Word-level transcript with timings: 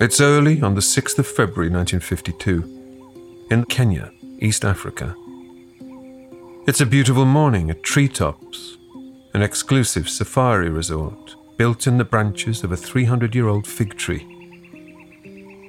It's 0.00 0.20
early 0.20 0.60
on 0.60 0.74
the 0.74 0.80
6th 0.80 1.18
of 1.18 1.26
February 1.26 1.70
1952 1.70 3.46
in 3.50 3.64
Kenya, 3.66 4.12
East 4.40 4.64
Africa. 4.64 5.14
It's 6.66 6.80
a 6.80 6.86
beautiful 6.86 7.24
morning 7.24 7.70
at 7.70 7.84
Treetops, 7.84 8.76
an 9.32 9.42
exclusive 9.42 10.08
safari 10.08 10.68
resort 10.68 11.36
built 11.56 11.86
in 11.86 11.98
the 11.98 12.04
branches 12.04 12.64
of 12.64 12.72
a 12.72 12.76
300 12.76 13.34
year 13.34 13.48
old 13.48 13.66
fig 13.66 13.96
tree. 13.96 14.26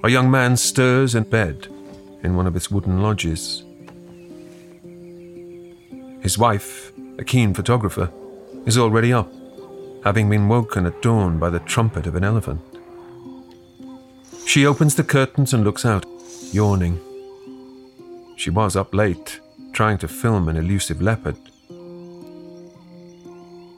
A 0.03 0.09
young 0.09 0.31
man 0.31 0.57
stirs 0.57 1.15
in 1.15 1.23
bed 1.23 1.67
in 2.23 2.35
one 2.35 2.47
of 2.47 2.55
its 2.55 2.71
wooden 2.71 3.01
lodges. 3.01 3.63
His 6.21 6.37
wife, 6.37 6.91
a 7.19 7.23
keen 7.23 7.53
photographer, 7.53 8.11
is 8.65 8.77
already 8.77 9.13
up, 9.13 9.31
having 10.05 10.29
been 10.29 10.47
woken 10.47 10.85
at 10.85 11.01
dawn 11.01 11.39
by 11.39 11.49
the 11.49 11.59
trumpet 11.61 12.05
of 12.05 12.15
an 12.15 12.23
elephant. 12.23 12.61
She 14.45 14.67
opens 14.67 14.93
the 14.93 15.03
curtains 15.03 15.51
and 15.51 15.63
looks 15.63 15.83
out, 15.83 16.05
yawning. 16.51 16.99
She 18.37 18.51
was 18.51 18.75
up 18.75 18.93
late, 18.93 19.39
trying 19.73 19.97
to 19.97 20.07
film 20.07 20.47
an 20.47 20.57
elusive 20.57 21.01
leopard. 21.01 21.35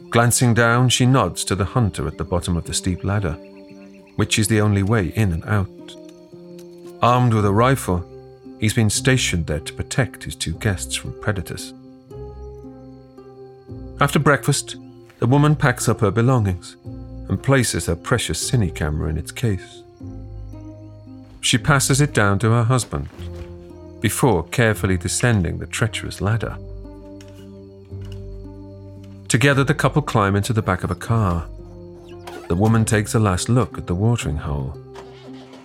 Glancing 0.10 0.54
down, 0.54 0.90
she 0.90 1.06
nods 1.06 1.46
to 1.46 1.56
the 1.56 1.64
hunter 1.64 2.06
at 2.08 2.18
the 2.18 2.26
bottom 2.26 2.58
of 2.58 2.66
the 2.66 2.74
steep 2.74 3.06
ladder, 3.06 3.34
which 4.18 4.38
is 4.38 4.50
the 4.50 4.60
only 4.60 4.84
way 4.84 5.08
in 5.16 5.32
and 5.32 5.46
out. 5.46 5.70
Armed 7.02 7.34
with 7.34 7.46
a 7.46 7.54
rifle, 7.54 8.06
he's 8.60 8.74
been 8.74 8.90
stationed 8.90 9.48
there 9.48 9.62
to 9.62 9.74
protect 9.74 10.26
his 10.26 10.36
two 10.36 10.54
guests 10.56 10.96
from 10.96 11.18
predators. 11.22 11.74
After 14.02 14.20
breakfast, 14.20 14.76
the 15.20 15.28
woman 15.28 15.56
packs 15.56 15.90
up 15.90 16.00
her 16.02 16.12
belongings 16.12 16.78
and 16.86 17.42
places 17.42 17.88
her 17.88 17.96
precious 17.96 18.52
cine 18.52 18.74
camera 18.74 19.10
in 19.10 19.18
its 19.18 19.32
case. 19.32 19.84
She 21.42 21.58
passes 21.58 22.02
it 22.02 22.14
down 22.14 22.40
to 22.40 22.52
her 22.52 22.64
husband 22.64 23.10
before 24.00 24.44
carefully 24.44 24.98
descending 24.98 25.58
the 25.58 25.66
treacherous 25.66 26.22
ladder. 26.22 26.58
Together, 29.28 29.64
the 29.64 29.74
couple 29.74 30.02
climb 30.02 30.36
into 30.36 30.54
the 30.54 30.62
back 30.62 30.84
of 30.84 30.92
a 30.92 30.96
car. 30.96 31.48
The 32.48 32.56
woman 32.56 32.86
takes 32.86 33.14
a 33.14 33.20
last 33.20 33.50
look 33.50 33.78
at 33.78 33.88
the 33.88 33.96
watering 33.96 34.38
hole. 34.38 34.78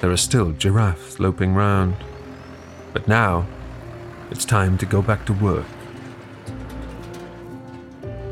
There 0.01 0.11
are 0.11 0.17
still 0.17 0.51
giraffes 0.53 1.21
loping 1.21 1.55
round. 1.55 1.95
But 2.93 3.07
now, 3.07 3.47
it's 4.31 4.45
time 4.45 4.77
to 4.79 4.87
go 4.87 5.01
back 5.01 5.25
to 5.27 5.33
work. 5.33 5.67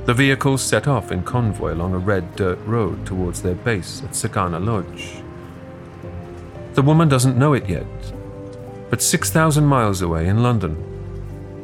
The 0.06 0.15
vehicles 0.15 0.62
set 0.62 0.89
off 0.89 1.12
in 1.12 1.23
convoy 1.23 1.75
along 1.75 1.95
a 1.95 1.98
red 1.98 2.34
dirt 2.34 2.59
road 2.67 3.05
towards 3.06 3.43
their 3.43 3.55
base 3.55 4.03
at 4.03 4.11
Sagana 4.11 4.65
Lodge. 4.65 5.23
The 6.75 6.83
woman 6.83 7.09
doesn't 7.09 7.37
know 7.37 7.53
it 7.53 7.69
yet, 7.69 7.87
but 8.89 9.03
6,000 9.03 9.65
miles 9.65 10.03
away 10.03 10.27
in 10.27 10.43
London, 10.43 10.77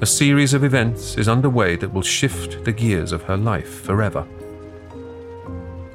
a 0.01 0.07
series 0.07 0.53
of 0.53 0.63
events 0.63 1.17
is 1.17 1.29
underway 1.29 1.75
that 1.77 1.93
will 1.93 2.03
shift 2.03 2.65
the 2.65 2.73
gears 2.73 3.13
of 3.13 3.23
her 3.23 3.37
life 3.37 3.81
forever. 3.81 4.27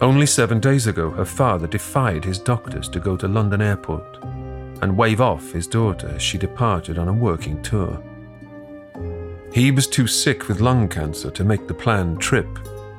Only 0.01 0.25
seven 0.25 0.59
days 0.59 0.87
ago, 0.87 1.11
her 1.11 1.25
father 1.25 1.67
defied 1.67 2.25
his 2.25 2.39
doctors 2.39 2.89
to 2.89 2.99
go 2.99 3.15
to 3.15 3.27
London 3.27 3.61
Airport 3.61 4.17
and 4.81 4.97
wave 4.97 5.21
off 5.21 5.51
his 5.51 5.67
daughter 5.67 6.07
as 6.07 6.21
she 6.23 6.39
departed 6.39 6.97
on 6.97 7.07
a 7.07 7.13
working 7.13 7.61
tour. 7.61 8.01
He 9.53 9.71
was 9.71 9.87
too 9.87 10.07
sick 10.07 10.47
with 10.47 10.61
lung 10.61 10.87
cancer 10.87 11.29
to 11.31 11.43
make 11.43 11.67
the 11.67 11.73
planned 11.73 12.21
trip 12.21 12.47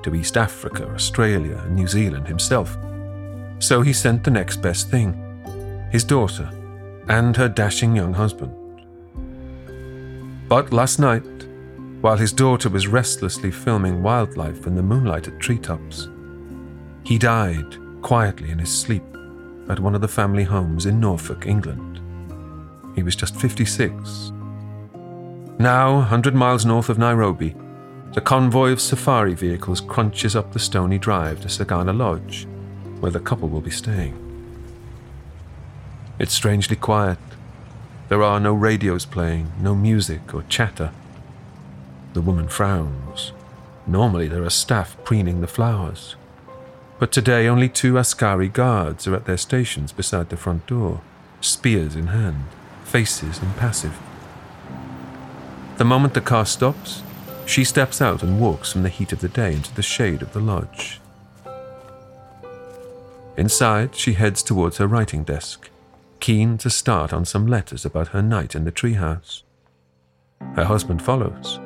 to 0.03 0.15
East 0.15 0.37
Africa, 0.37 0.87
Australia, 0.93 1.57
and 1.65 1.75
New 1.75 1.87
Zealand 1.87 2.29
himself. 2.29 2.77
So 3.59 3.81
he 3.81 3.93
sent 3.93 4.25
the 4.25 4.31
next 4.31 4.61
best 4.61 4.91
thing 4.91 5.19
his 5.91 6.05
daughter, 6.05 6.51
and 7.09 7.37
her 7.37 7.49
dashing 7.49 7.95
young 7.95 8.15
husband. 8.15 8.51
But 10.49 10.73
last 10.73 10.99
night, 10.99 11.23
while 12.01 12.17
his 12.17 12.33
daughter 12.33 12.71
was 12.71 12.87
restlessly 12.87 13.51
filming 13.51 14.03
wildlife 14.03 14.67
in 14.67 14.75
the 14.75 14.83
moonlighted 14.83 15.39
treetops, 15.39 16.09
he 17.05 17.19
died 17.19 17.77
quietly 18.01 18.51
in 18.51 18.59
his 18.59 18.75
sleep 18.75 19.05
at 19.69 19.81
one 19.81 19.95
of 19.95 20.01
the 20.01 20.09
family 20.09 20.45
homes 20.45 20.87
in 20.87 20.99
Norfolk, 20.99 21.47
England. 21.47 22.01
He 22.95 23.03
was 23.03 23.15
just 23.15 23.37
56. 23.37 24.33
Now, 25.59 25.97
100 25.97 26.35
miles 26.35 26.65
north 26.65 26.89
of 26.89 26.99
Nairobi, 26.99 27.55
the 28.15 28.21
convoy 28.21 28.73
of 28.73 28.81
safari 28.81 29.35
vehicles 29.35 29.81
crunches 29.81 30.35
up 30.35 30.53
the 30.53 30.59
stony 30.59 30.99
drive 30.99 31.41
to 31.43 31.49
Sagana 31.49 31.97
Lodge, 31.97 32.47
where 33.01 33.13
the 33.13 33.21
couple 33.21 33.49
will 33.49 33.61
be 33.61 33.71
staying. 33.71 34.19
It's 36.19 36.33
strangely 36.33 36.77
quiet. 36.77 37.19
There 38.09 38.23
are 38.23 38.41
no 38.41 38.55
radios 38.55 39.05
playing, 39.05 39.53
no 39.61 39.75
music 39.75 40.35
or 40.35 40.43
chatter. 40.45 40.91
The 42.13 42.21
woman 42.21 42.49
frowns. 42.49 43.33
Normally 43.87 44.29
there 44.29 44.45
are 44.45 44.51
staff 44.51 44.97
preening 45.05 45.41
the 45.41 45.47
flowers. 45.47 46.17
But 46.99 47.13
today 47.13 47.47
only 47.47 47.69
two 47.69 47.99
Askari 47.99 48.49
guards 48.49 49.07
are 49.07 49.15
at 49.15 49.27
their 49.27 49.37
stations 49.37 49.93
beside 49.93 50.29
the 50.29 50.37
front 50.37 50.67
door, 50.67 51.01
spears 51.41 51.95
in 51.97 52.09
hand, 52.09 52.45
faces 52.85 53.39
impassive. 53.39 53.99
The 55.77 55.85
moment 55.85 56.15
the 56.15 56.21
car 56.21 56.47
stops, 56.47 57.03
she 57.47 57.65
steps 57.65 58.01
out 58.01 58.23
and 58.23 58.41
walks 58.41 58.73
from 58.73 58.83
the 58.83 58.89
heat 58.89 59.13
of 59.13 59.21
the 59.21 59.29
day 59.29 59.55
into 59.55 59.75
the 59.75 59.83
shade 59.83 60.23
of 60.23 60.33
the 60.33 60.41
lodge. 60.41 61.01
Inside, 63.37 63.95
she 63.95 64.13
heads 64.13 64.43
towards 64.43 64.79
her 64.79 64.87
writing 64.87 65.25
desk 65.25 65.71
keen 66.23 66.57
to 66.57 66.71
start 66.71 67.13
on 67.13 67.25
some 67.25 67.49
letters 67.49 67.85
about 67.85 68.09
her 68.09 68.23
night 68.23 68.55
in 68.55 68.63
the 68.63 68.71
treehouse. 68.71 69.43
Her 70.55 70.65
husband 70.65 71.03
follows. 71.03 71.59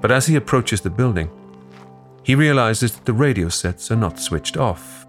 But 0.00 0.10
as 0.10 0.26
he 0.26 0.34
approaches 0.34 0.80
the 0.80 0.90
building, 0.90 1.30
he 2.24 2.34
realizes 2.34 2.92
that 2.92 3.04
the 3.04 3.12
radio 3.12 3.48
sets 3.48 3.92
are 3.92 3.96
not 3.96 4.18
switched 4.18 4.56
off, 4.56 5.06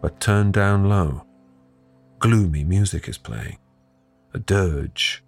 but 0.00 0.20
turned 0.20 0.52
down 0.54 0.88
low. 0.88 1.26
Gloomy 2.20 2.62
music 2.62 3.08
is 3.08 3.18
playing, 3.18 3.58
a 4.32 4.38
dirge. 4.38 5.24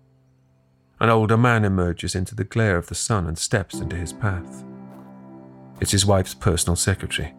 An 1.00 1.10
older 1.10 1.36
man 1.36 1.64
emerges 1.64 2.14
into 2.14 2.34
the 2.34 2.44
glare 2.44 2.76
of 2.76 2.88
the 2.88 2.94
sun 2.94 3.26
and 3.26 3.38
steps 3.38 3.74
into 3.74 3.96
his 3.96 4.12
path. 4.12 4.64
It's 5.80 5.92
his 5.92 6.04
wife's 6.04 6.34
personal 6.34 6.74
secretary, 6.74 7.34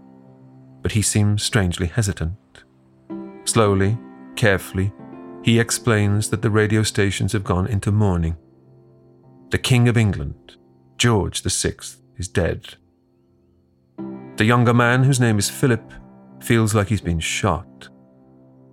but 0.81 0.93
he 0.93 1.01
seems 1.01 1.43
strangely 1.43 1.87
hesitant. 1.87 2.37
Slowly, 3.43 3.97
carefully, 4.37 4.93
he 5.43 5.59
explains 5.59 6.29
that 6.29 6.41
the 6.41 6.49
radio 6.49 6.83
stations 6.83 7.33
have 7.33 7.43
gone 7.43 7.67
into 7.67 7.91
mourning. 7.91 8.37
The 9.49 9.57
King 9.57 9.89
of 9.89 9.97
England, 9.97 10.55
George 10.97 11.41
VI, 11.41 11.75
is 12.17 12.27
dead. 12.27 12.75
The 14.37 14.45
younger 14.45 14.73
man, 14.73 15.03
whose 15.03 15.19
name 15.19 15.37
is 15.37 15.49
Philip, 15.49 15.91
feels 16.39 16.73
like 16.73 16.87
he's 16.87 17.01
been 17.01 17.19
shot. 17.19 17.89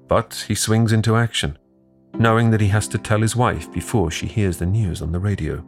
But 0.06 0.44
he 0.46 0.54
swings 0.54 0.92
into 0.92 1.16
action, 1.16 1.58
knowing 2.18 2.50
that 2.50 2.60
he 2.60 2.68
has 2.68 2.88
to 2.88 2.98
tell 2.98 3.20
his 3.20 3.36
wife 3.36 3.70
before 3.72 4.10
she 4.10 4.26
hears 4.26 4.58
the 4.58 4.66
news 4.66 5.02
on 5.02 5.12
the 5.12 5.20
radio. 5.20 5.64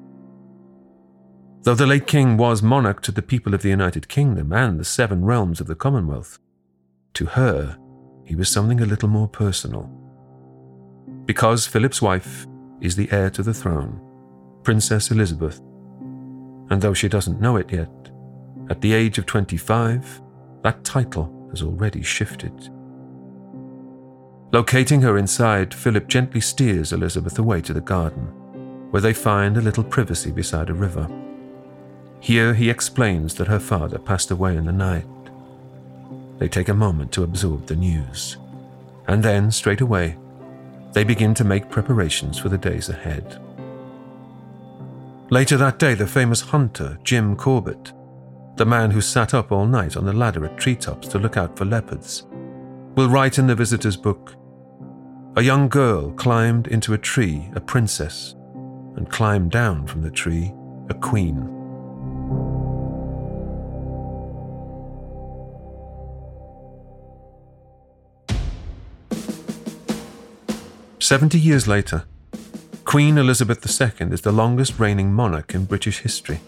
Though 1.62 1.74
the 1.74 1.86
late 1.86 2.06
king 2.06 2.36
was 2.36 2.62
monarch 2.62 3.02
to 3.02 3.12
the 3.12 3.22
people 3.22 3.54
of 3.54 3.62
the 3.62 3.68
United 3.68 4.08
Kingdom 4.08 4.52
and 4.52 4.78
the 4.78 4.84
seven 4.84 5.24
realms 5.24 5.60
of 5.60 5.66
the 5.66 5.74
Commonwealth, 5.74 6.38
to 7.14 7.26
her, 7.26 7.76
he 8.24 8.34
was 8.34 8.48
something 8.48 8.80
a 8.80 8.86
little 8.86 9.08
more 9.08 9.28
personal 9.28 9.90
because 11.28 11.66
Philip's 11.66 12.00
wife 12.00 12.46
is 12.80 12.96
the 12.96 13.12
heir 13.12 13.28
to 13.28 13.42
the 13.42 13.52
throne, 13.52 14.00
Princess 14.62 15.10
Elizabeth. 15.10 15.60
And 16.70 16.80
though 16.80 16.94
she 16.94 17.06
doesn't 17.06 17.38
know 17.38 17.56
it 17.56 17.70
yet, 17.70 17.90
at 18.70 18.80
the 18.80 18.94
age 18.94 19.18
of 19.18 19.26
25, 19.26 20.22
that 20.62 20.84
title 20.84 21.48
has 21.50 21.60
already 21.60 22.02
shifted. 22.02 22.70
Locating 24.50 25.02
her 25.02 25.18
inside, 25.18 25.74
Philip 25.74 26.08
gently 26.08 26.40
steers 26.40 26.92
Elizabeth 26.92 27.38
away 27.38 27.60
to 27.62 27.74
the 27.74 27.80
garden, 27.80 28.26
where 28.90 29.02
they 29.02 29.12
find 29.12 29.56
a 29.56 29.62
little 29.62 29.84
privacy 29.84 30.30
beside 30.30 30.70
a 30.70 30.74
river. 30.74 31.08
Here 32.20 32.54
he 32.54 32.70
explains 32.70 33.34
that 33.34 33.48
her 33.48 33.60
father 33.60 33.98
passed 33.98 34.30
away 34.30 34.56
in 34.56 34.64
the 34.64 34.72
night, 34.72 35.06
they 36.38 36.48
take 36.48 36.68
a 36.68 36.74
moment 36.74 37.12
to 37.12 37.24
absorb 37.24 37.66
the 37.66 37.76
news. 37.76 38.36
And 39.06 39.22
then, 39.22 39.50
straight 39.50 39.80
away, 39.80 40.16
they 40.92 41.04
begin 41.04 41.34
to 41.34 41.44
make 41.44 41.70
preparations 41.70 42.38
for 42.38 42.48
the 42.48 42.58
days 42.58 42.88
ahead. 42.88 43.42
Later 45.30 45.56
that 45.58 45.78
day, 45.78 45.94
the 45.94 46.06
famous 46.06 46.40
hunter, 46.40 46.98
Jim 47.04 47.36
Corbett, 47.36 47.92
the 48.56 48.64
man 48.64 48.90
who 48.90 49.00
sat 49.00 49.34
up 49.34 49.52
all 49.52 49.66
night 49.66 49.96
on 49.96 50.06
the 50.06 50.12
ladder 50.12 50.44
at 50.44 50.56
treetops 50.56 51.08
to 51.08 51.18
look 51.18 51.36
out 51.36 51.56
for 51.56 51.64
leopards, 51.64 52.26
will 52.98 53.08
write 53.08 53.38
in 53.38 53.46
the 53.46 53.54
visitor's 53.54 53.96
book 53.96 54.34
A 55.36 55.40
young 55.40 55.68
girl 55.68 56.10
climbed 56.14 56.66
into 56.66 56.94
a 56.94 56.98
tree, 56.98 57.48
a 57.54 57.60
princess, 57.60 58.34
and 58.96 59.08
climbed 59.08 59.52
down 59.52 59.86
from 59.86 60.02
the 60.02 60.10
tree, 60.10 60.52
a 60.90 60.94
queen. 60.94 61.36
Seventy 70.98 71.38
years 71.38 71.68
later, 71.68 72.02
Queen 72.84 73.16
Elizabeth 73.16 73.60
II 73.80 74.08
is 74.08 74.22
the 74.22 74.32
longest 74.32 74.80
reigning 74.80 75.12
monarch 75.12 75.54
in 75.54 75.66
British 75.66 76.00
history, 76.00 76.40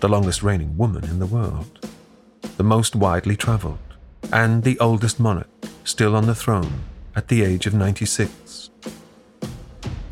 the 0.00 0.10
longest 0.10 0.42
reigning 0.42 0.76
woman 0.76 1.04
in 1.04 1.20
the 1.20 1.32
world, 1.38 1.88
the 2.58 2.62
most 2.62 2.94
widely 2.94 3.34
travelled, 3.34 3.91
and 4.30 4.62
the 4.62 4.78
oldest 4.78 5.18
monarch 5.18 5.48
still 5.84 6.14
on 6.14 6.26
the 6.26 6.34
throne 6.34 6.82
at 7.16 7.28
the 7.28 7.42
age 7.42 7.66
of 7.66 7.74
96. 7.74 8.70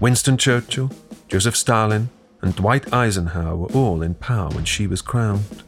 Winston 0.00 0.36
Churchill, 0.36 0.90
Joseph 1.28 1.56
Stalin, 1.56 2.08
and 2.40 2.56
Dwight 2.56 2.92
Eisenhower 2.92 3.56
were 3.56 3.72
all 3.74 4.02
in 4.02 4.14
power 4.14 4.48
when 4.50 4.64
she 4.64 4.86
was 4.86 5.02
crowned, 5.02 5.62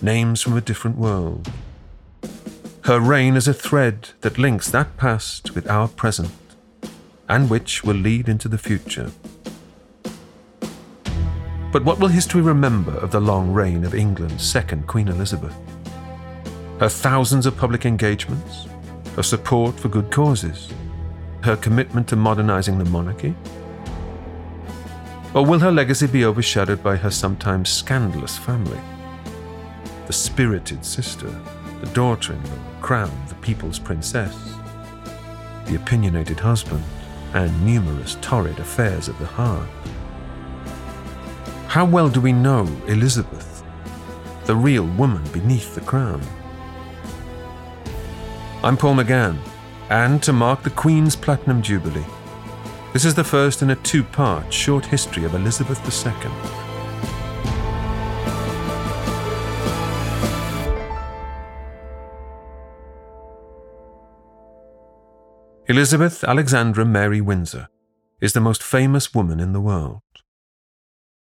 names 0.00 0.40
from 0.40 0.56
a 0.56 0.60
different 0.60 0.96
world. 0.96 1.50
Her 2.84 3.00
reign 3.00 3.34
is 3.34 3.48
a 3.48 3.54
thread 3.54 4.10
that 4.20 4.38
links 4.38 4.70
that 4.70 4.96
past 4.96 5.54
with 5.54 5.68
our 5.68 5.88
present 5.88 6.30
and 7.28 7.48
which 7.48 7.84
will 7.84 7.96
lead 7.96 8.28
into 8.28 8.48
the 8.48 8.58
future. 8.58 9.10
But 11.72 11.84
what 11.84 11.98
will 11.98 12.08
history 12.08 12.42
remember 12.42 12.92
of 12.92 13.10
the 13.10 13.20
long 13.20 13.52
reign 13.52 13.84
of 13.84 13.94
England's 13.94 14.48
second 14.48 14.86
Queen 14.86 15.08
Elizabeth? 15.08 15.56
Her 16.84 16.90
thousands 16.90 17.46
of 17.46 17.56
public 17.56 17.86
engagements, 17.86 18.66
her 19.16 19.22
support 19.22 19.80
for 19.80 19.88
good 19.88 20.10
causes, 20.10 20.70
her 21.42 21.56
commitment 21.56 22.08
to 22.08 22.16
modernizing 22.16 22.76
the 22.76 22.84
monarchy? 22.84 23.34
Or 25.32 25.46
will 25.46 25.60
her 25.60 25.72
legacy 25.72 26.06
be 26.06 26.26
overshadowed 26.26 26.82
by 26.82 26.96
her 26.96 27.10
sometimes 27.10 27.70
scandalous 27.70 28.36
family? 28.36 28.78
The 30.06 30.12
spirited 30.12 30.84
sister, 30.84 31.30
the 31.80 31.86
daughter 31.94 32.34
in 32.34 32.44
law, 32.44 32.58
crowned 32.82 33.28
the 33.28 33.34
people's 33.36 33.78
princess, 33.78 34.36
the 35.64 35.76
opinionated 35.76 36.38
husband, 36.38 36.84
and 37.32 37.64
numerous 37.64 38.18
torrid 38.20 38.58
affairs 38.58 39.08
of 39.08 39.18
the 39.18 39.24
heart. 39.24 39.70
How 41.66 41.86
well 41.86 42.10
do 42.10 42.20
we 42.20 42.32
know 42.32 42.68
Elizabeth, 42.88 43.64
the 44.44 44.54
real 44.54 44.84
woman 44.84 45.24
beneath 45.32 45.74
the 45.74 45.80
crown? 45.80 46.20
I'm 48.64 48.78
Paul 48.78 48.94
McGann, 48.94 49.38
and 49.90 50.22
to 50.22 50.32
mark 50.32 50.62
the 50.62 50.70
Queen's 50.70 51.14
Platinum 51.14 51.60
Jubilee, 51.60 52.06
this 52.94 53.04
is 53.04 53.14
the 53.14 53.22
first 53.22 53.60
in 53.60 53.68
a 53.68 53.76
two 53.76 54.02
part 54.02 54.50
short 54.50 54.86
history 54.86 55.24
of 55.24 55.34
Elizabeth 55.34 55.78
II. 55.84 56.30
Elizabeth 65.68 66.24
Alexandra 66.24 66.86
Mary 66.86 67.20
Windsor 67.20 67.68
is 68.22 68.32
the 68.32 68.40
most 68.40 68.62
famous 68.62 69.12
woman 69.14 69.40
in 69.40 69.52
the 69.52 69.60
world. 69.60 70.00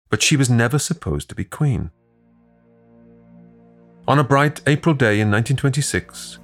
But 0.09 0.21
she 0.21 0.35
was 0.35 0.49
never 0.49 0.77
supposed 0.77 1.29
to 1.29 1.35
be 1.35 1.45
queen. 1.45 1.91
On 4.09 4.19
a 4.19 4.25
bright 4.25 4.59
April 4.67 4.93
day 4.93 5.21
in 5.21 5.31
1926, 5.31 6.39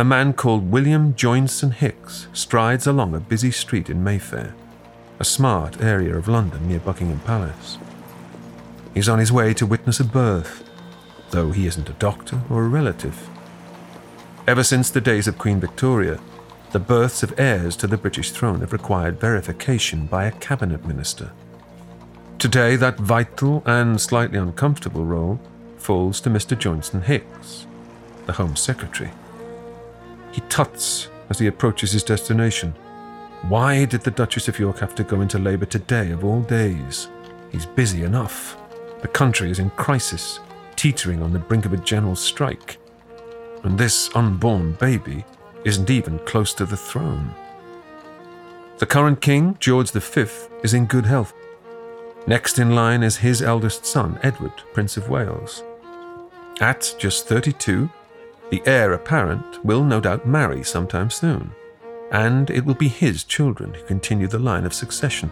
a 0.00 0.04
man 0.04 0.32
called 0.32 0.70
William 0.70 1.12
Joynson 1.12 1.74
Hicks 1.74 2.26
strides 2.32 2.86
along 2.86 3.14
a 3.14 3.20
busy 3.20 3.50
street 3.50 3.90
in 3.90 4.02
Mayfair, 4.02 4.54
a 5.18 5.24
smart 5.26 5.82
area 5.82 6.16
of 6.16 6.26
London 6.26 6.66
near 6.66 6.78
Buckingham 6.78 7.20
Palace. 7.20 7.76
He's 8.94 9.10
on 9.10 9.18
his 9.18 9.30
way 9.30 9.52
to 9.52 9.66
witness 9.66 10.00
a 10.00 10.04
birth, 10.04 10.64
though 11.32 11.50
he 11.50 11.66
isn't 11.66 11.90
a 11.90 11.94
doctor 11.94 12.40
or 12.48 12.64
a 12.64 12.68
relative. 12.68 13.28
Ever 14.46 14.64
since 14.64 14.88
the 14.88 15.02
days 15.02 15.28
of 15.28 15.36
Queen 15.36 15.60
Victoria, 15.60 16.18
the 16.72 16.78
births 16.78 17.22
of 17.22 17.38
heirs 17.38 17.76
to 17.76 17.86
the 17.86 17.98
British 17.98 18.30
throne 18.30 18.60
have 18.60 18.72
required 18.72 19.20
verification 19.20 20.06
by 20.06 20.24
a 20.24 20.32
cabinet 20.32 20.86
minister. 20.86 21.30
Today, 22.38 22.76
that 22.76 22.96
vital 22.96 23.62
and 23.66 24.00
slightly 24.00 24.38
uncomfortable 24.38 25.04
role 25.04 25.38
falls 25.76 26.22
to 26.22 26.30
Mr. 26.30 26.56
Joynson 26.56 27.02
Hicks, 27.02 27.66
the 28.24 28.32
Home 28.32 28.56
Secretary. 28.56 29.10
He 30.32 30.40
tuts 30.42 31.08
as 31.28 31.38
he 31.38 31.46
approaches 31.46 31.92
his 31.92 32.04
destination. 32.04 32.74
Why 33.48 33.84
did 33.84 34.02
the 34.02 34.10
Duchess 34.10 34.48
of 34.48 34.58
York 34.58 34.78
have 34.78 34.94
to 34.96 35.04
go 35.04 35.20
into 35.20 35.38
labour 35.38 35.66
today 35.66 36.10
of 36.10 36.24
all 36.24 36.42
days? 36.42 37.08
He's 37.50 37.66
busy 37.66 38.02
enough. 38.04 38.56
The 39.00 39.08
country 39.08 39.50
is 39.50 39.58
in 39.58 39.70
crisis, 39.70 40.40
teetering 40.76 41.22
on 41.22 41.32
the 41.32 41.38
brink 41.38 41.64
of 41.64 41.72
a 41.72 41.78
general 41.78 42.16
strike. 42.16 42.78
And 43.64 43.78
this 43.78 44.10
unborn 44.14 44.72
baby 44.72 45.24
isn't 45.64 45.90
even 45.90 46.18
close 46.20 46.54
to 46.54 46.66
the 46.66 46.76
throne. 46.76 47.34
The 48.78 48.86
current 48.86 49.20
king, 49.20 49.56
George 49.60 49.90
V, 49.90 50.26
is 50.62 50.74
in 50.74 50.86
good 50.86 51.06
health. 51.06 51.34
Next 52.26 52.58
in 52.58 52.74
line 52.74 53.02
is 53.02 53.16
his 53.16 53.42
eldest 53.42 53.84
son, 53.84 54.18
Edward, 54.22 54.52
Prince 54.72 54.96
of 54.96 55.08
Wales. 55.08 55.62
At 56.60 56.94
just 56.98 57.26
32, 57.26 57.90
the 58.50 58.62
heir 58.66 58.92
apparent 58.92 59.64
will 59.64 59.84
no 59.84 60.00
doubt 60.00 60.26
marry 60.26 60.64
sometime 60.64 61.08
soon, 61.08 61.52
and 62.10 62.50
it 62.50 62.64
will 62.64 62.74
be 62.74 62.88
his 62.88 63.22
children 63.22 63.72
who 63.72 63.82
continue 63.84 64.26
the 64.26 64.38
line 64.38 64.66
of 64.66 64.74
succession. 64.74 65.30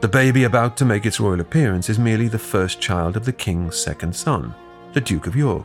The 0.00 0.08
baby 0.08 0.44
about 0.44 0.76
to 0.78 0.84
make 0.84 1.06
its 1.06 1.20
royal 1.20 1.40
appearance 1.40 1.88
is 1.88 1.98
merely 1.98 2.28
the 2.28 2.38
first 2.38 2.80
child 2.80 3.16
of 3.16 3.24
the 3.24 3.32
king's 3.32 3.76
second 3.76 4.14
son, 4.14 4.54
the 4.92 5.00
Duke 5.00 5.26
of 5.26 5.34
York. 5.36 5.64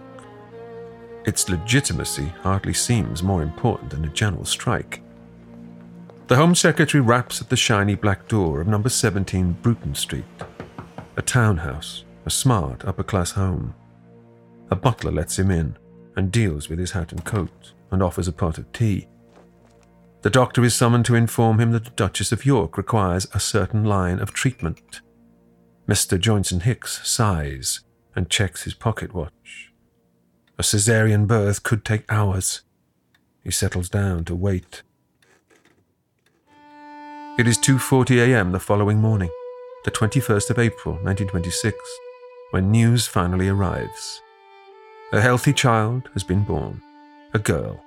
Its 1.26 1.50
legitimacy 1.50 2.32
hardly 2.42 2.74
seems 2.74 3.22
more 3.22 3.44
important 3.44 3.90
than 3.90 4.06
a 4.06 4.10
general 4.10 4.46
strike. 4.46 5.02
The 6.28 6.38
Home 6.38 6.56
Secretary 6.56 7.02
raps 7.02 7.42
at 7.42 7.50
the 7.50 7.58
shiny 7.58 7.96
black 7.96 8.28
door 8.30 8.62
of 8.62 8.68
number 8.68 8.90
17 8.90 9.58
Bruton 9.62 9.96
Street, 9.96 10.24
a 11.18 11.22
townhouse, 11.22 12.06
a 12.26 12.30
smart 12.30 12.86
upper 12.86 13.04
class 13.04 13.32
home. 13.32 13.74
A 14.70 14.76
butler 14.76 15.12
lets 15.12 15.40
him 15.40 15.52
in 15.52 15.78
and 16.18 16.32
deals 16.32 16.68
with 16.68 16.80
his 16.80 16.92
hat 16.92 17.14
and 17.14 17.24
coat 17.24 17.72
and 17.92 18.04
offers 18.04 18.28
a 18.28 18.34
pot 18.34 18.58
of 18.58 18.70
tea. 18.74 19.08
The 20.24 20.30
doctor 20.30 20.66
is 20.66 20.76
summoned 20.76 21.06
to 21.06 21.16
inform 21.16 21.60
him 21.60 21.72
that 21.72 21.86
the 21.86 21.92
Duchess 21.92 22.32
of 22.32 22.46
York 22.46 22.76
requires 22.78 23.28
a 23.34 23.40
certain 23.40 23.86
line 23.86 24.20
of 24.20 24.34
treatment. 24.34 25.02
Mr. 25.88 26.20
Joynson 26.20 26.64
Hicks 26.64 27.08
sighs 27.08 27.82
and 28.16 28.30
checks 28.30 28.64
his 28.64 28.74
pocket 28.74 29.14
watch. 29.14 29.72
A 30.58 30.64
caesarean 30.64 31.28
birth 31.28 31.62
could 31.62 31.86
take 31.86 32.12
hours. 32.12 32.64
He 33.44 33.52
settles 33.52 33.88
down 33.88 34.26
to 34.26 34.36
wait. 34.36 34.82
It 37.38 37.48
is 37.48 37.60
2:40 37.60 38.18
a.m. 38.18 38.52
the 38.52 38.60
following 38.60 38.98
morning, 38.98 39.30
the 39.86 39.92
21st 39.92 40.50
of 40.50 40.58
April, 40.58 40.96
1926, 40.96 41.78
when 42.50 42.72
news 42.72 43.06
finally 43.06 43.48
arrives. 43.48 44.24
A 45.14 45.22
healthy 45.22 45.54
child 45.54 46.10
has 46.14 46.24
been 46.26 46.44
born, 46.44 46.82
a 47.34 47.40
girl. 47.40 47.82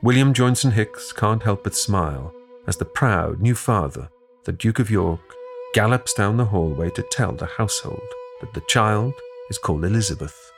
William 0.00 0.32
Joynson 0.32 0.70
Hicks 0.70 1.12
can't 1.12 1.42
help 1.42 1.64
but 1.64 1.74
smile 1.74 2.32
as 2.68 2.76
the 2.76 2.84
proud 2.84 3.40
new 3.40 3.56
father, 3.56 4.08
the 4.44 4.52
Duke 4.52 4.78
of 4.78 4.92
York, 4.92 5.34
gallops 5.74 6.14
down 6.14 6.36
the 6.36 6.44
hallway 6.44 6.88
to 6.90 7.02
tell 7.10 7.32
the 7.32 7.46
household 7.46 8.00
that 8.40 8.54
the 8.54 8.60
child 8.68 9.12
is 9.50 9.58
called 9.58 9.84
Elizabeth. 9.84 10.52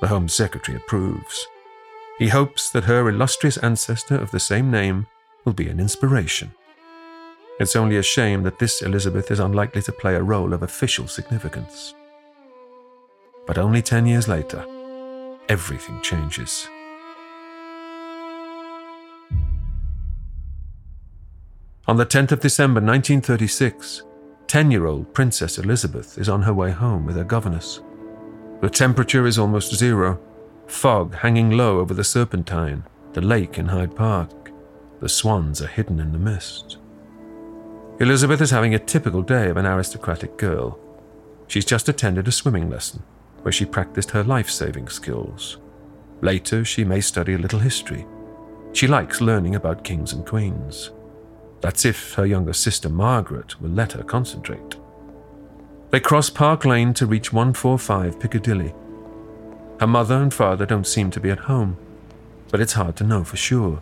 The 0.00 0.08
Home 0.08 0.28
Secretary 0.28 0.78
approves. 0.78 1.46
He 2.18 2.28
hopes 2.28 2.70
that 2.70 2.84
her 2.84 3.06
illustrious 3.06 3.58
ancestor 3.58 4.16
of 4.16 4.30
the 4.30 4.40
same 4.40 4.70
name 4.70 5.08
will 5.44 5.52
be 5.52 5.68
an 5.68 5.78
inspiration. 5.78 6.54
It's 7.60 7.76
only 7.76 7.98
a 7.98 8.02
shame 8.02 8.44
that 8.44 8.58
this 8.58 8.80
Elizabeth 8.80 9.30
is 9.30 9.40
unlikely 9.40 9.82
to 9.82 9.92
play 9.92 10.14
a 10.14 10.22
role 10.22 10.54
of 10.54 10.62
official 10.62 11.06
significance. 11.06 11.92
But 13.48 13.56
only 13.56 13.80
ten 13.80 14.06
years 14.06 14.28
later, 14.28 14.62
everything 15.48 16.02
changes. 16.02 16.68
On 21.86 21.96
the 21.96 22.04
10th 22.04 22.32
of 22.32 22.40
December 22.40 22.82
1936, 22.82 24.02
10 24.48 24.70
year 24.70 24.84
old 24.84 25.14
Princess 25.14 25.56
Elizabeth 25.56 26.18
is 26.18 26.28
on 26.28 26.42
her 26.42 26.52
way 26.52 26.70
home 26.70 27.06
with 27.06 27.16
her 27.16 27.24
governess. 27.24 27.80
The 28.60 28.68
temperature 28.68 29.26
is 29.26 29.38
almost 29.38 29.74
zero, 29.74 30.20
fog 30.66 31.14
hanging 31.14 31.52
low 31.52 31.78
over 31.78 31.94
the 31.94 32.04
Serpentine, 32.04 32.84
the 33.14 33.22
lake 33.22 33.56
in 33.56 33.64
Hyde 33.64 33.96
Park. 33.96 34.52
The 35.00 35.08
swans 35.08 35.62
are 35.62 35.68
hidden 35.68 36.00
in 36.00 36.12
the 36.12 36.18
mist. 36.18 36.76
Elizabeth 37.98 38.42
is 38.42 38.50
having 38.50 38.74
a 38.74 38.78
typical 38.78 39.22
day 39.22 39.48
of 39.48 39.56
an 39.56 39.64
aristocratic 39.64 40.36
girl. 40.36 40.78
She's 41.46 41.64
just 41.64 41.88
attended 41.88 42.28
a 42.28 42.32
swimming 42.32 42.68
lesson 42.68 43.02
where 43.42 43.52
she 43.52 43.64
practiced 43.64 44.10
her 44.10 44.24
life 44.24 44.50
saving 44.50 44.88
skills. 44.88 45.58
Later, 46.20 46.64
she 46.64 46.84
may 46.84 47.00
study 47.00 47.34
a 47.34 47.38
little 47.38 47.60
history. 47.60 48.06
She 48.72 48.86
likes 48.86 49.20
learning 49.20 49.54
about 49.54 49.84
kings 49.84 50.12
and 50.12 50.26
queens. 50.26 50.90
That's 51.60 51.84
if 51.84 52.14
her 52.14 52.26
younger 52.26 52.52
sister 52.52 52.88
Margaret 52.88 53.60
will 53.60 53.70
let 53.70 53.92
her 53.92 54.02
concentrate. 54.02 54.76
They 55.90 56.00
cross 56.00 56.28
Park 56.28 56.64
Lane 56.64 56.92
to 56.94 57.06
reach 57.06 57.32
145 57.32 58.20
Piccadilly. 58.20 58.74
Her 59.80 59.86
mother 59.86 60.16
and 60.16 60.32
father 60.32 60.66
don't 60.66 60.86
seem 60.86 61.10
to 61.12 61.20
be 61.20 61.30
at 61.30 61.38
home, 61.38 61.76
but 62.50 62.60
it's 62.60 62.74
hard 62.74 62.96
to 62.96 63.04
know 63.04 63.24
for 63.24 63.36
sure, 63.36 63.80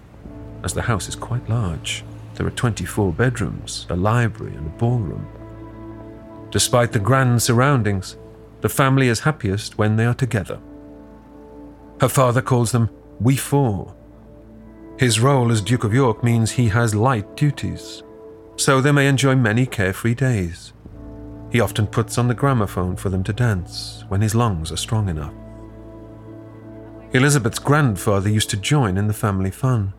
as 0.63 0.73
the 0.73 0.83
house 0.83 1.09
is 1.09 1.17
quite 1.17 1.49
large. 1.49 2.05
There 2.35 2.47
are 2.47 2.51
24 2.51 3.13
bedrooms, 3.13 3.87
a 3.89 3.97
library, 3.97 4.55
and 4.55 4.67
a 4.67 4.79
ballroom. 4.79 5.27
Despite 6.51 6.93
the 6.93 6.99
grand 6.99 7.43
surroundings, 7.43 8.17
the 8.61 8.69
family 8.69 9.09
is 9.09 9.21
happiest 9.21 9.79
when 9.79 9.97
they 9.97 10.07
are 10.07 10.15
together. 10.15 10.59
Her 12.01 12.09
father 12.09 12.43
calls 12.43 12.73
them 12.73 12.91
We 13.21 13.37
Four. 13.37 13.95
His 14.99 15.21
role 15.21 15.53
as 15.53 15.61
Duke 15.61 15.85
of 15.85 15.93
York 15.95 16.25
means 16.25 16.51
he 16.51 16.69
has 16.69 16.95
light 16.95 17.37
duties, 17.37 18.03
so 18.57 18.81
they 18.81 18.93
may 18.93 19.09
enjoy 19.09 19.35
many 19.35 19.67
carefree 19.67 20.15
days. 20.15 20.73
He 21.51 21.61
often 21.61 21.87
puts 21.87 22.19
on 22.19 22.29
the 22.29 22.35
gramophone 22.35 22.97
for 22.97 23.09
them 23.09 23.23
to 23.25 23.33
dance 23.33 24.05
when 24.09 24.21
his 24.21 24.35
lungs 24.35 24.73
are 24.73 24.77
strong 24.77 25.09
enough. 25.09 25.35
Elizabeth's 27.13 27.59
grandfather 27.59 28.29
used 28.29 28.51
to 28.51 28.57
join 28.57 28.99
in 28.99 29.07
the 29.07 29.15
family 29.15 29.51
fun. 29.51 29.95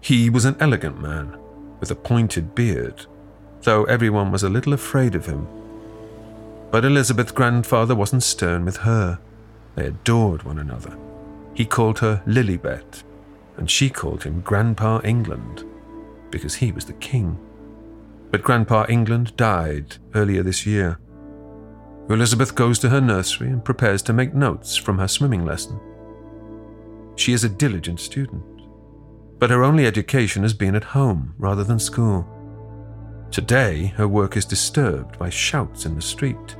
He 0.00 0.30
was 0.30 0.44
an 0.44 0.56
elegant 0.58 1.00
man 1.00 1.38
with 1.80 1.90
a 1.90 1.94
pointed 1.94 2.54
beard, 2.54 3.06
though 3.62 3.84
everyone 3.84 4.32
was 4.32 4.42
a 4.42 4.48
little 4.48 4.72
afraid 4.72 5.14
of 5.14 5.26
him. 5.26 5.46
But 6.74 6.84
Elizabeth's 6.84 7.30
grandfather 7.30 7.94
wasn't 7.94 8.24
stern 8.24 8.64
with 8.64 8.78
her. 8.78 9.20
They 9.76 9.86
adored 9.86 10.42
one 10.42 10.58
another. 10.58 10.98
He 11.54 11.64
called 11.64 12.00
her 12.00 12.20
Lilibet, 12.26 13.04
and 13.56 13.70
she 13.70 13.88
called 13.88 14.24
him 14.24 14.40
Grandpa 14.40 15.00
England, 15.04 15.64
because 16.32 16.56
he 16.56 16.72
was 16.72 16.84
the 16.84 16.94
king. 16.94 17.38
But 18.32 18.42
Grandpa 18.42 18.86
England 18.88 19.36
died 19.36 19.98
earlier 20.16 20.42
this 20.42 20.66
year. 20.66 20.98
Elizabeth 22.10 22.56
goes 22.56 22.80
to 22.80 22.88
her 22.88 23.00
nursery 23.00 23.50
and 23.50 23.64
prepares 23.64 24.02
to 24.02 24.12
make 24.12 24.34
notes 24.34 24.74
from 24.74 24.98
her 24.98 25.06
swimming 25.06 25.44
lesson. 25.44 25.78
She 27.14 27.32
is 27.34 27.44
a 27.44 27.48
diligent 27.48 28.00
student, 28.00 28.42
but 29.38 29.50
her 29.50 29.62
only 29.62 29.86
education 29.86 30.42
has 30.42 30.54
been 30.54 30.74
at 30.74 30.82
home 30.82 31.36
rather 31.38 31.62
than 31.62 31.78
school. 31.78 32.26
Today, 33.30 33.94
her 33.96 34.08
work 34.08 34.36
is 34.36 34.44
disturbed 34.44 35.20
by 35.20 35.30
shouts 35.30 35.86
in 35.86 35.94
the 35.94 36.02
street, 36.02 36.56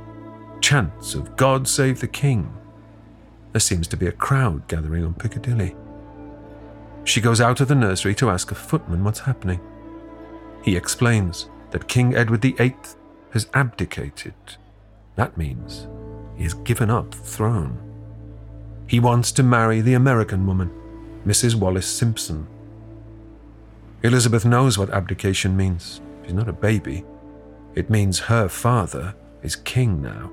chants 0.65 1.13
of 1.13 1.37
God 1.37 1.67
Save 1.67 1.99
the 1.99 2.07
King. 2.07 2.51
There 3.51 3.59
seems 3.59 3.87
to 3.87 3.95
be 3.95 4.07
a 4.07 4.11
crowd 4.11 4.67
gathering 4.67 5.05
on 5.05 5.13
Piccadilly. 5.13 5.75
She 7.03 7.21
goes 7.21 7.39
out 7.39 7.61
of 7.61 7.67
the 7.67 7.75
nursery 7.75 8.15
to 8.15 8.31
ask 8.31 8.49
a 8.49 8.55
footman 8.55 9.03
what's 9.03 9.19
happening. 9.19 9.59
He 10.63 10.75
explains 10.75 11.51
that 11.69 11.87
King 11.87 12.15
Edward 12.15 12.41
VIII 12.41 12.75
has 13.29 13.47
abdicated. 13.53 14.33
That 15.15 15.37
means 15.37 15.87
he 16.35 16.41
has 16.45 16.55
given 16.55 16.89
up 16.89 17.11
the 17.11 17.17
throne. 17.17 17.77
He 18.87 18.99
wants 18.99 19.31
to 19.33 19.43
marry 19.43 19.81
the 19.81 19.93
American 19.93 20.47
woman, 20.47 20.71
Mrs. 21.27 21.53
Wallis 21.53 21.85
Simpson. 21.85 22.47
Elizabeth 24.01 24.45
knows 24.45 24.79
what 24.79 24.89
abdication 24.89 25.55
means. 25.55 26.01
She's 26.23 26.33
not 26.33 26.49
a 26.49 26.53
baby. 26.53 27.05
It 27.75 27.91
means 27.91 28.17
her 28.17 28.47
father 28.47 29.13
is 29.43 29.55
king 29.55 30.01
now, 30.01 30.31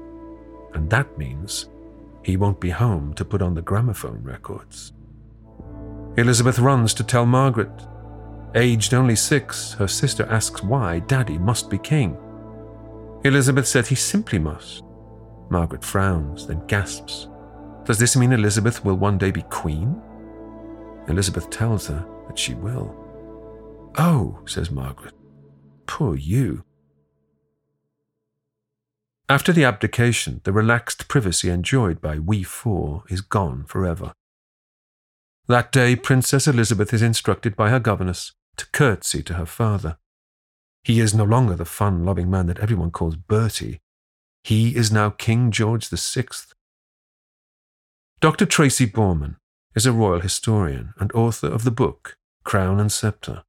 and 0.75 0.88
that 0.91 1.17
means 1.19 1.69
he 2.25 2.37
won't 2.37 2.61
be 2.61 2.71
home 2.71 3.14
to 3.14 3.25
put 3.25 3.43
on 3.43 3.55
the 3.55 3.62
gramophone 3.62 4.23
records. 4.23 4.93
Elizabeth 6.17 6.59
runs 6.59 6.95
to 6.95 7.05
tell 7.05 7.26
Margaret. 7.26 7.87
Aged 8.55 8.95
only 8.95 9.17
six, 9.17 9.73
her 9.75 9.88
sister 9.88 10.26
asks 10.31 10.62
why 10.62 10.99
Daddy 11.00 11.38
must 11.38 11.71
be 11.71 11.79
king. 11.79 12.17
Elizabeth 13.25 13.67
said 13.67 13.87
he 13.87 13.95
simply 13.95 14.38
must. 14.38 14.83
Margaret 15.49 15.85
frowns, 15.85 16.47
then 16.47 16.67
gasps. 16.67 17.29
Does 17.85 17.99
this 17.99 18.17
mean 18.17 18.33
Elizabeth 18.33 18.85
will 18.85 18.97
one 18.97 19.19
day 19.19 19.31
be 19.31 19.43
queen? 19.43 20.00
Elizabeth 21.09 21.50
tells 21.50 21.87
her 21.87 22.07
that 22.29 22.38
she 22.38 22.55
will. 22.55 22.95
Oh, 23.99 24.38
says 24.47 24.71
Margaret. 24.71 25.14
Poor 25.87 26.14
you. 26.17 26.64
After 29.32 29.50
the 29.50 29.64
abdication, 29.64 30.42
the 30.44 30.52
relaxed 30.52 31.08
privacy 31.08 31.48
enjoyed 31.48 32.02
by 32.02 32.18
we 32.18 32.42
four 32.42 33.04
is 33.08 33.22
gone 33.22 33.64
forever. 33.64 34.12
That 35.48 35.72
day, 35.72 35.96
Princess 35.96 36.46
Elizabeth 36.46 36.92
is 36.92 37.00
instructed 37.00 37.56
by 37.56 37.70
her 37.70 37.80
governess 37.80 38.34
to 38.58 38.66
curtsy 38.72 39.22
to 39.22 39.34
her 39.34 39.46
father. 39.46 39.96
He 40.84 41.00
is 41.00 41.14
no 41.14 41.24
longer 41.24 41.54
the 41.54 41.64
fun 41.64 42.04
loving 42.04 42.30
man 42.30 42.46
that 42.48 42.58
everyone 42.58 42.90
calls 42.90 43.16
Bertie. 43.16 43.80
He 44.44 44.76
is 44.76 44.92
now 44.92 45.08
King 45.08 45.50
George 45.50 45.88
VI, 45.88 46.26
Dr. 48.20 48.44
Tracy 48.44 48.86
Borman 48.86 49.36
is 49.74 49.86
a 49.86 49.92
royal 49.92 50.20
historian 50.20 50.92
and 50.98 51.10
author 51.14 51.46
of 51.48 51.64
the 51.64 51.70
book 51.70 52.18
Crown 52.44 52.78
and 52.78 52.92
Sceptre. 52.92 53.44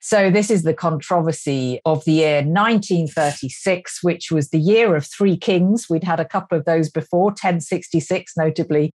So, 0.00 0.30
this 0.30 0.50
is 0.50 0.62
the 0.62 0.74
controversy 0.74 1.80
of 1.84 2.04
the 2.04 2.12
year 2.12 2.36
1936, 2.36 4.02
which 4.02 4.30
was 4.30 4.48
the 4.48 4.58
year 4.58 4.96
of 4.96 5.06
three 5.06 5.36
kings. 5.36 5.86
We'd 5.90 6.04
had 6.04 6.20
a 6.20 6.24
couple 6.24 6.56
of 6.58 6.64
those 6.64 6.90
before, 6.90 7.26
1066 7.26 8.32
notably. 8.36 8.92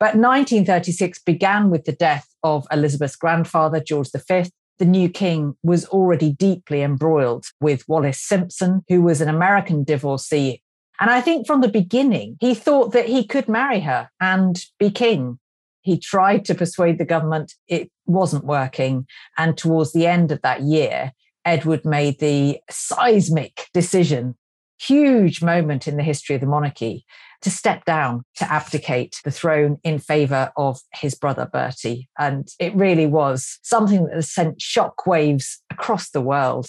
But 0.00 0.16
1936 0.16 1.22
began 1.22 1.70
with 1.70 1.84
the 1.84 1.92
death 1.92 2.28
of 2.42 2.66
Elizabeth's 2.72 3.14
grandfather, 3.14 3.80
George 3.80 4.08
V. 4.10 4.50
The 4.78 4.84
new 4.84 5.08
king 5.08 5.54
was 5.62 5.86
already 5.86 6.32
deeply 6.32 6.82
embroiled 6.82 7.46
with 7.60 7.88
Wallis 7.88 8.20
Simpson, 8.20 8.82
who 8.88 9.00
was 9.00 9.20
an 9.20 9.28
American 9.28 9.84
divorcee 9.84 10.60
and 11.02 11.10
I 11.10 11.20
think 11.20 11.48
from 11.48 11.62
the 11.62 11.68
beginning, 11.68 12.36
he 12.38 12.54
thought 12.54 12.92
that 12.92 13.06
he 13.06 13.24
could 13.24 13.48
marry 13.48 13.80
her 13.80 14.08
and 14.20 14.64
be 14.78 14.88
king. 14.88 15.40
He 15.82 15.98
tried 15.98 16.44
to 16.46 16.54
persuade 16.54 16.98
the 16.98 17.04
government, 17.04 17.54
it 17.68 17.90
wasn't 18.06 18.44
working. 18.44 19.06
And 19.36 19.56
towards 19.56 19.92
the 19.92 20.06
end 20.06 20.32
of 20.32 20.40
that 20.42 20.62
year, 20.62 21.12
Edward 21.44 21.84
made 21.84 22.20
the 22.20 22.58
seismic 22.70 23.66
decision, 23.74 24.36
huge 24.80 25.42
moment 25.42 25.86
in 25.88 25.96
the 25.96 26.02
history 26.02 26.34
of 26.34 26.40
the 26.40 26.46
monarchy, 26.46 27.04
to 27.42 27.50
step 27.50 27.84
down, 27.84 28.24
to 28.36 28.50
abdicate 28.50 29.20
the 29.24 29.30
throne 29.30 29.78
in 29.82 29.98
favor 29.98 30.52
of 30.56 30.80
his 30.94 31.14
brother 31.14 31.48
Bertie. 31.52 32.08
And 32.18 32.48
it 32.60 32.74
really 32.74 33.06
was 33.06 33.58
something 33.62 34.06
that 34.06 34.22
sent 34.22 34.58
shockwaves 34.58 35.56
across 35.70 36.10
the 36.10 36.20
world. 36.20 36.68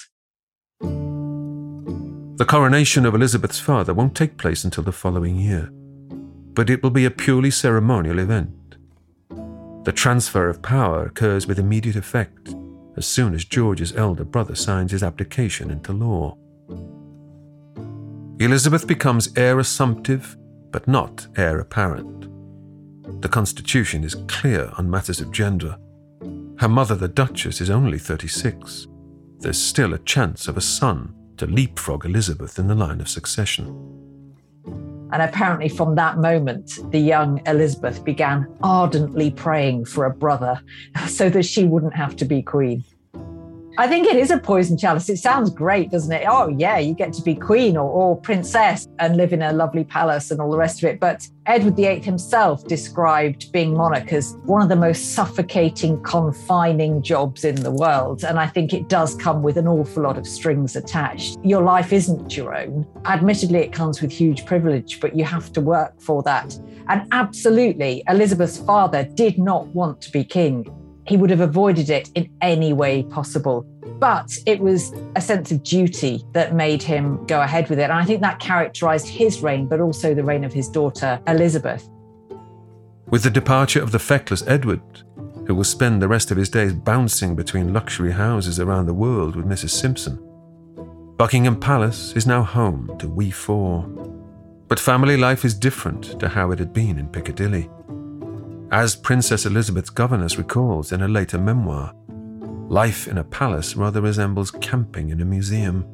The 2.35 2.45
coronation 2.47 3.05
of 3.05 3.13
Elizabeth's 3.13 3.59
father 3.59 3.93
won't 3.93 4.15
take 4.15 4.37
place 4.37 4.63
until 4.63 4.83
the 4.83 4.91
following 4.91 5.35
year, 5.35 5.69
but 6.55 6.71
it 6.71 6.81
will 6.81 6.89
be 6.89 7.05
a 7.05 7.11
purely 7.11 7.51
ceremonial 7.51 8.17
event. 8.17 8.49
The 9.83 9.91
transfer 9.91 10.49
of 10.49 10.61
power 10.61 11.05
occurs 11.05 11.45
with 11.45 11.59
immediate 11.59 11.97
effect 11.97 12.55
as 12.95 13.05
soon 13.05 13.33
as 13.33 13.43
George's 13.43 13.95
elder 13.95 14.23
brother 14.23 14.55
signs 14.55 14.91
his 14.91 15.03
abdication 15.03 15.71
into 15.71 15.91
law. 15.91 16.37
Elizabeth 18.39 18.87
becomes 18.87 19.29
heir 19.35 19.55
presumptive, 19.55 20.37
but 20.71 20.87
not 20.87 21.27
heir 21.35 21.59
apparent. 21.59 22.29
The 23.21 23.29
Constitution 23.29 24.03
is 24.03 24.15
clear 24.27 24.71
on 24.77 24.89
matters 24.89 25.19
of 25.19 25.31
gender. 25.31 25.77
Her 26.59 26.69
mother, 26.69 26.95
the 26.95 27.07
Duchess, 27.07 27.61
is 27.61 27.69
only 27.69 27.99
36. 27.99 28.87
There's 29.39 29.61
still 29.61 29.93
a 29.93 29.99
chance 29.99 30.47
of 30.47 30.55
a 30.55 30.61
son 30.61 31.13
to 31.37 31.45
leapfrog 31.45 32.05
Elizabeth 32.05 32.59
in 32.59 32.67
the 32.67 32.75
line 32.75 33.01
of 33.01 33.09
succession. 33.09 33.67
And 35.11 35.21
apparently, 35.21 35.69
from 35.69 35.95
that 35.95 36.17
moment, 36.17 36.79
the 36.91 36.99
young 36.99 37.41
Elizabeth 37.45 38.03
began 38.03 38.47
ardently 38.63 39.31
praying 39.31 39.85
for 39.85 40.05
a 40.05 40.09
brother 40.09 40.61
so 41.07 41.29
that 41.29 41.43
she 41.43 41.65
wouldn't 41.65 41.95
have 41.95 42.15
to 42.17 42.25
be 42.25 42.41
queen. 42.41 42.83
I 43.75 43.87
think 43.87 44.05
it 44.05 44.17
is 44.17 44.29
a 44.29 44.37
poison 44.37 44.77
chalice. 44.77 45.09
It 45.09 45.17
sounds 45.17 45.49
great, 45.49 45.89
doesn't 45.89 46.11
it? 46.11 46.25
Oh, 46.29 46.47
yeah, 46.47 46.77
you 46.77 46.93
get 46.93 47.11
to 47.13 47.23
be 47.23 47.33
queen 47.33 47.75
or, 47.75 47.89
or 47.89 48.15
princess 48.15 48.87
and 48.99 49.17
live 49.17 49.33
in 49.33 49.41
a 49.41 49.51
lovely 49.51 49.83
palace 49.83 50.29
and 50.29 50.39
all 50.39 50.51
the 50.51 50.57
rest 50.57 50.83
of 50.83 50.89
it. 50.89 50.99
But 50.99 51.27
Edward 51.47 51.75
VIII 51.75 51.99
himself 52.01 52.67
described 52.67 53.51
being 53.51 53.75
monarch 53.75 54.13
as 54.13 54.37
one 54.45 54.61
of 54.61 54.69
the 54.69 54.75
most 54.75 55.15
suffocating, 55.15 56.01
confining 56.03 57.01
jobs 57.01 57.43
in 57.43 57.55
the 57.55 57.71
world. 57.71 58.23
And 58.23 58.39
I 58.39 58.45
think 58.45 58.73
it 58.73 58.89
does 58.89 59.15
come 59.15 59.41
with 59.41 59.57
an 59.57 59.67
awful 59.67 60.03
lot 60.03 60.19
of 60.19 60.27
strings 60.27 60.75
attached. 60.75 61.39
Your 61.43 61.63
life 61.63 61.91
isn't 61.91 62.37
your 62.37 62.55
own. 62.55 62.85
Admittedly, 63.05 63.59
it 63.59 63.73
comes 63.73 64.03
with 64.03 64.11
huge 64.11 64.45
privilege, 64.45 64.99
but 64.99 65.15
you 65.15 65.25
have 65.25 65.51
to 65.53 65.61
work 65.61 65.99
for 65.99 66.21
that. 66.23 66.59
And 66.89 67.07
absolutely, 67.11 68.03
Elizabeth's 68.07 68.59
father 68.59 69.03
did 69.15 69.39
not 69.39 69.65
want 69.69 69.99
to 70.01 70.11
be 70.11 70.23
king 70.23 70.67
he 71.05 71.17
would 71.17 71.29
have 71.29 71.41
avoided 71.41 71.89
it 71.89 72.09
in 72.15 72.29
any 72.41 72.73
way 72.73 73.03
possible. 73.03 73.65
But 73.99 74.31
it 74.45 74.59
was 74.59 74.93
a 75.15 75.21
sense 75.21 75.51
of 75.51 75.63
duty 75.63 76.23
that 76.33 76.55
made 76.55 76.81
him 76.81 77.25
go 77.25 77.41
ahead 77.41 77.69
with 77.69 77.79
it. 77.79 77.83
And 77.83 77.93
I 77.93 78.05
think 78.05 78.21
that 78.21 78.39
characterized 78.39 79.07
his 79.07 79.41
reign, 79.41 79.67
but 79.67 79.79
also 79.79 80.13
the 80.13 80.23
reign 80.23 80.43
of 80.43 80.53
his 80.53 80.69
daughter, 80.69 81.21
Elizabeth. 81.27 81.89
With 83.09 83.23
the 83.23 83.29
departure 83.29 83.81
of 83.81 83.91
the 83.91 83.99
feckless 83.99 84.43
Edward, 84.47 84.81
who 85.45 85.55
will 85.55 85.63
spend 85.63 86.01
the 86.01 86.07
rest 86.07 86.31
of 86.31 86.37
his 86.37 86.49
days 86.49 86.73
bouncing 86.73 87.35
between 87.35 87.73
luxury 87.73 88.11
houses 88.11 88.59
around 88.59 88.85
the 88.85 88.93
world 88.93 89.35
with 89.35 89.45
Mrs. 89.45 89.71
Simpson, 89.71 90.17
Buckingham 91.17 91.59
Palace 91.59 92.13
is 92.15 92.25
now 92.25 92.43
home 92.43 92.95
to 92.99 93.07
we 93.07 93.29
four. 93.29 93.83
But 94.67 94.79
family 94.79 95.15
life 95.15 95.45
is 95.45 95.53
different 95.53 96.19
to 96.19 96.27
how 96.27 96.51
it 96.51 96.59
had 96.59 96.73
been 96.73 96.97
in 96.97 97.07
Piccadilly. 97.07 97.69
As 98.73 98.95
Princess 98.95 99.45
Elizabeth's 99.45 99.91
governess 99.91 100.39
recalls 100.39 100.91
in 100.91 101.03
a 101.03 101.07
later 101.07 101.37
memoir, 101.37 101.93
life 102.69 103.07
in 103.07 103.19
a 103.19 103.23
palace 103.23 103.75
rather 103.75 104.01
resembles 104.01 104.49
camping 104.49 105.11
in 105.11 105.21
a 105.21 105.25
museum. 105.25 105.85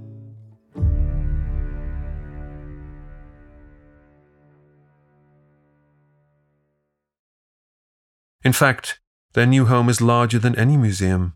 In 8.46 8.54
fact, 8.54 9.02
their 9.34 9.46
new 9.46 9.66
home 9.66 9.90
is 9.90 10.00
larger 10.00 10.40
than 10.40 10.56
any 10.56 10.78
museum. 10.78 11.36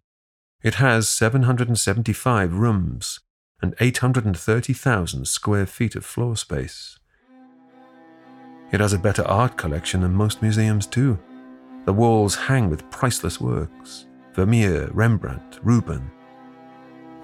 It 0.64 0.76
has 0.76 1.10
775 1.10 2.54
rooms 2.54 3.20
and 3.62 3.76
830,000 3.82 5.28
square 5.28 5.66
feet 5.66 5.96
of 5.96 6.06
floor 6.06 6.38
space. 6.38 7.00
It 8.72 8.80
has 8.80 8.94
a 8.94 8.98
better 8.98 9.26
art 9.26 9.58
collection 9.58 10.00
than 10.00 10.14
most 10.14 10.42
museums, 10.42 10.88
too. 10.88 11.20
The 11.86 11.94
walls 11.94 12.36
hang 12.36 12.70
with 12.70 12.90
priceless 12.90 13.42
works 13.42 14.08
Vermeer, 14.34 14.90
Rembrandt, 14.94 15.60
Rubens. 15.64 16.10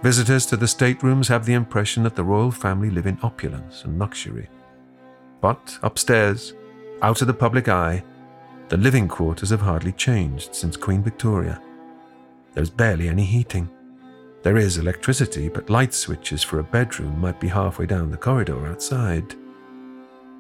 Visitors 0.01 0.45
to 0.45 0.55
the 0.55 0.67
staterooms 0.67 1.27
have 1.27 1.45
the 1.45 1.53
impression 1.53 2.03
that 2.03 2.15
the 2.15 2.23
royal 2.23 2.51
family 2.51 2.89
live 2.89 3.05
in 3.05 3.17
opulence 3.21 3.83
and 3.83 3.99
luxury. 3.99 4.47
But 5.41 5.77
upstairs, 5.83 6.53
out 7.01 7.21
of 7.21 7.27
the 7.27 7.33
public 7.33 7.67
eye, 7.67 8.03
the 8.69 8.77
living 8.77 9.07
quarters 9.07 9.49
have 9.49 9.61
hardly 9.61 9.91
changed 9.93 10.55
since 10.55 10.77
Queen 10.77 11.03
Victoria. 11.03 11.61
There's 12.53 12.69
barely 12.69 13.09
any 13.09 13.25
heating. 13.25 13.69
There 14.43 14.57
is 14.57 14.77
electricity, 14.77 15.49
but 15.49 15.69
light 15.69 15.93
switches 15.93 16.43
for 16.43 16.59
a 16.59 16.63
bedroom 16.63 17.19
might 17.19 17.39
be 17.39 17.47
halfway 17.47 17.85
down 17.85 18.11
the 18.11 18.17
corridor 18.17 18.67
outside. 18.67 19.35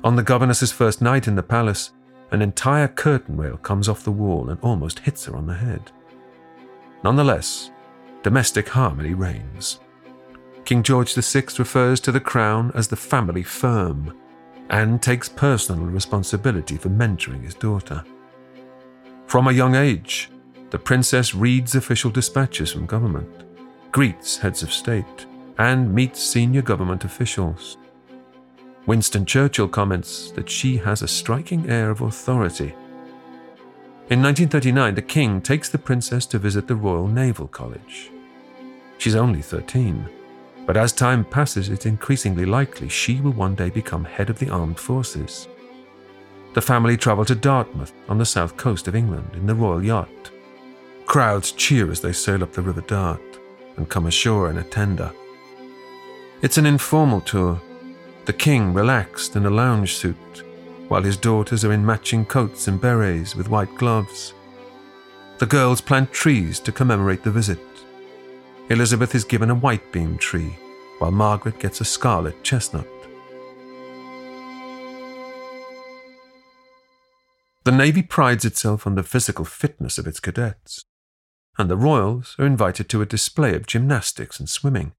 On 0.03 0.15
the 0.15 0.23
governess's 0.23 0.71
first 0.71 1.01
night 1.01 1.27
in 1.27 1.35
the 1.35 1.43
palace, 1.43 1.91
an 2.31 2.41
entire 2.41 2.87
curtain 2.87 3.37
rail 3.37 3.57
comes 3.57 3.89
off 3.89 4.03
the 4.03 4.11
wall 4.11 4.49
and 4.49 4.59
almost 4.61 4.99
hits 4.99 5.25
her 5.25 5.35
on 5.35 5.47
the 5.47 5.53
head. 5.53 5.91
Nonetheless, 7.03 7.71
domestic 8.23 8.69
harmony 8.69 9.13
reigns. 9.13 9.79
King 10.65 10.83
George 10.83 11.13
VI 11.15 11.45
refers 11.57 11.99
to 12.01 12.11
the 12.11 12.19
crown 12.19 12.71
as 12.75 12.87
the 12.87 12.95
family 12.95 13.43
firm 13.43 14.15
and 14.69 15.01
takes 15.01 15.27
personal 15.27 15.85
responsibility 15.85 16.77
for 16.77 16.89
mentoring 16.89 17.43
his 17.43 17.55
daughter. 17.55 18.03
From 19.25 19.47
a 19.47 19.53
young 19.53 19.75
age, 19.75 20.29
the 20.69 20.77
princess 20.77 21.33
reads 21.33 21.73
official 21.73 22.11
dispatches 22.11 22.71
from 22.71 22.85
government, 22.85 23.43
greets 23.91 24.37
heads 24.37 24.61
of 24.61 24.71
state, 24.71 25.25
and 25.57 25.93
meets 25.93 26.21
senior 26.21 26.61
government 26.61 27.03
officials. 27.03 27.77
Winston 28.89 29.23
Churchill 29.23 29.67
comments 29.67 30.31
that 30.31 30.49
she 30.49 30.75
has 30.77 31.03
a 31.03 31.07
striking 31.07 31.69
air 31.69 31.91
of 31.91 32.01
authority. 32.01 32.73
In 34.09 34.19
1939, 34.19 34.95
the 34.95 35.01
king 35.03 35.41
takes 35.41 35.69
the 35.69 35.77
princess 35.77 36.25
to 36.25 36.39
visit 36.39 36.67
the 36.67 36.75
Royal 36.75 37.07
Naval 37.07 37.47
College. 37.49 38.09
She's 38.97 39.13
only 39.13 39.43
13, 39.43 40.09
but 40.65 40.75
as 40.75 40.91
time 40.91 41.23
passes, 41.23 41.69
it's 41.69 41.85
increasingly 41.85 42.47
likely 42.47 42.89
she 42.89 43.21
will 43.21 43.33
one 43.33 43.53
day 43.53 43.69
become 43.69 44.03
head 44.05 44.31
of 44.31 44.39
the 44.39 44.49
armed 44.49 44.79
forces. 44.79 45.47
The 46.55 46.61
family 46.63 46.97
travel 46.97 47.25
to 47.25 47.35
Dartmouth 47.35 47.93
on 48.07 48.17
the 48.17 48.25
south 48.25 48.57
coast 48.57 48.87
of 48.87 48.95
England 48.95 49.29
in 49.35 49.45
the 49.45 49.53
royal 49.53 49.83
yacht. 49.83 50.31
Crowds 51.05 51.51
cheer 51.51 51.91
as 51.91 52.01
they 52.01 52.11
sail 52.11 52.41
up 52.41 52.53
the 52.53 52.63
River 52.63 52.81
Dart 52.81 53.21
and 53.77 53.87
come 53.87 54.07
ashore 54.07 54.49
in 54.49 54.57
a 54.57 54.63
tender. 54.63 55.11
It's 56.41 56.57
an 56.57 56.65
informal 56.65 57.21
tour, 57.21 57.61
the 58.29 58.33
king 58.33 58.75
relaxed 58.75 59.35
in 59.35 59.47
a 59.47 59.49
lounge 59.49 59.95
suit, 59.95 60.43
while 60.87 61.01
his 61.01 61.17
daughters 61.17 61.65
are 61.65 61.73
in 61.73 61.83
matching 61.83 62.23
coats 62.23 62.67
and 62.67 62.79
berets 62.79 63.35
with 63.35 63.49
white 63.49 63.75
gloves. 63.75 64.35
The 65.39 65.47
girls 65.47 65.81
plant 65.81 66.11
trees 66.11 66.59
to 66.59 66.71
commemorate 66.71 67.23
the 67.23 67.31
visit. 67.31 67.57
Elizabeth 68.69 69.15
is 69.15 69.23
given 69.23 69.49
a 69.49 69.55
white 69.55 69.91
beam 69.91 70.15
tree, 70.19 70.55
while 70.99 71.09
Margaret 71.09 71.57
gets 71.57 71.81
a 71.81 71.85
scarlet 71.85 72.43
chestnut. 72.43 72.85
The 77.63 77.71
Navy 77.71 78.03
prides 78.03 78.45
itself 78.45 78.85
on 78.85 78.93
the 78.93 79.01
physical 79.01 79.43
fitness 79.43 79.97
of 79.97 80.05
its 80.05 80.19
cadets, 80.19 80.83
and 81.57 81.67
the 81.67 81.77
Royals 81.77 82.35
are 82.37 82.45
invited 82.45 82.89
to 82.89 83.01
a 83.01 83.07
display 83.07 83.55
of 83.55 83.65
gymnastics 83.65 84.39
and 84.39 84.47
swimming. 84.47 84.91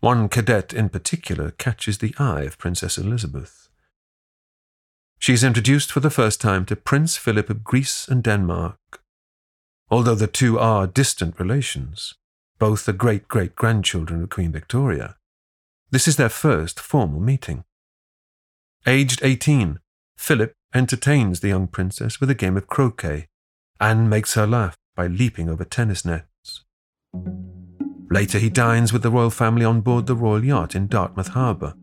One 0.00 0.30
cadet 0.30 0.72
in 0.72 0.88
particular 0.88 1.50
catches 1.52 1.98
the 1.98 2.14
eye 2.18 2.42
of 2.42 2.56
Princess 2.56 2.96
Elizabeth. 2.96 3.68
She 5.18 5.34
is 5.34 5.44
introduced 5.44 5.92
for 5.92 6.00
the 6.00 6.08
first 6.08 6.40
time 6.40 6.64
to 6.66 6.76
Prince 6.76 7.18
Philip 7.18 7.50
of 7.50 7.62
Greece 7.62 8.08
and 8.08 8.22
Denmark. 8.22 8.78
Although 9.90 10.14
the 10.14 10.26
two 10.26 10.58
are 10.58 10.86
distant 10.86 11.38
relations, 11.38 12.14
both 12.58 12.86
the 12.86 12.94
great 12.94 13.28
great 13.28 13.54
grandchildren 13.54 14.22
of 14.22 14.30
Queen 14.30 14.52
Victoria, 14.52 15.16
this 15.90 16.08
is 16.08 16.16
their 16.16 16.30
first 16.30 16.80
formal 16.80 17.20
meeting. 17.20 17.64
Aged 18.86 19.20
18, 19.22 19.80
Philip 20.16 20.54
entertains 20.72 21.40
the 21.40 21.48
young 21.48 21.66
princess 21.66 22.20
with 22.20 22.30
a 22.30 22.34
game 22.34 22.56
of 22.56 22.68
croquet 22.68 23.26
and 23.78 24.08
makes 24.08 24.32
her 24.32 24.46
laugh 24.46 24.76
by 24.96 25.06
leaping 25.06 25.50
over 25.50 25.64
tennis 25.64 26.06
nets. 26.06 26.64
Later, 28.10 28.38
he 28.38 28.50
dines 28.50 28.92
with 28.92 29.02
the 29.02 29.10
royal 29.10 29.30
family 29.30 29.64
on 29.64 29.80
board 29.80 30.06
the 30.06 30.16
royal 30.16 30.44
yacht 30.44 30.74
in 30.74 30.88
Dartmouth 30.88 31.28
Harbour. 31.28 31.74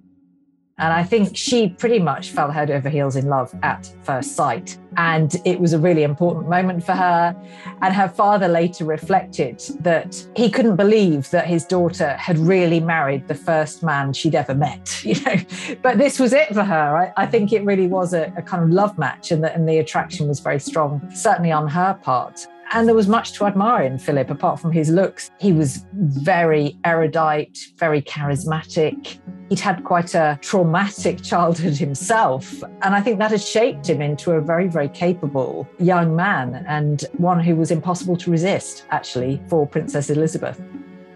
And 0.79 0.93
I 0.93 1.03
think 1.03 1.35
she 1.35 1.69
pretty 1.69 1.97
much 1.97 2.29
fell 2.29 2.51
head 2.51 2.69
over 2.69 2.87
heels 2.87 3.15
in 3.15 3.27
love 3.27 3.55
at 3.63 3.91
first 4.03 4.35
sight. 4.35 4.77
And 4.95 5.35
it 5.43 5.59
was 5.59 5.73
a 5.73 5.79
really 5.79 6.03
important 6.03 6.49
moment 6.49 6.83
for 6.83 6.91
her. 6.91 7.35
And 7.81 7.95
her 7.95 8.07
father 8.07 8.47
later 8.47 8.85
reflected 8.85 9.59
that 9.79 10.23
he 10.35 10.51
couldn't 10.51 10.75
believe 10.75 11.31
that 11.31 11.47
his 11.47 11.65
daughter 11.65 12.09
had 12.09 12.37
really 12.37 12.79
married 12.79 13.27
the 13.27 13.33
first 13.33 13.81
man 13.81 14.13
she'd 14.13 14.35
ever 14.35 14.53
met, 14.53 15.01
you 15.03 15.19
know. 15.21 15.37
But 15.81 15.97
this 15.97 16.19
was 16.19 16.31
it 16.31 16.53
for 16.53 16.63
her. 16.63 17.13
I, 17.17 17.23
I 17.23 17.25
think 17.25 17.53
it 17.53 17.63
really 17.63 17.87
was 17.87 18.13
a, 18.13 18.31
a, 18.37 18.43
kind 18.43 18.63
of 18.63 18.69
love 18.69 18.97
match 18.99 19.31
and 19.31 19.43
the, 19.43 19.51
and 19.55 19.67
the 19.67 19.79
attraction 19.79 20.27
was 20.27 20.41
very 20.41 20.59
strong, 20.59 21.01
certainly 21.11 21.51
on 21.51 21.67
her 21.69 21.95
part. 22.03 22.45
And 22.73 22.87
there 22.87 22.95
was 22.95 23.07
much 23.07 23.33
to 23.33 23.45
admire 23.45 23.83
in 23.83 23.97
Philip, 23.97 24.29
apart 24.29 24.59
from 24.59 24.71
his 24.71 24.89
looks. 24.89 25.31
He 25.39 25.53
was 25.53 25.85
very 25.93 26.77
erudite, 26.83 27.57
very 27.77 28.01
charismatic. 28.01 29.19
He'd 29.49 29.59
had 29.59 29.85
quite 29.85 30.13
a 30.15 30.37
traumatic 30.41 31.23
childhood 31.23 31.73
himself. 31.77 32.61
And 32.81 32.93
I 32.93 33.01
think 33.01 33.19
that 33.19 33.31
has 33.31 33.47
shaped 33.47 33.89
him 33.89 34.01
into 34.01 34.31
a 34.31 34.41
very, 34.41 34.67
very 34.67 34.89
capable 34.89 35.67
young 35.79 36.15
man 36.15 36.65
and 36.67 37.05
one 37.17 37.39
who 37.39 37.55
was 37.55 37.71
impossible 37.71 38.17
to 38.17 38.31
resist, 38.31 38.85
actually, 38.89 39.41
for 39.47 39.65
Princess 39.65 40.09
Elizabeth. 40.09 40.61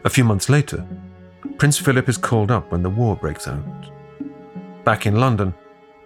A 0.05 0.09
few 0.09 0.23
months 0.23 0.47
later, 0.47 0.87
Prince 1.57 1.77
Philip 1.77 2.07
is 2.07 2.17
called 2.17 2.49
up 2.49 2.71
when 2.71 2.81
the 2.81 2.89
war 2.89 3.17
breaks 3.17 3.47
out. 3.47 3.65
Back 4.85 5.05
in 5.05 5.17
London, 5.17 5.53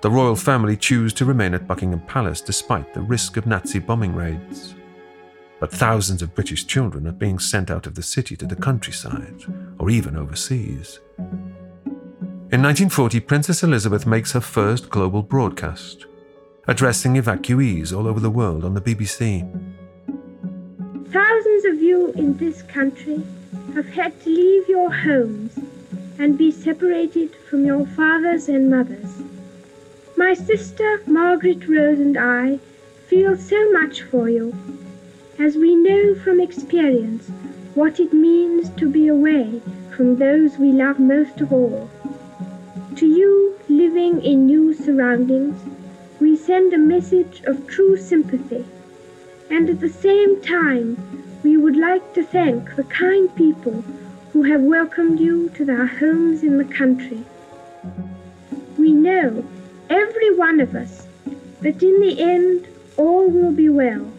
the 0.02 0.10
royal 0.10 0.36
family 0.36 0.76
choose 0.76 1.14
to 1.14 1.26
remain 1.26 1.54
at 1.54 1.68
Buckingham 1.68 2.02
Palace 2.02 2.42
despite 2.42 2.94
the 2.94 3.02
risk 3.02 3.38
of 3.38 3.46
Nazi 3.46 3.80
bombing 3.80 4.14
raids 4.14 4.76
but 5.66 5.74
thousands 5.74 6.22
of 6.22 6.36
British 6.36 6.68
children 6.68 7.08
are 7.08 7.12
being 7.12 7.40
sent 7.40 7.72
out 7.72 7.88
of 7.88 7.96
the 7.96 8.04
city 8.04 8.36
to 8.36 8.46
the 8.46 8.56
countryside 8.56 9.42
or 9.80 9.90
even 9.90 10.16
overseas. 10.16 11.00
In 12.52 12.62
1940, 12.62 13.20
Princess 13.22 13.64
Elizabeth 13.64 14.06
makes 14.06 14.34
her 14.34 14.42
first 14.42 14.92
global 14.92 15.24
broadcast, 15.24 16.06
addressing 16.68 17.16
evacuees 17.16 17.98
all 17.98 18.06
over 18.06 18.20
the 18.20 18.30
world 18.30 18.64
on 18.64 18.76
the 18.76 18.80
BBC. 18.80 19.42
Thousands 21.12 21.66
of 21.66 21.82
you 21.82 22.12
in 22.12 22.38
this 22.38 22.62
country 22.62 23.24
have 23.74 23.88
had 23.88 24.22
to 24.22 24.30
leave 24.30 24.70
your 24.70 24.94
homes 24.94 25.58
and 26.20 26.38
be 26.38 26.52
separated 26.52 27.36
from 27.50 27.66
your 27.66 27.88
fathers 27.88 28.50
and 28.50 28.70
mothers. 28.70 29.24
My 30.16 30.36
sister 30.36 31.02
Margaret 31.08 31.68
Rose 31.68 31.98
and 32.00 32.20
I 32.20 32.60
feel 33.08 33.36
so 33.36 33.72
much 33.72 34.04
for 34.04 34.30
you, 34.30 34.56
as 35.38 35.58
we 35.58 35.76
know 35.76 36.16
from 36.16 36.40
experience 36.40 37.30
what 37.74 38.00
it 38.00 38.14
means 38.14 38.70
to 38.72 38.90
be 38.90 39.08
away 39.08 39.62
from 39.96 40.16
those 40.16 40.58
we 40.58 40.72
love 40.72 40.98
most 40.98 41.42
of 41.42 41.52
all. 41.52 41.90
To 42.96 43.06
you, 43.06 43.60
living 43.68 44.24
in 44.24 44.46
new 44.46 44.74
surroundings, 44.74 45.60
we 46.22 46.38
send 46.38 46.74
a 46.74 46.78
message 46.78 47.42
of 47.46 47.68
true 47.68 47.98
sympathy, 47.98 48.66
and 49.50 49.70
at 49.70 49.82
the 49.82 49.90
same 49.90 50.42
time, 50.42 50.98
we 51.44 51.58
would 51.58 51.76
like 51.76 52.14
to 52.14 52.24
thank 52.24 52.76
the 52.76 52.86
kind 52.86 53.34
people 53.36 53.84
who 54.32 54.44
have 54.44 54.62
welcomed 54.62 55.20
you 55.20 55.50
to 55.50 55.66
their 55.66 55.86
homes 55.86 56.44
in 56.44 56.58
the 56.58 56.74
country. 56.74 57.24
We 58.78 58.94
know, 58.94 59.44
every 59.90 60.34
one 60.36 60.62
of 60.62 60.76
us, 60.76 61.08
that 61.62 61.84
in 61.84 62.00
the 62.00 62.22
end 62.22 62.68
all 62.96 63.30
will 63.30 63.52
be 63.52 63.70
well, 63.70 64.10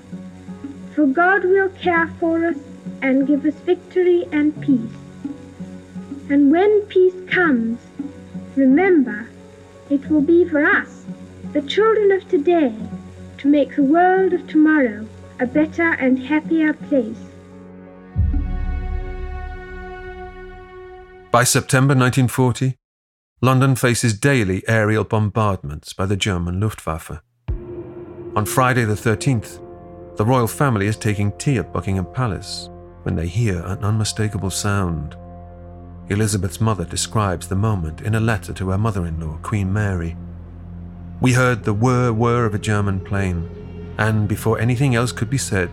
for 0.96 1.06
God 1.06 1.44
will 1.44 1.68
care 1.68 2.09
for 2.18 2.46
us 2.46 2.56
and 3.02 3.26
give 3.26 3.44
us 3.44 3.54
victory 3.66 4.24
and 4.32 4.59
peace. 4.62 4.96
And 6.30 6.50
when 6.50 6.80
peace 6.87 7.14
comes, 7.28 7.78
remember, 8.56 9.28
it 9.90 10.09
will 10.09 10.22
be 10.22 10.48
for 10.48 10.64
us, 10.64 11.04
the 11.52 11.61
children 11.61 12.12
of 12.12 12.26
today, 12.30 12.74
to 13.37 13.46
make 13.46 13.76
the 13.76 13.82
world 13.82 14.32
of 14.32 14.48
tomorrow 14.48 15.06
a 15.38 15.46
better 15.46 15.92
and 15.92 16.18
happier 16.18 16.72
place. 16.72 17.18
By 21.30 21.44
September 21.44 21.92
1940, 21.92 22.74
London 23.42 23.76
faces 23.76 24.18
daily 24.18 24.66
aerial 24.66 25.04
bombardments 25.04 25.92
by 25.92 26.06
the 26.06 26.16
German 26.16 26.59
Luftwaffe. 26.59 27.20
On 28.35 28.46
Friday 28.46 28.87
the 28.87 28.94
13th, 28.94 29.65
the 30.16 30.24
royal 30.24 30.46
family 30.46 30.87
is 30.87 30.96
taking 30.96 31.31
tea 31.33 31.59
at 31.59 31.72
Buckingham 31.72 32.07
Palace 32.07 32.70
when 33.02 33.14
they 33.14 33.26
hear 33.26 33.61
an 33.66 33.85
unmistakable 33.85 34.50
sound. 34.50 35.14
Elizabeth's 36.09 36.61
mother 36.61 36.87
describes 36.87 37.48
the 37.48 37.55
moment 37.55 38.00
in 38.00 38.14
a 38.14 38.20
letter 38.20 38.55
to 38.55 38.70
her 38.70 38.79
mother 38.79 39.07
in 39.07 39.20
law, 39.20 39.38
Queen 39.42 39.70
Mary. 39.70 40.16
We 41.20 41.35
heard 41.35 41.64
the 41.64 41.74
whir 41.74 42.12
whir 42.12 42.46
of 42.46 42.55
a 42.55 42.59
German 42.59 43.00
plane, 43.00 43.94
and 43.98 44.26
before 44.26 44.59
anything 44.59 44.94
else 44.94 45.12
could 45.12 45.29
be 45.29 45.38
said, 45.38 45.70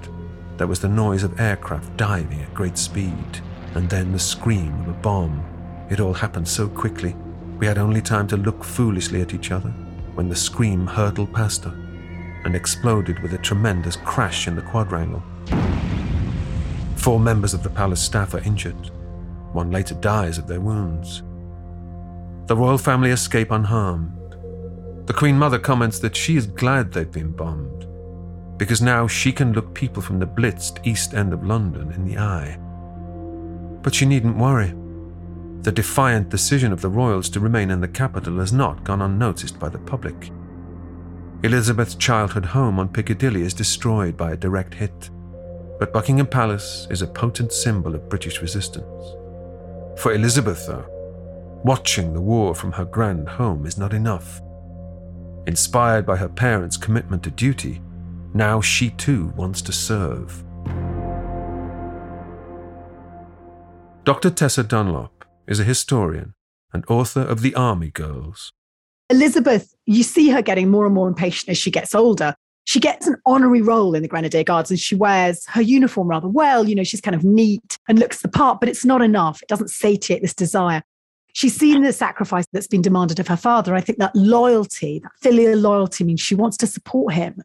there 0.58 0.67
was 0.67 0.82
the 0.82 0.89
noise 0.89 1.23
of 1.23 1.39
aircraft 1.39 1.95
diving 1.95 2.41
at 2.41 2.53
great 2.53 2.77
speed, 2.77 3.39
and 3.75 3.89
then 3.89 4.12
the 4.12 4.19
scream 4.19 4.77
of 4.82 4.89
a 4.89 4.93
bomb. 4.93 5.41
It 5.89 6.01
all 6.01 6.13
happened 6.13 6.47
so 6.47 6.67
quickly, 6.67 7.15
we 7.60 7.65
had 7.65 7.77
only 7.77 8.01
time 8.01 8.27
to 8.27 8.38
look 8.38 8.63
foolishly 8.63 9.21
at 9.21 9.34
each 9.34 9.51
other 9.51 9.69
when 10.15 10.27
the 10.27 10.36
scream 10.36 10.86
hurtled 10.86 11.34
past 11.34 11.65
us 11.65 11.82
and 12.45 12.56
exploded 12.56 13.19
with 13.19 13.34
a 13.34 13.38
tremendous 13.38 13.95
crash 13.97 14.47
in 14.47 14.56
the 14.56 14.62
quadrangle. 14.62 15.23
Four 16.95 17.19
members 17.19 17.53
of 17.53 17.63
the 17.63 17.69
palace 17.69 18.01
staff 18.01 18.34
are 18.34 18.39
injured. 18.39 18.91
One 19.51 19.71
later 19.71 19.95
dies 19.95 20.38
of 20.38 20.47
their 20.47 20.62
wounds. 20.62 21.21
The 22.47 22.56
royal 22.56 22.77
family 22.77 23.12
escape 23.12 23.51
unharmed. 23.51 24.36
The 25.06 25.13
Queen 25.13 25.38
Mother 25.38 25.60
comments 25.60 25.99
that 25.99 26.15
she 26.15 26.38
is 26.38 26.47
glad 26.47 26.91
they've 26.91 27.12
been 27.12 27.32
bombed, 27.32 27.88
because 28.58 28.82
now 28.82 29.08
she 29.08 29.32
can 29.32 29.53
look 29.53 29.73
people 29.73 30.01
from 30.01 30.19
the 30.19 30.25
blitzed 30.25 30.86
east 30.86 31.13
end 31.13 31.34
of 31.34 31.45
London 31.45 31.91
in 31.91 32.06
the 32.06 32.17
eye. 32.17 32.58
But 33.82 33.93
she 33.93 34.06
needn't 34.06 34.38
worry. 34.38 34.73
The 35.62 35.71
defiant 35.71 36.29
decision 36.29 36.71
of 36.71 36.82
the 36.82 36.89
royals 36.89 37.29
to 37.29 37.39
remain 37.39 37.69
in 37.71 37.82
the 37.82 37.88
capital 37.88 38.39
has 38.39 38.51
not 38.53 38.84
gone 38.84 39.01
unnoticed 39.01 39.60
by 39.60 39.69
the 39.69 39.79
public. 39.79 40.32
Elizabeth's 41.43 41.95
childhood 41.95 42.45
home 42.45 42.79
on 42.79 42.89
Piccadilly 42.89 43.41
is 43.41 43.53
destroyed 43.53 44.15
by 44.17 44.32
a 44.32 44.38
direct 44.38 44.73
hit 44.73 45.10
but 45.84 45.91
Buckingham 45.91 46.27
Palace 46.27 46.88
is 46.89 47.01
a 47.01 47.08
potent 47.08 47.51
symbol 47.51 47.93
of 47.93 48.08
British 48.08 48.41
resistance. 48.41 49.03
For 49.97 50.13
Elizabeth, 50.13 50.65
though, 50.65 50.86
watching 51.65 52.13
the 52.13 52.21
war 52.21 52.56
from 52.56 52.71
her 52.71 52.86
grand 52.86 53.27
home 53.27 53.65
is 53.65 53.77
not 53.77 53.93
enough. 53.93 54.41
Inspired 55.45 56.06
by 56.06 56.15
her 56.15 56.29
parents' 56.29 56.77
commitment 56.77 57.23
to 57.23 57.32
duty, 57.32 57.82
now 58.34 58.62
she 58.62 58.91
too 58.91 59.34
wants 59.36 59.62
to 59.63 59.73
serve. 59.73 60.43
Dr. 64.06 64.29
Tessa 64.29 64.63
Dunlop 64.63 65.25
is 65.47 65.60
a 65.60 65.65
historian 65.65 66.34
and 66.71 66.86
author 66.88 67.21
of 67.21 67.41
The 67.41 67.56
Army 67.56 67.89
Girls. 67.89 68.53
Elizabeth, 69.13 69.73
you 69.86 70.04
see 70.04 70.30
her 70.30 70.41
getting 70.41 70.69
more 70.69 70.86
and 70.86 70.95
more 70.95 71.08
impatient 71.08 71.49
as 71.49 71.58
she 71.58 71.71
gets 71.71 71.93
older 71.95 72.36
she 72.65 72.80
gets 72.80 73.08
an 73.08 73.17
honorary 73.26 73.62
role 73.62 73.93
in 73.93 74.02
the 74.02 74.08
Grenadier 74.08 74.43
Guards 74.43 74.69
and 74.69 74.80
she 74.80 74.95
wears 74.95 75.45
her 75.47 75.62
uniform 75.62 76.08
rather 76.08 76.28
well. 76.28 76.67
You 76.67 76.76
know, 76.76 76.84
she's 76.84 77.02
kind 77.02 77.15
of 77.15 77.23
neat 77.23 77.78
and 77.88 77.99
looks 77.99 78.21
the 78.21 78.30
part, 78.30 78.60
but 78.60 78.69
it's 78.69 78.86
not 78.86 79.02
enough. 79.02 79.41
It 79.41 79.49
doesn't 79.49 79.69
satiate 79.69 80.21
this 80.21 80.34
desire. 80.34 80.82
She's 81.34 81.58
seen 81.58 81.82
the 81.82 81.91
sacrifice 81.91 82.45
that's 82.54 82.67
been 82.67 82.82
demanded 82.82 83.19
of 83.19 83.28
her 83.28 83.36
father. 83.36 83.76
I 83.76 83.82
think 83.82 83.97
that 83.97 84.15
loyalty, 84.15 84.99
that 84.99 85.12
filial 85.21 85.58
loyalty 85.60 86.04
means 86.04 86.21
she 86.21 86.36
wants 86.36 86.58
to 86.58 86.67
support 86.67 87.13
him 87.13 87.41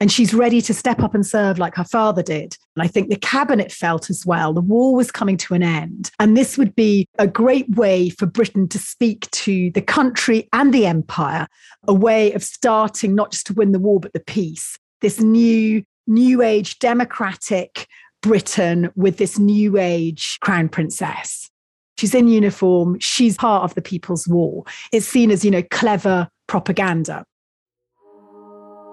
and 0.00 0.10
she's 0.10 0.32
ready 0.32 0.62
to 0.62 0.72
step 0.72 1.00
up 1.00 1.14
and 1.14 1.26
serve 1.26 1.58
like 1.58 1.74
her 1.76 1.84
father 1.84 2.22
did. 2.22 2.56
And 2.74 2.82
I 2.82 2.86
think 2.86 3.10
the 3.10 3.16
cabinet 3.16 3.70
felt 3.70 4.08
as 4.08 4.24
well 4.24 4.54
the 4.54 4.62
war 4.62 4.94
was 4.94 5.12
coming 5.12 5.36
to 5.36 5.54
an 5.54 5.62
end. 5.62 6.10
And 6.18 6.36
this 6.36 6.56
would 6.56 6.74
be 6.74 7.06
a 7.18 7.26
great 7.26 7.68
way 7.76 8.08
for 8.08 8.24
Britain 8.24 8.66
to 8.68 8.78
speak 8.78 9.30
to 9.32 9.70
the 9.72 9.82
country 9.82 10.48
and 10.54 10.72
the 10.72 10.86
empire, 10.86 11.46
a 11.86 11.94
way 11.94 12.32
of 12.32 12.42
starting 12.42 13.14
not 13.14 13.32
just 13.32 13.46
to 13.48 13.52
win 13.52 13.72
the 13.72 13.78
war, 13.78 14.00
but 14.00 14.14
the 14.14 14.20
peace. 14.20 14.78
This 15.02 15.20
new, 15.20 15.84
new 16.06 16.40
age 16.42 16.78
democratic 16.78 17.86
Britain 18.22 18.90
with 18.96 19.18
this 19.18 19.38
new 19.38 19.78
age 19.78 20.38
crown 20.40 20.68
princess. 20.68 21.50
She's 21.98 22.14
in 22.14 22.28
uniform. 22.28 22.98
She's 23.00 23.36
part 23.36 23.64
of 23.64 23.74
the 23.74 23.82
People's 23.82 24.26
War. 24.26 24.64
It's 24.92 25.06
seen 25.06 25.30
as, 25.30 25.44
you 25.44 25.50
know, 25.50 25.62
clever 25.70 26.28
propaganda. 26.46 27.24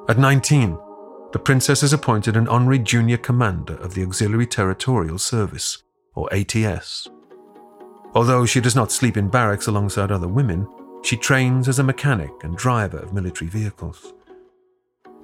At 0.09 0.17
19, 0.17 0.77
the 1.33 1.39
princess 1.39 1.83
is 1.83 1.93
appointed 1.93 2.37
an 2.37 2.47
honorary 2.47 2.79
junior 2.79 3.17
commander 3.17 3.75
of 3.75 3.93
the 3.93 4.03
Auxiliary 4.03 4.47
Territorial 4.47 5.17
Service, 5.17 5.83
or 6.15 6.33
ATS. 6.33 7.07
Although 8.13 8.45
she 8.45 8.61
does 8.61 8.75
not 8.75 8.91
sleep 8.91 9.17
in 9.17 9.27
barracks 9.27 9.67
alongside 9.67 10.11
other 10.11 10.27
women, 10.27 10.67
she 11.03 11.17
trains 11.17 11.67
as 11.67 11.79
a 11.79 11.83
mechanic 11.83 12.31
and 12.43 12.57
driver 12.57 12.97
of 12.97 13.13
military 13.13 13.49
vehicles. 13.49 14.13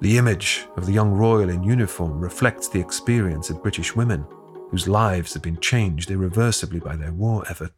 The 0.00 0.18
image 0.18 0.66
of 0.76 0.86
the 0.86 0.92
young 0.92 1.12
royal 1.12 1.48
in 1.48 1.62
uniform 1.62 2.20
reflects 2.20 2.68
the 2.68 2.80
experience 2.80 3.48
of 3.48 3.62
British 3.62 3.96
women 3.96 4.26
whose 4.70 4.86
lives 4.88 5.32
have 5.34 5.42
been 5.42 5.60
changed 5.60 6.10
irreversibly 6.10 6.80
by 6.80 6.96
their 6.96 7.12
war 7.12 7.44
effort. 7.48 7.72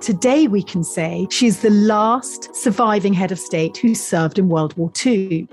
Today, 0.00 0.48
we 0.48 0.62
can 0.62 0.82
say 0.82 1.26
she 1.30 1.46
is 1.46 1.60
the 1.60 1.70
last 1.70 2.54
surviving 2.54 3.12
head 3.12 3.30
of 3.30 3.38
state 3.38 3.76
who 3.76 3.94
served 3.94 4.38
in 4.38 4.48
World 4.48 4.76
War 4.76 4.90
II. 5.04 5.48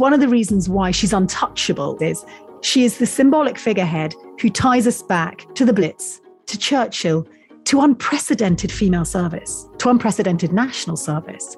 One 0.00 0.14
of 0.14 0.20
the 0.20 0.28
reasons 0.28 0.66
why 0.66 0.92
she's 0.92 1.12
untouchable 1.12 1.98
is 2.00 2.24
she 2.62 2.84
is 2.84 2.96
the 2.96 3.04
symbolic 3.04 3.58
figurehead 3.58 4.14
who 4.40 4.48
ties 4.48 4.86
us 4.86 5.02
back 5.02 5.54
to 5.56 5.66
the 5.66 5.74
Blitz, 5.74 6.22
to 6.46 6.56
Churchill, 6.56 7.28
to 7.64 7.82
unprecedented 7.82 8.72
female 8.72 9.04
service, 9.04 9.68
to 9.76 9.90
unprecedented 9.90 10.54
national 10.54 10.96
service. 10.96 11.54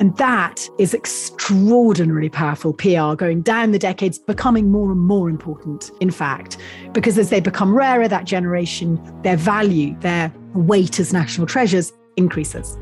And 0.00 0.16
that 0.16 0.66
is 0.78 0.94
extraordinarily 0.94 2.30
powerful 2.30 2.72
PR 2.72 3.16
going 3.16 3.42
down 3.42 3.72
the 3.72 3.78
decades, 3.78 4.18
becoming 4.18 4.70
more 4.70 4.90
and 4.90 5.00
more 5.02 5.28
important, 5.28 5.90
in 6.00 6.10
fact, 6.10 6.56
because 6.94 7.18
as 7.18 7.28
they 7.28 7.40
become 7.40 7.76
rarer, 7.76 8.08
that 8.08 8.24
generation, 8.24 8.98
their 9.22 9.36
value, 9.36 9.94
their 10.00 10.32
weight 10.54 10.98
as 10.98 11.12
national 11.12 11.46
treasures 11.46 11.92
increases. 12.16 12.78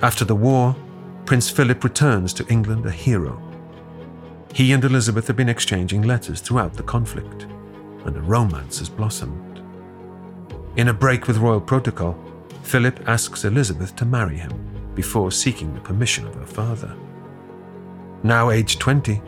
After 0.00 0.24
the 0.24 0.34
war, 0.34 0.74
Prince 1.24 1.48
Philip 1.48 1.84
returns 1.84 2.32
to 2.32 2.44
England 2.48 2.84
a 2.84 2.90
hero 2.90 3.40
he 4.52 4.72
and 4.72 4.84
Elizabeth 4.84 5.26
have 5.26 5.36
been 5.36 5.48
exchanging 5.48 6.02
letters 6.02 6.40
throughout 6.40 6.74
the 6.74 6.82
conflict, 6.82 7.44
and 8.04 8.16
a 8.16 8.20
romance 8.20 8.78
has 8.78 8.88
blossomed. 8.88 9.62
In 10.76 10.88
a 10.88 10.94
break 10.94 11.26
with 11.26 11.38
royal 11.38 11.60
protocol, 11.60 12.18
Philip 12.62 13.08
asks 13.08 13.44
Elizabeth 13.44 13.96
to 13.96 14.04
marry 14.04 14.36
him 14.36 14.52
before 14.94 15.32
seeking 15.32 15.74
the 15.74 15.80
permission 15.80 16.26
of 16.26 16.34
her 16.34 16.46
father. 16.46 16.94
Now 18.22 18.50
aged 18.50 18.78
20, 18.80 19.20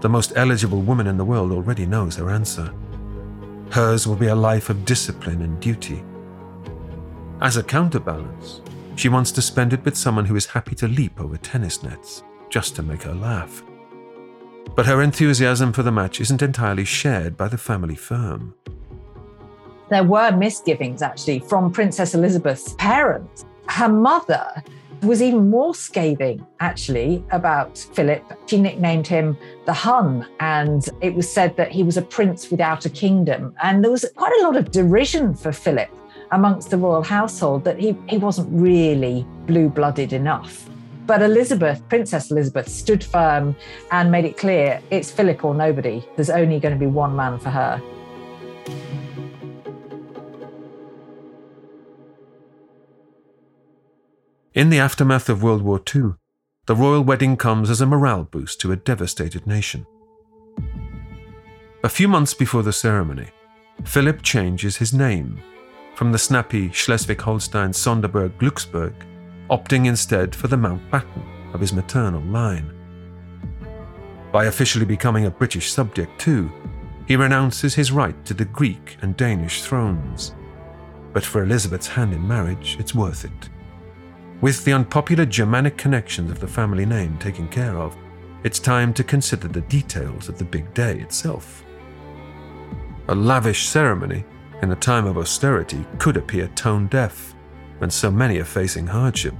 the 0.00 0.08
most 0.08 0.32
eligible 0.36 0.82
woman 0.82 1.06
in 1.06 1.16
the 1.16 1.24
world 1.24 1.50
already 1.50 1.86
knows 1.86 2.16
her 2.16 2.30
answer. 2.30 2.72
Hers 3.70 4.06
will 4.06 4.16
be 4.16 4.28
a 4.28 4.34
life 4.34 4.70
of 4.70 4.84
discipline 4.84 5.42
and 5.42 5.58
duty. 5.60 6.04
As 7.40 7.56
a 7.56 7.62
counterbalance, 7.62 8.60
she 8.96 9.08
wants 9.08 9.32
to 9.32 9.42
spend 9.42 9.72
it 9.72 9.84
with 9.84 9.96
someone 9.96 10.24
who 10.24 10.36
is 10.36 10.46
happy 10.46 10.74
to 10.76 10.88
leap 10.88 11.20
over 11.20 11.36
tennis 11.36 11.82
nets 11.82 12.22
just 12.48 12.76
to 12.76 12.82
make 12.82 13.02
her 13.02 13.14
laugh. 13.14 13.62
But 14.74 14.86
her 14.86 15.02
enthusiasm 15.02 15.72
for 15.72 15.82
the 15.82 15.90
match 15.90 16.20
isn't 16.20 16.42
entirely 16.42 16.84
shared 16.84 17.36
by 17.36 17.48
the 17.48 17.58
family 17.58 17.96
firm. 17.96 18.54
There 19.90 20.04
were 20.04 20.30
misgivings 20.30 21.02
actually 21.02 21.40
from 21.40 21.72
Princess 21.72 22.14
Elizabeth's 22.14 22.74
parents. 22.74 23.44
Her 23.68 23.88
mother 23.88 24.62
was 25.02 25.22
even 25.22 25.50
more 25.50 25.74
scathing, 25.74 26.44
actually, 26.60 27.24
about 27.30 27.78
Philip. 27.92 28.22
She 28.46 28.60
nicknamed 28.60 29.06
him 29.06 29.36
the 29.64 29.72
Hun, 29.72 30.26
and 30.40 30.88
it 31.00 31.14
was 31.14 31.30
said 31.30 31.56
that 31.56 31.70
he 31.70 31.82
was 31.82 31.96
a 31.96 32.02
prince 32.02 32.50
without 32.50 32.84
a 32.84 32.90
kingdom. 32.90 33.54
And 33.62 33.82
there 33.82 33.90
was 33.90 34.04
quite 34.16 34.32
a 34.40 34.42
lot 34.42 34.56
of 34.56 34.70
derision 34.70 35.34
for 35.34 35.52
Philip 35.52 35.90
amongst 36.32 36.70
the 36.70 36.76
royal 36.76 37.02
household 37.02 37.64
that 37.64 37.78
he, 37.78 37.96
he 38.08 38.18
wasn't 38.18 38.48
really 38.50 39.26
blue 39.46 39.68
blooded 39.68 40.12
enough. 40.12 40.68
But 41.08 41.22
Elizabeth, 41.22 41.80
Princess 41.88 42.30
Elizabeth, 42.30 42.68
stood 42.68 43.02
firm 43.02 43.56
and 43.90 44.12
made 44.12 44.26
it 44.26 44.36
clear 44.36 44.82
it's 44.90 45.10
Philip 45.10 45.42
or 45.42 45.54
nobody. 45.54 46.04
There's 46.16 46.28
only 46.28 46.60
going 46.60 46.74
to 46.74 46.78
be 46.78 46.86
one 46.86 47.16
man 47.16 47.38
for 47.38 47.48
her. 47.48 47.80
In 54.52 54.68
the 54.68 54.78
aftermath 54.78 55.30
of 55.30 55.42
World 55.42 55.62
War 55.62 55.80
II, 55.80 56.12
the 56.66 56.76
royal 56.76 57.02
wedding 57.02 57.38
comes 57.38 57.70
as 57.70 57.80
a 57.80 57.86
morale 57.86 58.24
boost 58.24 58.60
to 58.60 58.72
a 58.72 58.76
devastated 58.76 59.46
nation. 59.46 59.86
A 61.82 61.88
few 61.88 62.06
months 62.06 62.34
before 62.34 62.62
the 62.62 62.72
ceremony, 62.74 63.28
Philip 63.84 64.20
changes 64.20 64.76
his 64.76 64.92
name 64.92 65.40
from 65.94 66.12
the 66.12 66.18
snappy 66.18 66.70
Schleswig 66.70 67.22
Holstein 67.22 67.70
Sonderburg 67.70 68.38
Glücksburg, 68.38 68.92
opting 69.50 69.86
instead 69.86 70.34
for 70.34 70.48
the 70.48 70.56
Mountbatten 70.56 71.54
of 71.54 71.60
his 71.60 71.72
maternal 71.72 72.22
line. 72.22 72.74
By 74.32 74.46
officially 74.46 74.84
becoming 74.84 75.26
a 75.26 75.30
British 75.30 75.70
subject, 75.70 76.20
too, 76.20 76.50
he 77.06 77.16
renounces 77.16 77.74
his 77.74 77.90
right 77.90 78.22
to 78.26 78.34
the 78.34 78.44
Greek 78.44 78.98
and 79.00 79.16
Danish 79.16 79.62
thrones. 79.62 80.34
But 81.14 81.24
for 81.24 81.42
Elizabeth's 81.42 81.86
hand 81.86 82.12
in 82.12 82.26
marriage, 82.28 82.76
it's 82.78 82.94
worth 82.94 83.24
it. 83.24 83.48
With 84.42 84.64
the 84.64 84.74
unpopular 84.74 85.24
Germanic 85.24 85.78
connections 85.78 86.30
of 86.30 86.40
the 86.40 86.46
family 86.46 86.84
name 86.84 87.18
taken 87.18 87.48
care 87.48 87.78
of, 87.78 87.96
it's 88.44 88.58
time 88.58 88.92
to 88.94 89.02
consider 89.02 89.48
the 89.48 89.62
details 89.62 90.28
of 90.28 90.38
the 90.38 90.44
big 90.44 90.72
day 90.74 91.00
itself. 91.00 91.64
A 93.08 93.14
lavish 93.14 93.66
ceremony 93.66 94.24
in 94.62 94.70
a 94.70 94.76
time 94.76 95.06
of 95.06 95.16
austerity 95.16 95.84
could 95.98 96.16
appear 96.16 96.48
tone 96.48 96.86
deaf 96.88 97.34
when 97.78 97.90
so 97.90 98.10
many 98.10 98.38
are 98.38 98.44
facing 98.44 98.86
hardship. 98.86 99.34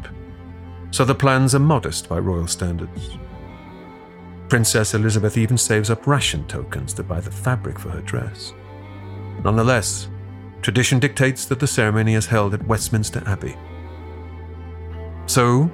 So 0.90 1.05
the 1.05 1.14
plans 1.14 1.55
are 1.55 1.61
modest 1.61 2.09
by 2.09 2.18
royal 2.18 2.46
standards. 2.46 3.18
Princess 4.48 4.94
Elizabeth 4.94 5.37
even 5.37 5.59
saves 5.59 5.90
up 5.90 6.07
ration 6.07 6.46
tokens 6.46 6.94
to 6.94 7.03
buy 7.03 7.20
the 7.20 7.31
fabric 7.31 7.79
for 7.79 7.90
her 7.90 8.01
dress. 8.01 8.55
Nonetheless, 9.44 10.09
tradition 10.62 10.98
dictates 10.98 11.44
that 11.44 11.61
the 11.61 11.66
ceremony 11.66 12.14
is 12.14 12.27
held 12.27 12.55
at 12.55 12.66
Westminster 12.66 13.22
Abbey 13.27 13.57
so, 15.29 15.70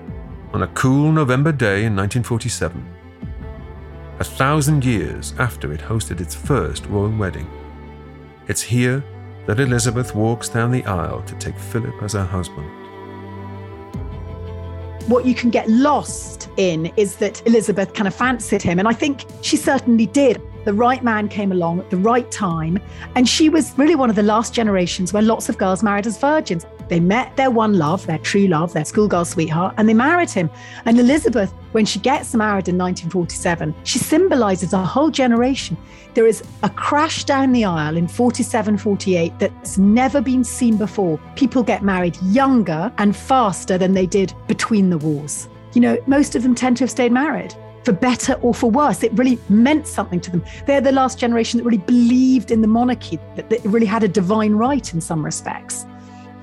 on 0.52 0.62
a 0.62 0.66
cool 0.74 1.12
November 1.12 1.52
day 1.52 1.84
in 1.84 1.94
1947, 1.94 2.84
a 4.18 4.24
thousand 4.24 4.84
years 4.84 5.32
after 5.38 5.72
it 5.72 5.80
hosted 5.80 6.20
its 6.20 6.34
first 6.34 6.86
royal 6.86 7.16
wedding, 7.16 7.48
it's 8.48 8.62
here 8.62 9.04
that 9.46 9.60
Elizabeth 9.60 10.14
walks 10.14 10.48
down 10.48 10.70
the 10.70 10.84
aisle 10.84 11.22
to 11.22 11.34
take 11.36 11.58
Philip 11.58 12.02
as 12.02 12.14
her 12.14 12.24
husband. 12.24 12.68
What 15.06 15.26
you 15.26 15.34
can 15.34 15.50
get 15.50 15.68
lost 15.68 16.48
in 16.56 16.86
is 16.96 17.16
that 17.16 17.46
Elizabeth 17.46 17.92
kind 17.92 18.08
of 18.08 18.14
fancied 18.14 18.62
him, 18.62 18.78
and 18.78 18.88
I 18.88 18.94
think 18.94 19.26
she 19.42 19.56
certainly 19.56 20.06
did. 20.06 20.40
The 20.64 20.72
right 20.72 21.04
man 21.04 21.28
came 21.28 21.52
along 21.52 21.80
at 21.80 21.90
the 21.90 21.98
right 21.98 22.30
time, 22.30 22.78
and 23.14 23.28
she 23.28 23.50
was 23.50 23.76
really 23.76 23.96
one 23.96 24.08
of 24.08 24.16
the 24.16 24.22
last 24.22 24.54
generations 24.54 25.12
where 25.12 25.22
lots 25.22 25.50
of 25.50 25.58
girls 25.58 25.82
married 25.82 26.06
as 26.06 26.16
virgins. 26.16 26.64
They 26.88 27.00
met 27.00 27.36
their 27.36 27.50
one 27.50 27.74
love, 27.78 28.06
their 28.06 28.18
true 28.18 28.46
love, 28.46 28.72
their 28.72 28.84
schoolgirl 28.84 29.24
sweetheart, 29.24 29.74
and 29.76 29.88
they 29.88 29.94
married 29.94 30.30
him. 30.30 30.50
And 30.84 30.98
Elizabeth, 30.98 31.52
when 31.72 31.84
she 31.84 31.98
gets 31.98 32.34
married 32.34 32.68
in 32.68 32.78
1947, 32.78 33.74
she 33.84 33.98
symbolizes 33.98 34.72
a 34.72 34.78
whole 34.78 35.10
generation. 35.10 35.76
There 36.14 36.26
is 36.26 36.44
a 36.62 36.70
crash 36.70 37.24
down 37.24 37.52
the 37.52 37.64
aisle 37.64 37.96
in 37.96 38.06
47, 38.06 38.78
48 38.78 39.38
that's 39.38 39.78
never 39.78 40.20
been 40.20 40.44
seen 40.44 40.76
before. 40.76 41.18
People 41.34 41.62
get 41.62 41.82
married 41.82 42.16
younger 42.22 42.92
and 42.98 43.16
faster 43.16 43.78
than 43.78 43.94
they 43.94 44.06
did 44.06 44.32
between 44.46 44.90
the 44.90 44.98
wars. 44.98 45.48
You 45.72 45.80
know, 45.80 45.98
most 46.06 46.36
of 46.36 46.42
them 46.42 46.54
tend 46.54 46.76
to 46.76 46.84
have 46.84 46.90
stayed 46.90 47.10
married 47.10 47.54
for 47.84 47.92
better 47.92 48.34
or 48.34 48.54
for 48.54 48.70
worse. 48.70 49.02
It 49.02 49.12
really 49.14 49.38
meant 49.48 49.86
something 49.86 50.20
to 50.20 50.30
them. 50.30 50.44
They're 50.66 50.80
the 50.80 50.92
last 50.92 51.18
generation 51.18 51.58
that 51.58 51.64
really 51.64 51.78
believed 51.78 52.50
in 52.50 52.62
the 52.62 52.68
monarchy, 52.68 53.18
that 53.34 53.52
it 53.52 53.64
really 53.64 53.86
had 53.86 54.02
a 54.02 54.08
divine 54.08 54.54
right 54.54 54.94
in 54.94 55.00
some 55.00 55.24
respects 55.24 55.84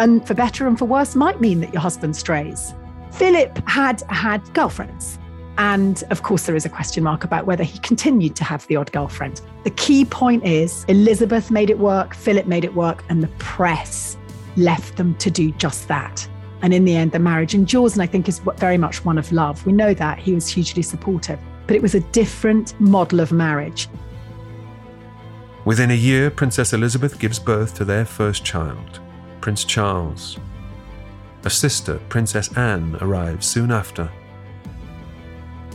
and 0.02 0.28
for 0.28 0.34
better 0.34 0.68
and 0.68 0.80
for 0.80 0.86
worse 0.86 1.16
might 1.16 1.40
mean 1.40 1.60
that 1.62 1.72
your 1.72 1.82
husband 1.82 2.16
strays. 2.16 2.74
Philip 3.12 3.56
had 3.68 4.02
had 4.10 4.42
girlfriends. 4.56 5.20
And 5.60 6.04
of 6.10 6.24
course, 6.24 6.48
there 6.48 6.56
is 6.56 6.66
a 6.66 6.70
question 6.70 7.04
mark 7.04 7.24
about 7.24 7.46
whether 7.46 7.64
he 7.64 7.78
continued 7.80 8.36
to 8.38 8.44
have 8.44 8.66
the 8.66 8.78
odd 8.78 8.92
girlfriend. 8.92 9.42
The 9.64 9.70
key 9.70 10.06
point 10.06 10.44
is 10.44 10.86
Elizabeth 10.88 11.52
made 11.52 11.70
it 11.70 11.78
work, 11.78 12.16
Philip 12.16 12.48
made 12.48 12.66
it 12.66 12.74
work, 12.74 13.04
and 13.10 13.22
the 13.22 13.28
press 13.38 14.18
left 14.58 14.98
them 14.98 15.14
to 15.16 15.30
do 15.30 15.52
just 15.52 15.88
that. 15.88 16.28
And 16.64 16.74
in 16.74 16.84
the 16.84 16.96
end, 16.96 17.12
the 17.12 17.20
marriage 17.20 17.54
endures, 17.54 17.94
and 17.94 18.02
I 18.02 18.08
think 18.08 18.28
is 18.28 18.40
very 18.58 18.78
much 18.78 19.06
one 19.06 19.20
of 19.20 19.32
love. 19.32 19.64
We 19.68 19.72
know 19.72 19.94
that 19.94 20.18
he 20.18 20.34
was 20.34 20.48
hugely 20.48 20.82
supportive, 20.82 21.40
but 21.68 21.76
it 21.76 21.82
was 21.82 21.94
a 21.94 22.00
different 22.00 22.80
model 22.82 23.20
of 23.20 23.32
marriage. 23.32 23.88
Within 25.64 25.92
a 25.92 25.96
year, 25.96 26.32
Princess 26.32 26.74
Elizabeth 26.74 27.20
gives 27.20 27.38
birth 27.38 27.76
to 27.76 27.86
their 27.86 28.06
first 28.06 28.44
child, 28.44 29.00
Prince 29.41 29.65
Charles. 29.65 30.38
A 31.43 31.49
sister, 31.49 31.99
Princess 32.10 32.56
Anne, 32.56 32.95
arrives 33.01 33.47
soon 33.47 33.71
after. 33.71 34.10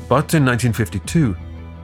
But 0.08 0.34
in 0.34 0.44
1952, 0.44 1.36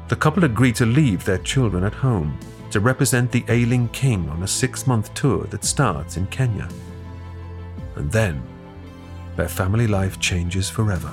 the 0.08 0.16
couple 0.16 0.44
agreed 0.44 0.76
to 0.76 0.86
leave 0.86 1.24
their 1.24 1.38
children 1.38 1.82
at 1.82 1.94
home 1.94 2.38
to 2.70 2.80
represent 2.80 3.32
the 3.32 3.44
ailing 3.48 3.88
king 3.88 4.28
on 4.30 4.44
a 4.44 4.48
six 4.48 4.86
month 4.86 5.12
tour 5.14 5.44
that 5.46 5.64
starts 5.64 6.16
in 6.16 6.26
Kenya. 6.28 6.68
And 7.96 8.10
then, 8.10 8.42
their 9.36 9.48
family 9.48 9.86
life 9.86 10.20
changes 10.20 10.70
forever. 10.70 11.12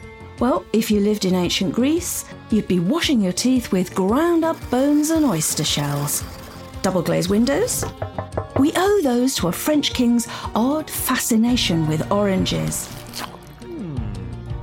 Well, 0.41 0.65
if 0.73 0.89
you 0.89 1.01
lived 1.01 1.25
in 1.25 1.35
ancient 1.35 1.71
Greece, 1.71 2.25
you'd 2.49 2.67
be 2.67 2.79
washing 2.79 3.21
your 3.21 3.31
teeth 3.31 3.71
with 3.71 3.93
ground 3.93 4.43
up 4.43 4.57
bones 4.71 5.11
and 5.11 5.23
oyster 5.23 5.63
shells. 5.63 6.23
Double 6.81 7.03
glazed 7.03 7.29
windows? 7.29 7.85
We 8.57 8.71
owe 8.75 9.01
those 9.03 9.35
to 9.35 9.49
a 9.49 9.51
French 9.51 9.93
king's 9.93 10.27
odd 10.55 10.89
fascination 10.89 11.87
with 11.87 12.11
oranges. 12.11 12.89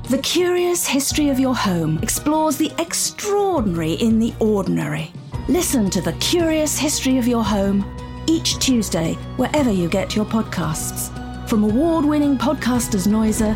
The 0.09 0.19
Curious 0.19 0.85
History 0.85 1.29
of 1.29 1.39
Your 1.39 1.55
Home 1.55 2.01
explores 2.03 2.57
the 2.57 2.73
extraordinary 2.81 3.93
in 3.93 4.19
the 4.19 4.35
ordinary. 4.41 5.13
Listen 5.49 5.91
to 5.91 6.01
The 6.01 6.15
Curious 6.15 6.77
History 6.77 7.19
of 7.19 7.29
Your 7.29 7.45
Home 7.45 7.85
each 8.27 8.59
Tuesday, 8.59 9.15
wherever 9.37 9.71
you 9.71 9.89
get 9.89 10.17
your 10.17 10.25
podcasts. 10.25 11.15
From 11.49 11.63
award 11.63 12.05
winning 12.05 12.37
podcasters 12.37 13.07
Noiser, 13.07 13.55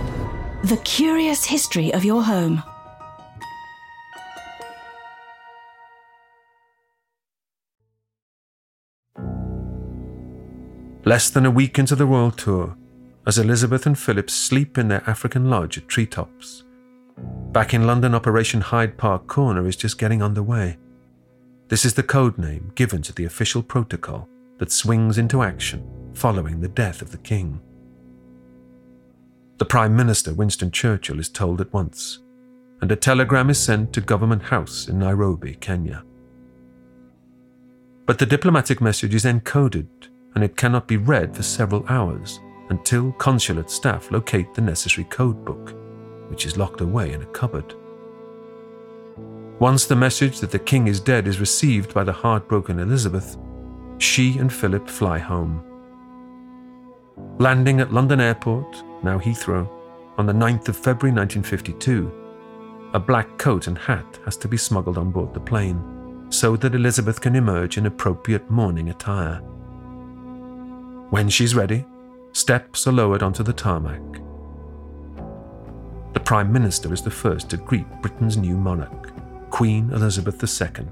The 0.65 0.77
Curious 0.85 1.45
History 1.45 1.93
of 1.93 2.05
Your 2.05 2.23
Home. 2.23 2.63
less 11.05 11.31
than 11.31 11.45
a 11.45 11.51
week 11.51 11.81
into 11.81 11.97
the 11.97 12.07
world 12.07 12.39
tour, 12.39 12.77
as 13.27 13.37
Elizabeth 13.37 13.87
and 13.87 13.99
Philip 13.99 14.31
sleep 14.31 14.79
in 14.79 14.87
their 14.87 15.03
African 15.11 15.51
lodge 15.51 15.77
at 15.77 15.89
Treetops. 15.89 16.63
Back 17.51 17.75
in 17.75 17.87
London, 17.87 18.15
Operation 18.15 18.61
Hyde 18.61 18.97
Park 18.97 19.27
Corner 19.27 19.67
is 19.67 19.75
just 19.75 19.99
getting 19.99 20.23
underway. 20.23 20.79
This 21.67 21.85
is 21.85 21.95
the 21.95 22.05
code 22.05 22.39
name 22.39 22.71
given 22.77 23.03
to 23.03 23.13
the 23.13 23.25
official 23.25 23.65
protocol 23.65 24.29
that 24.59 24.71
swings 24.71 25.19
into 25.19 25.43
action 25.43 25.85
following 26.15 26.61
the 26.61 26.69
death 26.69 27.03
of 27.03 27.11
the 27.11 27.19
King. 27.19 27.61
The 29.59 29.65
Prime 29.65 29.95
Minister, 29.95 30.35
Winston 30.35 30.71
Churchill, 30.71 31.21
is 31.21 31.29
told 31.29 31.61
at 31.61 31.73
once, 31.73 32.21
and 32.81 32.91
a 32.91 32.97
telegram 32.97 33.51
is 33.51 33.59
sent 33.59 33.93
to 33.93 34.01
Government 34.01 34.43
House 34.43 34.89
in 34.89 34.99
Nairobi, 34.99 35.55
Kenya. 35.55 36.05
But 38.07 38.19
the 38.19 38.27
diplomatic 38.27 38.81
message 38.81 39.15
is 39.15 39.25
encoded 39.25 39.89
and 40.35 40.43
it 40.43 40.57
cannot 40.57 40.89
be 40.89 40.97
read 40.97 41.37
for 41.37 41.43
several 41.43 41.87
hours 41.89 42.41
until 42.71 43.13
consulate 43.13 43.71
staff 43.71 44.11
locate 44.11 44.53
the 44.55 44.61
necessary 44.61 45.05
code 45.05 45.45
book, 45.45 45.75
which 46.29 46.47
is 46.47 46.57
locked 46.57 46.81
away 46.81 47.13
in 47.13 47.23
a 47.23 47.27
cupboard. 47.27 47.75
Once 49.59 49.87
the 49.87 49.95
message 49.95 50.41
that 50.41 50.51
the 50.51 50.59
king 50.59 50.89
is 50.89 50.99
dead 50.99 51.29
is 51.29 51.39
received 51.39 51.95
by 51.95 52.03
the 52.03 52.13
heartbroken 52.13 52.81
Elizabeth, 52.81 53.37
she 53.99 54.39
and 54.39 54.53
Philip 54.53 54.89
fly 54.89 55.19
home. 55.19 55.63
Landing 57.39 57.81
at 57.81 57.93
London 57.93 58.21
Airport, 58.21 58.83
now 59.03 59.19
Heathrow, 59.19 59.69
on 60.19 60.27
the 60.27 60.33
9th 60.33 60.69
of 60.69 60.77
February 60.77 61.15
1952, 61.15 62.91
a 62.95 63.01
black 63.01 63.39
coat 63.39 63.67
and 63.67 63.79
hat 63.79 64.19
has 64.25 64.37
to 64.37 64.49
be 64.49 64.57
smuggled 64.57 64.99
on 64.99 65.11
board 65.11 65.33
the 65.33 65.41
plane 65.41 66.27
so 66.31 66.57
that 66.57 66.75
Elizabeth 66.75 67.21
can 67.21 67.37
emerge 67.37 67.79
in 67.79 67.87
appropriate 67.87 68.51
mourning 68.51 68.91
attire. 68.91 69.37
When 71.11 71.29
she's 71.29 71.55
ready, 71.55 71.85
steps 72.33 72.87
are 72.87 72.93
lowered 72.93 73.23
onto 73.23 73.43
the 73.43 73.53
tarmac. 73.53 74.01
The 76.15 76.21
Prime 76.21 76.53
Minister 76.53 76.93
is 76.93 77.03
the 77.03 77.11
first 77.11 77.51
to 77.51 77.57
greet 77.57 77.87
Britain's 78.01 78.37
new 78.37 78.57
monarch, 78.57 79.13
Queen 79.51 79.91
Elizabeth 79.91 80.43
II. 80.43 80.87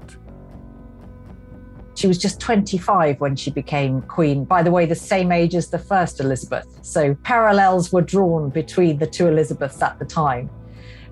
She 2.01 2.07
was 2.07 2.17
just 2.17 2.39
25 2.39 3.21
when 3.21 3.35
she 3.35 3.51
became 3.51 4.01
queen, 4.01 4.43
by 4.43 4.63
the 4.63 4.71
way, 4.71 4.87
the 4.87 4.95
same 4.95 5.31
age 5.31 5.53
as 5.53 5.69
the 5.69 5.77
first 5.77 6.19
Elizabeth. 6.19 6.65
So 6.81 7.13
parallels 7.21 7.93
were 7.93 8.01
drawn 8.01 8.49
between 8.49 8.97
the 8.97 9.05
two 9.05 9.27
Elizabeths 9.27 9.83
at 9.83 9.99
the 9.99 10.05
time. 10.05 10.49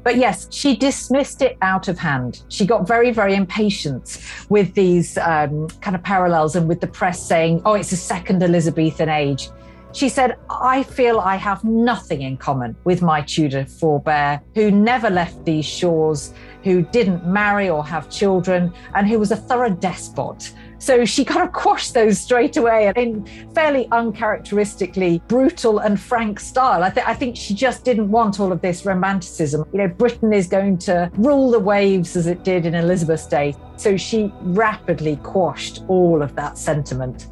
But 0.04 0.17
yes, 0.17 0.47
she 0.49 0.75
dismissed 0.75 1.43
it 1.43 1.60
out 1.62 1.89
of 1.89 1.99
hand. 1.99 2.41
She 2.49 2.65
got 2.65 2.88
very, 2.88 3.12
very 3.12 3.36
impatient 3.36 4.17
with 4.49 4.73
these 4.73 5.15
um, 5.19 5.67
kind 5.82 5.95
of 5.95 6.02
parallels 6.02 6.56
and 6.56 6.67
with 6.67 6.82
the 6.82 6.88
press 6.88 7.21
saying, 7.23 7.62
oh, 7.65 7.75
it's 7.75 7.91
a 7.91 7.97
second 7.97 8.41
Elizabethan 8.41 9.10
age. 9.10 9.49
She 9.91 10.10
said, 10.10 10.38
I 10.49 10.82
feel 10.82 11.19
I 11.19 11.36
have 11.36 11.63
nothing 11.63 12.23
in 12.23 12.38
common 12.38 12.75
with 12.84 13.04
my 13.04 13.21
Tudor 13.21 13.65
forebear 13.65 14.41
who 14.56 14.71
never 14.71 15.12
left 15.12 15.45
these 15.45 15.65
shores, 15.65 16.34
who 16.63 16.82
didn't 16.82 17.28
marry 17.28 17.69
or 17.69 17.86
have 17.86 18.10
children, 18.10 18.73
and 18.95 19.08
who 19.08 19.19
was 19.19 19.32
a 19.32 19.36
thorough 19.36 19.69
despot. 19.69 20.54
So 20.79 21.03
she 21.03 21.25
kind 21.25 21.45
of 21.45 21.51
quashed 21.51 21.93
those 21.93 22.17
straight 22.17 22.55
away 22.55 22.91
in 22.95 23.25
fairly 23.53 23.87
uncharacteristically 23.91 25.21
brutal 25.27 25.79
and 25.79 25.99
frank 25.99 26.39
style. 26.39 26.83
I, 26.83 26.89
th- 26.89 27.05
I 27.05 27.13
think 27.13 27.35
she 27.35 27.53
just 27.53 27.83
didn't 27.83 28.09
want 28.09 28.39
all 28.39 28.53
of 28.53 28.61
this 28.61 28.85
romanticism. 28.85 29.65
You 29.73 29.79
know, 29.79 29.87
Britain 29.89 30.31
is 30.31 30.47
going 30.47 30.77
to 30.79 31.11
rule 31.15 31.51
the 31.51 31.59
waves 31.59 32.15
as 32.15 32.27
it 32.27 32.43
did 32.45 32.65
in 32.65 32.75
Elizabeth's 32.75 33.27
day. 33.27 33.55
So 33.75 33.97
she 33.97 34.31
rapidly 34.41 35.17
quashed 35.17 35.83
all 35.89 36.21
of 36.21 36.33
that 36.35 36.57
sentiment. 36.57 37.27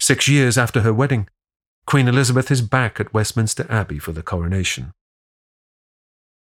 Six 0.00 0.28
years 0.28 0.58
after 0.58 0.80
her 0.80 0.92
wedding, 0.92 1.28
Queen 1.86 2.08
Elizabeth 2.08 2.50
is 2.50 2.60
back 2.60 2.98
at 2.98 3.14
Westminster 3.14 3.66
Abbey 3.70 3.98
for 3.98 4.12
the 4.12 4.22
coronation. 4.22 4.92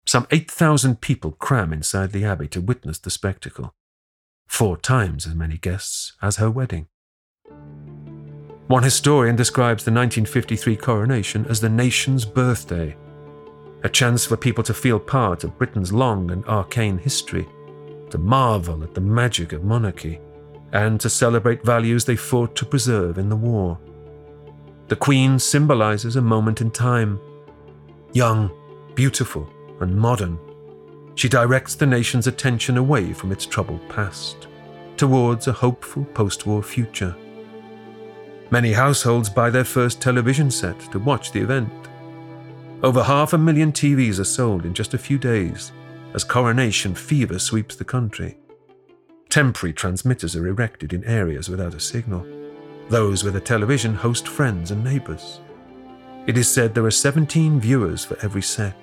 Some 0.05 0.27
8,000 0.31 1.01
people 1.01 1.31
cram 1.31 1.71
inside 1.71 2.11
the 2.11 2.25
abbey 2.25 2.47
to 2.49 2.61
witness 2.61 2.99
the 2.99 3.09
spectacle, 3.09 3.73
four 4.47 4.77
times 4.77 5.25
as 5.25 5.33
many 5.33 5.57
guests 5.57 6.13
as 6.21 6.37
her 6.37 6.51
wedding. 6.51 6.87
One 8.67 8.83
historian 8.83 9.35
describes 9.35 9.83
the 9.83 9.91
1953 9.91 10.75
coronation 10.77 11.45
as 11.47 11.61
the 11.61 11.69
nation's 11.69 12.25
birthday, 12.25 12.95
a 13.83 13.89
chance 13.89 14.25
for 14.25 14.37
people 14.37 14.63
to 14.63 14.73
feel 14.73 14.99
part 14.99 15.43
of 15.43 15.57
Britain's 15.57 15.93
long 15.93 16.31
and 16.31 16.45
arcane 16.45 16.97
history, 16.97 17.47
to 18.09 18.17
marvel 18.17 18.83
at 18.83 18.93
the 18.93 19.01
magic 19.01 19.53
of 19.53 19.63
monarchy, 19.63 20.19
and 20.71 20.99
to 21.01 21.09
celebrate 21.09 21.63
values 21.63 22.05
they 22.05 22.15
fought 22.15 22.55
to 22.55 22.65
preserve 22.65 23.17
in 23.17 23.29
the 23.29 23.35
war. 23.35 23.77
The 24.87 24.95
Queen 24.95 25.39
symbolizes 25.39 26.15
a 26.15 26.21
moment 26.21 26.61
in 26.61 26.71
time, 26.71 27.19
young, 28.13 28.51
beautiful, 28.95 29.47
and 29.79 29.95
modern, 29.95 30.39
she 31.15 31.29
directs 31.29 31.75
the 31.75 31.85
nation's 31.85 32.27
attention 32.27 32.77
away 32.77 33.13
from 33.13 33.31
its 33.31 33.45
troubled 33.45 33.87
past 33.89 34.47
towards 34.97 35.47
a 35.47 35.51
hopeful 35.51 36.05
post 36.13 36.45
war 36.45 36.61
future. 36.61 37.15
Many 38.51 38.73
households 38.73 39.29
buy 39.29 39.49
their 39.49 39.63
first 39.63 40.01
television 40.01 40.51
set 40.51 40.79
to 40.91 40.99
watch 40.99 41.31
the 41.31 41.41
event. 41.41 41.71
Over 42.83 43.03
half 43.03 43.33
a 43.33 43.37
million 43.37 43.71
TVs 43.71 44.19
are 44.19 44.25
sold 44.25 44.65
in 44.65 44.73
just 44.73 44.93
a 44.93 44.99
few 44.99 45.17
days 45.17 45.71
as 46.13 46.23
coronation 46.23 46.93
fever 46.93 47.39
sweeps 47.39 47.75
the 47.75 47.83
country. 47.83 48.37
Temporary 49.29 49.73
transmitters 49.73 50.35
are 50.35 50.47
erected 50.47 50.93
in 50.93 51.03
areas 51.05 51.49
without 51.49 51.73
a 51.73 51.79
signal. 51.79 52.25
Those 52.89 53.23
with 53.23 53.35
a 53.35 53.41
television 53.41 53.95
host 53.95 54.27
friends 54.27 54.69
and 54.69 54.83
neighbours. 54.83 55.39
It 56.27 56.37
is 56.37 56.47
said 56.47 56.75
there 56.75 56.85
are 56.85 56.91
17 56.91 57.59
viewers 57.59 58.05
for 58.05 58.17
every 58.21 58.43
set. 58.43 58.75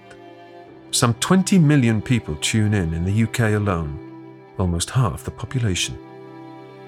Some 0.93 1.15
20 1.15 1.59
million 1.59 2.03
people 2.03 2.35
tune 2.37 2.75
in 2.75 2.93
in 2.95 3.05
the 3.05 3.23
UK 3.23 3.55
alone, 3.55 4.35
almost 4.59 4.91
half 4.91 5.23
the 5.23 5.31
population. 5.31 5.97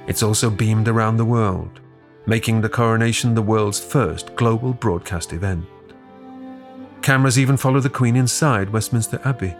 It's 0.09 0.25
also 0.25 0.51
beamed 0.51 0.88
around 0.88 1.17
the 1.17 1.25
world, 1.25 1.81
making 2.27 2.61
the 2.61 2.69
coronation 2.69 3.35
the 3.35 3.43
world's 3.43 3.79
first 3.79 4.35
global 4.35 4.73
broadcast 4.73 5.33
event. 5.33 5.65
Cameras 7.01 7.38
even 7.38 7.57
follow 7.57 7.79
the 7.79 7.91
Queen 7.91 8.17
inside 8.17 8.71
Westminster 8.71 9.21
Abbey. 9.25 9.55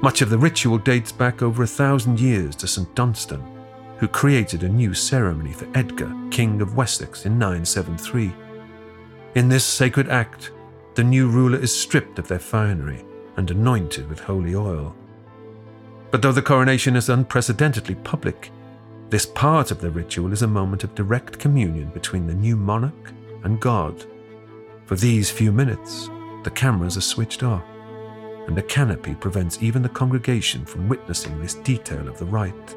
Much 0.00 0.22
of 0.22 0.30
the 0.30 0.38
ritual 0.38 0.78
dates 0.78 1.12
back 1.12 1.42
over 1.42 1.64
a 1.64 1.66
thousand 1.66 2.20
years 2.20 2.54
to 2.56 2.68
St 2.68 2.92
Dunstan, 2.94 3.42
who 3.98 4.06
created 4.08 4.62
a 4.62 4.68
new 4.68 4.94
ceremony 4.94 5.52
for 5.52 5.68
Edgar, 5.76 6.12
King 6.30 6.60
of 6.60 6.76
Wessex, 6.76 7.26
in 7.26 7.38
973. 7.38 8.32
In 9.34 9.48
this 9.48 9.64
sacred 9.64 10.08
act, 10.08 10.50
the 10.94 11.04
new 11.04 11.28
ruler 11.28 11.58
is 11.58 11.74
stripped 11.74 12.18
of 12.18 12.28
their 12.28 12.38
finery 12.38 13.04
and 13.36 13.50
anointed 13.50 14.08
with 14.08 14.20
holy 14.20 14.54
oil. 14.54 14.94
But 16.10 16.20
though 16.20 16.32
the 16.32 16.42
coronation 16.42 16.96
is 16.96 17.08
unprecedentedly 17.08 17.94
public, 17.94 18.50
this 19.08 19.24
part 19.24 19.70
of 19.70 19.80
the 19.80 19.90
ritual 19.90 20.32
is 20.32 20.42
a 20.42 20.46
moment 20.46 20.84
of 20.84 20.94
direct 20.94 21.38
communion 21.38 21.88
between 21.90 22.26
the 22.26 22.34
new 22.34 22.56
monarch 22.56 23.12
and 23.44 23.60
God. 23.60 24.04
For 24.84 24.96
these 24.96 25.30
few 25.30 25.52
minutes, 25.52 26.10
the 26.44 26.50
cameras 26.50 26.96
are 26.98 27.02
switched 27.02 27.42
off, 27.42 27.64
and 28.46 28.58
a 28.58 28.62
canopy 28.62 29.14
prevents 29.14 29.62
even 29.62 29.82
the 29.82 29.88
congregation 29.88 30.66
from 30.66 30.88
witnessing 30.88 31.40
this 31.40 31.54
detail 31.54 32.06
of 32.08 32.18
the 32.18 32.26
rite. 32.26 32.76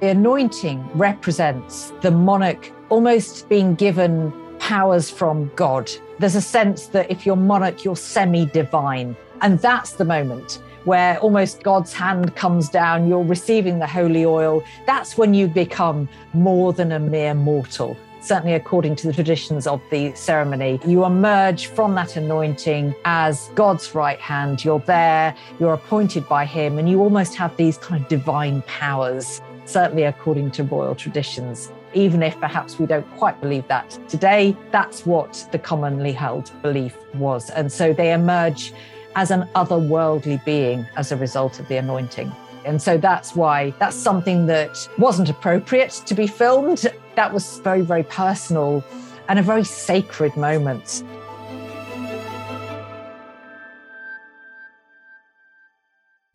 The 0.00 0.08
anointing 0.08 0.86
represents 0.94 1.94
the 2.02 2.10
monarch 2.10 2.70
almost 2.90 3.48
being 3.48 3.74
given 3.74 4.30
powers 4.58 5.10
from 5.10 5.50
God. 5.56 5.90
There's 6.18 6.36
a 6.36 6.40
sense 6.40 6.86
that 6.88 7.10
if 7.10 7.26
you're 7.26 7.36
monarch, 7.36 7.84
you're 7.84 7.96
semi 7.96 8.46
divine. 8.46 9.16
And 9.42 9.58
that's 9.58 9.92
the 9.92 10.04
moment 10.04 10.60
where 10.86 11.18
almost 11.18 11.62
God's 11.64 11.92
hand 11.92 12.36
comes 12.36 12.68
down, 12.68 13.08
you're 13.08 13.24
receiving 13.24 13.80
the 13.80 13.86
holy 13.86 14.24
oil. 14.24 14.62
That's 14.86 15.18
when 15.18 15.34
you 15.34 15.48
become 15.48 16.08
more 16.32 16.72
than 16.72 16.92
a 16.92 17.00
mere 17.00 17.34
mortal. 17.34 17.96
Certainly, 18.20 18.54
according 18.54 18.96
to 18.96 19.06
the 19.08 19.12
traditions 19.12 19.66
of 19.66 19.80
the 19.90 20.14
ceremony, 20.14 20.80
you 20.86 21.04
emerge 21.04 21.66
from 21.66 21.94
that 21.96 22.16
anointing 22.16 22.94
as 23.04 23.50
God's 23.54 23.94
right 23.94 24.18
hand. 24.20 24.64
You're 24.64 24.80
there, 24.80 25.34
you're 25.60 25.74
appointed 25.74 26.28
by 26.28 26.44
Him, 26.44 26.78
and 26.78 26.88
you 26.88 27.00
almost 27.00 27.34
have 27.34 27.56
these 27.56 27.78
kind 27.78 28.02
of 28.02 28.08
divine 28.08 28.62
powers, 28.62 29.40
certainly 29.64 30.04
according 30.04 30.52
to 30.52 30.64
royal 30.64 30.94
traditions 30.94 31.70
even 31.96 32.22
if 32.22 32.38
perhaps 32.38 32.78
we 32.78 32.84
don't 32.84 33.10
quite 33.16 33.40
believe 33.40 33.66
that 33.68 33.98
today, 34.06 34.54
that's 34.70 35.06
what 35.06 35.48
the 35.50 35.58
commonly 35.58 36.12
held 36.12 36.52
belief 36.60 36.94
was. 37.14 37.48
And 37.50 37.72
so 37.72 37.94
they 37.94 38.12
emerge 38.12 38.74
as 39.16 39.30
an 39.30 39.48
otherworldly 39.54 40.44
being 40.44 40.86
as 40.96 41.10
a 41.10 41.16
result 41.16 41.58
of 41.58 41.66
the 41.68 41.76
anointing. 41.78 42.30
And 42.66 42.82
so 42.82 42.98
that's 42.98 43.34
why 43.34 43.70
that's 43.78 43.96
something 43.96 44.44
that 44.46 44.76
wasn't 44.98 45.30
appropriate 45.30 46.02
to 46.04 46.14
be 46.14 46.26
filmed. 46.26 46.86
That 47.14 47.32
was 47.32 47.60
very, 47.60 47.80
very 47.80 48.02
personal 48.02 48.84
and 49.28 49.38
a 49.38 49.42
very 49.42 49.64
sacred 49.64 50.36
moment. 50.36 51.02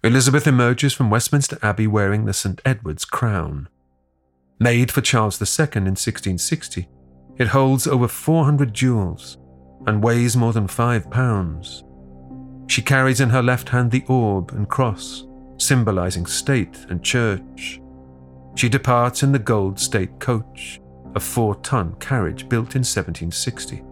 Elizabeth 0.04 0.48
emerges 0.48 0.94
from 0.94 1.12
Westminster 1.12 1.60
Abbey 1.62 1.86
wearing 1.86 2.26
the 2.26 2.34
St. 2.34 2.60
Edward's 2.66 3.06
crown. 3.06 3.68
Made 4.62 4.92
for 4.92 5.02
Charles 5.02 5.42
II 5.42 5.70
in 5.74 5.96
1660, 5.96 6.88
it 7.40 7.48
holds 7.48 7.88
over 7.88 8.08
400 8.08 8.72
jewels 8.72 9.40
and 9.88 10.04
weighs 10.04 10.38
more 10.38 10.54
than 10.54 10.68
five 10.68 11.10
pounds. 11.10 11.84
She 12.68 12.84
carries 12.84 13.22
in 13.22 13.32
her 13.32 13.42
left 13.42 13.70
hand 13.70 13.90
the 13.90 14.06
orb 14.08 14.52
and 14.52 14.70
cross, 14.70 15.26
symbolizing 15.58 16.28
state 16.28 16.78
and 16.90 17.04
church. 17.04 17.82
She 18.54 18.70
departs 18.70 19.24
in 19.24 19.32
the 19.32 19.40
gold 19.40 19.80
state 19.80 20.20
coach, 20.20 20.80
a 21.16 21.20
four 21.20 21.56
ton 21.62 21.96
carriage 21.96 22.48
built 22.48 22.76
in 22.76 22.82
1760, 22.82 23.84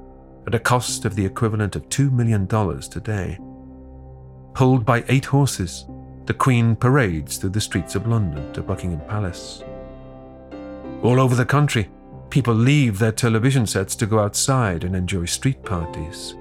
at 0.46 0.54
a 0.54 0.60
cost 0.60 1.04
of 1.04 1.16
the 1.16 1.26
equivalent 1.26 1.76
of 1.76 1.90
$2 1.90 2.12
million 2.12 2.48
today. 2.48 3.40
pulled 4.54 4.86
by 4.86 5.04
eight 5.08 5.26
horses, 5.26 5.88
the 6.28 6.34
Queen 6.36 6.76
parades 6.76 7.38
through 7.38 7.50
the 7.50 7.60
streets 7.60 7.96
of 7.96 8.06
London 8.06 8.54
to 8.54 8.62
Buckingham 8.62 9.02
Palace. 9.08 9.64
All 11.02 11.22
over 11.22 11.34
the 11.34 11.46
country, 11.46 11.90
people 12.30 12.54
leave 12.54 13.00
their 13.00 13.14
television 13.14 13.66
sets 13.66 13.96
to 13.96 14.06
go 14.06 14.20
outside 14.20 14.84
and 14.84 14.96
enjoy 14.96 15.26
street 15.26 15.64
parties. 15.64 16.36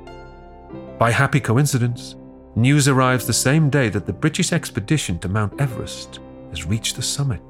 By 0.99 1.13
happy 1.13 1.39
coincidence, 1.39 2.17
news 2.57 2.89
arrives 2.89 3.25
the 3.25 3.33
same 3.33 3.71
day 3.71 3.89
that 3.91 4.05
the 4.05 4.13
British 4.13 4.53
expedition 4.53 5.19
to 5.21 5.29
Mount 5.29 5.61
Everest 5.61 6.19
has 6.51 6.65
reached 6.65 6.97
the 6.97 7.03
summit. 7.03 7.43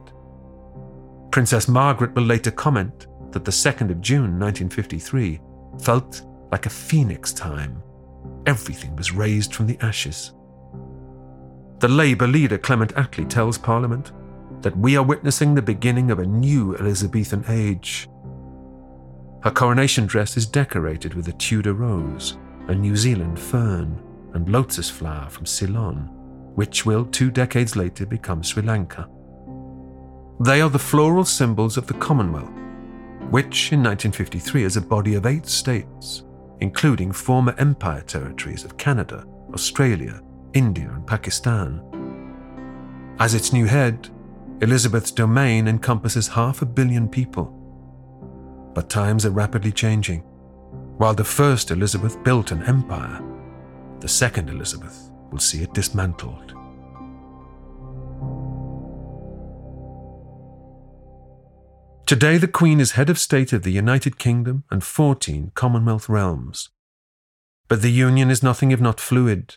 Princess 1.31 1.67
Margaret 1.67 2.15
will 2.15 2.25
later 2.25 2.51
comment 2.51 3.07
that 3.33 3.45
the 3.45 3.51
2nd 3.51 3.91
of 3.91 4.03
June 4.03 4.39
1953 4.39 5.41
felt 5.81 6.23
like 6.53 6.67
a 6.67 6.71
phoenix 6.71 7.33
time. 7.33 7.83
Everything 8.47 8.95
was 8.97 9.13
raised 9.13 9.55
from 9.55 9.67
the 9.67 9.79
ashes. 9.81 10.33
The 11.79 11.89
Labour 11.89 12.27
leader 12.27 12.59
Clement 12.59 12.95
Attlee 12.95 13.29
tells 13.29 13.57
Parliament 13.57 14.13
that 14.63 14.77
we 14.77 14.97
are 14.97 15.05
witnessing 15.05 15.55
the 15.55 15.63
beginning 15.63 16.11
of 16.11 16.19
a 16.19 16.27
new 16.27 16.77
Elizabethan 16.77 17.45
age. 17.49 18.09
Her 19.43 19.51
coronation 19.51 20.07
dress 20.07 20.37
is 20.37 20.47
decorated 20.47 21.15
with 21.15 21.29
a 21.29 21.33
Tudor 21.33 21.75
rose, 21.75 22.39
a 22.67 22.75
New 22.75 22.97
Zealand 22.97 23.39
fern, 23.39 24.03
and 24.35 24.49
lotus 24.49 24.91
flower 24.91 25.31
from 25.31 25.47
Ceylon, 25.47 26.09
which 26.55 26.85
will 26.85 27.05
two 27.07 27.31
decades 27.31 27.77
later 27.77 28.05
become 28.05 28.43
Sri 28.43 28.63
Lanka. 28.63 29.09
They 30.41 30.61
are 30.61 30.71
the 30.71 30.79
floral 30.79 31.25
symbols 31.25 31.77
of 31.77 31.87
the 31.87 31.95
Commonwealth, 31.95 32.53
which 33.31 33.73
in 33.73 33.83
1953 33.83 34.65
is 34.65 34.77
a 34.77 34.81
body 34.81 35.15
of 35.15 35.27
eight 35.27 35.47
states, 35.47 36.25
including 36.61 37.13
former 37.13 37.55
empire 37.59 38.03
territories 38.03 38.65
of 38.65 38.77
Canada, 38.77 39.25
Australia, 39.53 40.21
India, 40.55 40.91
and 40.91 41.07
Pakistan. 41.07 41.83
As 43.19 43.35
its 43.35 43.53
new 43.53 43.67
head, 43.67 44.11
Elizabeth's 44.61 45.13
domain 45.13 45.69
encompasses 45.69 46.27
half 46.27 46.63
a 46.63 46.67
billion 46.67 47.09
people. 47.09 47.55
But 48.75 48.91
times 48.91 49.25
are 49.25 49.31
rapidly 49.31 49.71
changing. 49.71 50.21
While 50.97 51.15
the 51.15 51.25
first 51.25 51.71
Elizabeth 51.71 52.23
built 52.25 52.51
an 52.51 52.65
empire, 52.65 53.23
the 54.01 54.09
second 54.09 54.51
Elizabeth 54.51 55.11
will 55.31 55.39
see 55.39 55.63
it 55.63 55.73
dismantled. 55.75 56.55
Today, 62.07 62.39
the 62.39 62.49
Queen 62.49 62.81
is 62.81 62.93
head 62.93 63.11
of 63.11 63.19
state 63.19 63.53
of 63.53 63.63
the 63.63 63.71
United 63.71 64.19
Kingdom 64.19 64.65
and 64.71 64.83
14 64.83 65.53
Commonwealth 65.55 66.09
realms. 66.09 66.71
But 67.69 67.83
the 67.83 67.93
Union 67.93 68.31
is 68.31 68.43
nothing 68.43 68.73
if 68.73 68.81
not 68.81 68.99
fluid. 68.99 69.57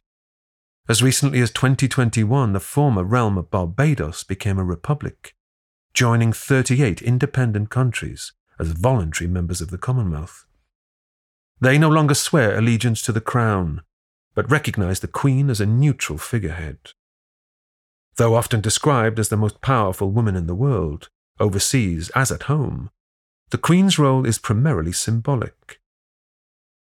As 0.92 1.02
recently 1.02 1.40
as 1.40 1.52
2021, 1.52 2.52
the 2.52 2.60
former 2.60 3.06
realm 3.06 3.38
of 3.38 3.50
Barbados 3.50 4.26
became 4.26 4.60
a 4.60 4.66
republic, 4.66 5.34
joining 5.94 6.34
38 6.34 7.02
independent 7.02 7.70
countries 7.70 8.34
as 8.60 8.74
voluntary 8.74 9.30
members 9.30 9.62
of 9.62 9.70
the 9.70 9.78
Commonwealth. 9.78 10.46
They 11.62 11.78
no 11.78 11.88
longer 11.88 12.14
swear 12.14 12.58
allegiance 12.58 13.02
to 13.04 13.14
the 13.14 13.22
Crown, 13.22 13.84
but 14.36 14.52
recognize 14.52 15.00
the 15.00 15.08
Queen 15.08 15.50
as 15.50 15.62
a 15.62 15.66
neutral 15.66 16.18
figurehead. 16.18 16.92
Though 18.18 18.36
often 18.36 18.60
described 18.60 19.18
as 19.18 19.30
the 19.30 19.38
most 19.38 19.62
powerful 19.62 20.12
woman 20.12 20.36
in 20.36 20.48
the 20.48 20.56
world, 20.56 21.08
overseas 21.40 22.10
as 22.10 22.34
at 22.34 22.44
home, 22.52 22.90
the 23.52 23.58
Queen's 23.58 23.98
role 23.98 24.26
is 24.26 24.38
primarily 24.38 24.92
symbolic. 24.92 25.81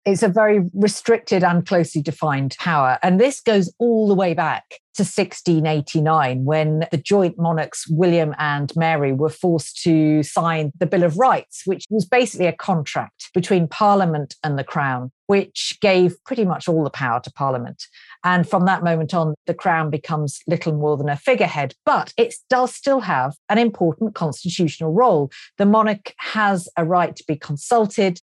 It's 0.05 0.21
a 0.21 0.27
very 0.27 0.61
restricted 0.75 1.43
and 1.43 1.65
closely 1.65 2.01
defined 2.01 2.55
power. 2.59 2.99
And 3.01 3.19
this 3.19 3.41
goes 3.41 3.73
all 3.79 4.07
the 4.07 4.13
way 4.13 4.35
back 4.35 4.75
to 4.95 5.01
1689 5.01 6.45
when 6.45 6.85
the 6.91 6.97
joint 6.97 7.39
monarchs, 7.39 7.87
William 7.89 8.35
and 8.37 8.71
Mary, 8.75 9.11
were 9.11 9.29
forced 9.29 9.81
to 9.81 10.21
sign 10.21 10.71
the 10.79 10.85
Bill 10.85 11.03
of 11.03 11.17
Rights, 11.17 11.63
which 11.65 11.85
was 11.89 12.05
basically 12.05 12.45
a 12.45 12.53
contract 12.53 13.31
between 13.33 13.67
Parliament 13.67 14.35
and 14.43 14.59
the 14.59 14.63
Crown, 14.63 15.11
which 15.25 15.77
gave 15.81 16.15
pretty 16.23 16.45
much 16.45 16.69
all 16.69 16.83
the 16.83 16.91
power 16.91 17.19
to 17.21 17.33
Parliament. 17.33 17.83
And 18.23 18.47
from 18.47 18.65
that 18.65 18.83
moment 18.83 19.13
on, 19.13 19.33
the 19.47 19.55
Crown 19.55 19.89
becomes 19.89 20.39
little 20.47 20.73
more 20.73 20.97
than 20.97 21.09
a 21.09 21.17
figurehead, 21.17 21.73
but 21.83 22.13
it 22.15 22.35
does 22.49 22.73
still 22.73 23.01
have 23.01 23.33
an 23.49 23.57
important 23.57 24.13
constitutional 24.13 24.93
role. 24.93 25.31
The 25.57 25.65
monarch 25.65 26.13
has 26.17 26.69
a 26.77 26.85
right 26.85 27.15
to 27.15 27.23
be 27.27 27.35
consulted 27.35 28.21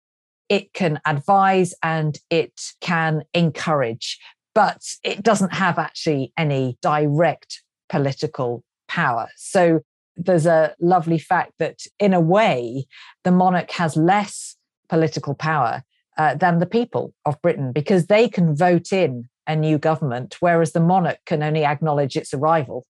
it 0.49 0.73
can 0.73 0.99
advise 1.05 1.73
and 1.83 2.19
it 2.29 2.73
can 2.81 3.23
encourage, 3.33 4.19
but 4.55 4.81
it 5.03 5.23
doesn't 5.23 5.53
have 5.53 5.77
actually 5.77 6.33
any 6.37 6.77
direct 6.81 7.61
political 7.89 8.63
power. 8.87 9.29
So 9.35 9.81
there's 10.15 10.45
a 10.45 10.73
lovely 10.79 11.19
fact 11.19 11.53
that, 11.59 11.81
in 11.99 12.13
a 12.13 12.19
way, 12.19 12.87
the 13.23 13.31
monarch 13.31 13.71
has 13.71 13.95
less 13.95 14.55
political 14.89 15.35
power 15.35 15.83
uh, 16.17 16.35
than 16.35 16.59
the 16.59 16.65
people 16.65 17.13
of 17.25 17.41
Britain 17.41 17.71
because 17.71 18.07
they 18.07 18.27
can 18.27 18.55
vote 18.55 18.91
in 18.91 19.29
a 19.45 19.55
new 19.55 19.77
government, 19.77 20.37
whereas 20.39 20.71
the 20.71 20.79
monarch 20.79 21.19
can 21.25 21.43
only 21.43 21.63
acknowledge 21.63 22.17
its 22.17 22.33
arrival. 22.33 22.85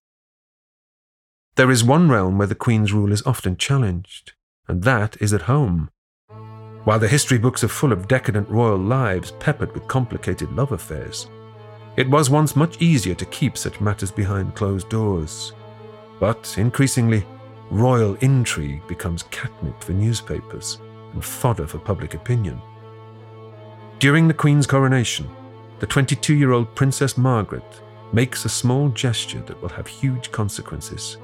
There 1.56 1.70
is 1.70 1.84
one 1.84 2.08
realm 2.08 2.38
where 2.38 2.46
the 2.46 2.54
Queen's 2.54 2.92
rule 2.92 3.12
is 3.12 3.22
often 3.26 3.56
challenged, 3.56 4.32
and 4.66 4.84
that 4.84 5.20
is 5.20 5.32
at 5.32 5.42
home. 5.42 5.90
While 6.88 6.98
the 6.98 7.06
history 7.06 7.36
books 7.36 7.62
are 7.62 7.68
full 7.68 7.92
of 7.92 8.08
decadent 8.08 8.48
royal 8.48 8.78
lives 8.78 9.32
peppered 9.32 9.74
with 9.74 9.86
complicated 9.88 10.50
love 10.52 10.72
affairs, 10.72 11.28
it 11.98 12.08
was 12.08 12.30
once 12.30 12.56
much 12.56 12.80
easier 12.80 13.14
to 13.16 13.26
keep 13.26 13.58
such 13.58 13.78
matters 13.78 14.10
behind 14.10 14.54
closed 14.54 14.88
doors. 14.88 15.52
But 16.18 16.56
increasingly, 16.56 17.26
royal 17.70 18.14
intrigue 18.22 18.88
becomes 18.88 19.24
catnip 19.24 19.84
for 19.84 19.92
newspapers 19.92 20.80
and 21.12 21.22
fodder 21.22 21.66
for 21.66 21.78
public 21.78 22.14
opinion. 22.14 22.58
During 23.98 24.26
the 24.26 24.32
Queen's 24.32 24.66
coronation, 24.66 25.28
the 25.80 25.86
22 25.86 26.36
year 26.36 26.52
old 26.52 26.74
Princess 26.74 27.18
Margaret 27.18 27.82
makes 28.14 28.46
a 28.46 28.48
small 28.48 28.88
gesture 28.88 29.42
that 29.42 29.60
will 29.60 29.68
have 29.68 29.86
huge 29.86 30.32
consequences. 30.32 31.18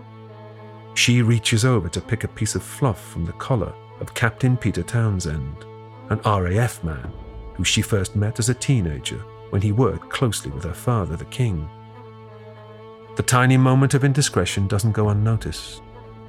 She 0.93 1.23
reaches 1.23 1.65
over 1.65 1.89
to 1.89 2.03
pick 2.03 2.23
a 2.23 2.29
piece 2.29 2.55
of 2.55 2.63
fluff 2.63 3.03
from 3.03 3.25
the 3.25 3.33
collar 3.33 3.73
of 4.01 4.15
Captain 4.15 4.57
Peter 4.57 4.83
Townsend, 4.83 5.65
an 6.11 6.21
RAF 6.25 6.83
man 6.85 7.13
who 7.55 7.65
she 7.65 7.83
first 7.83 8.17
met 8.17 8.39
as 8.39 8.49
a 8.49 8.55
teenager 8.55 9.19
when 9.51 9.63
he 9.63 9.73
worked 9.73 10.11
closely 10.11 10.51
with 10.51 10.65
her 10.65 10.75
father, 10.75 11.17
the 11.17 11.25
king. 11.27 11.69
The 13.17 13.23
tiny 13.23 13.57
moment 13.57 13.95
of 13.95 14.03
indiscretion 14.03 14.67
doesn't 14.67 14.93
go 14.93 15.11
unnoticed, 15.11 15.83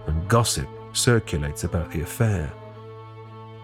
and 0.05 0.27
gossip 0.27 0.67
circulates 0.93 1.63
about 1.63 1.91
the 1.91 2.01
affair. 2.01 2.51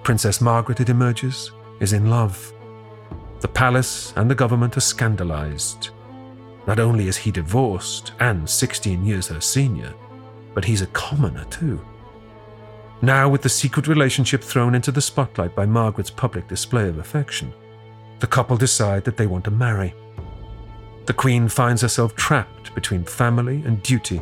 Princess 0.04 0.42
Margaret, 0.42 0.80
it 0.80 0.90
emerges, 0.90 1.52
is 1.80 1.94
in 1.94 2.10
love. 2.10 2.52
The 3.42 3.48
palace 3.48 4.14
and 4.16 4.30
the 4.30 4.36
government 4.36 4.78
are 4.78 4.82
scandalized. 4.82 5.92
Not 6.66 6.80
only 6.80 7.08
is 7.08 7.18
he 7.18 7.32
divorced 7.32 8.14
and 8.20 8.50
16 8.50 9.06
years 9.06 9.28
her 9.28 9.42
senior, 9.42 9.94
but 10.54 10.66
he's 10.66 10.82
a 10.82 10.88
commoner 10.88 11.46
too. 11.46 11.84
Now, 13.04 13.28
with 13.28 13.42
the 13.42 13.50
secret 13.50 13.88
relationship 13.88 14.44
thrown 14.44 14.76
into 14.76 14.92
the 14.92 15.02
spotlight 15.02 15.56
by 15.56 15.66
Margaret's 15.66 16.12
public 16.12 16.48
display 16.48 16.88
of 16.88 17.00
affection, 17.00 17.52
the 18.20 18.28
couple 18.28 18.58
decide 18.58 19.04
that 19.06 19.18
they 19.18 19.26
want 19.26 19.44
to 19.46 19.52
marry. 19.52 19.96
The 21.08 21.14
Queen 21.14 21.48
finds 21.48 21.82
herself 21.82 22.16
trapped 22.16 22.76
between 22.76 23.04
family 23.04 23.64
and 23.66 23.82
duty. 23.82 24.22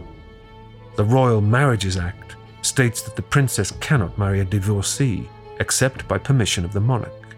The 0.96 1.04
Royal 1.04 1.42
Marriages 1.42 1.98
Act 1.98 2.38
states 2.62 3.02
that 3.02 3.18
the 3.18 3.22
princess 3.22 3.72
cannot 3.82 4.18
marry 4.18 4.40
a 4.40 4.46
divorcee 4.46 5.28
except 5.60 6.08
by 6.08 6.18
permission 6.18 6.64
of 6.64 6.72
the 6.72 6.80
monarch. 6.80 7.36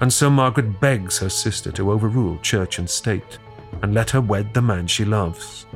And 0.00 0.10
so 0.10 0.30
Margaret 0.30 0.80
begs 0.80 1.18
her 1.18 1.28
sister 1.28 1.70
to 1.72 1.92
overrule 1.92 2.38
church 2.38 2.78
and 2.78 2.88
state 2.88 3.38
and 3.82 3.92
let 3.92 4.08
her 4.10 4.22
wed 4.22 4.54
the 4.54 4.62
man 4.62 4.86
she 4.86 5.04
loves. 5.04 5.66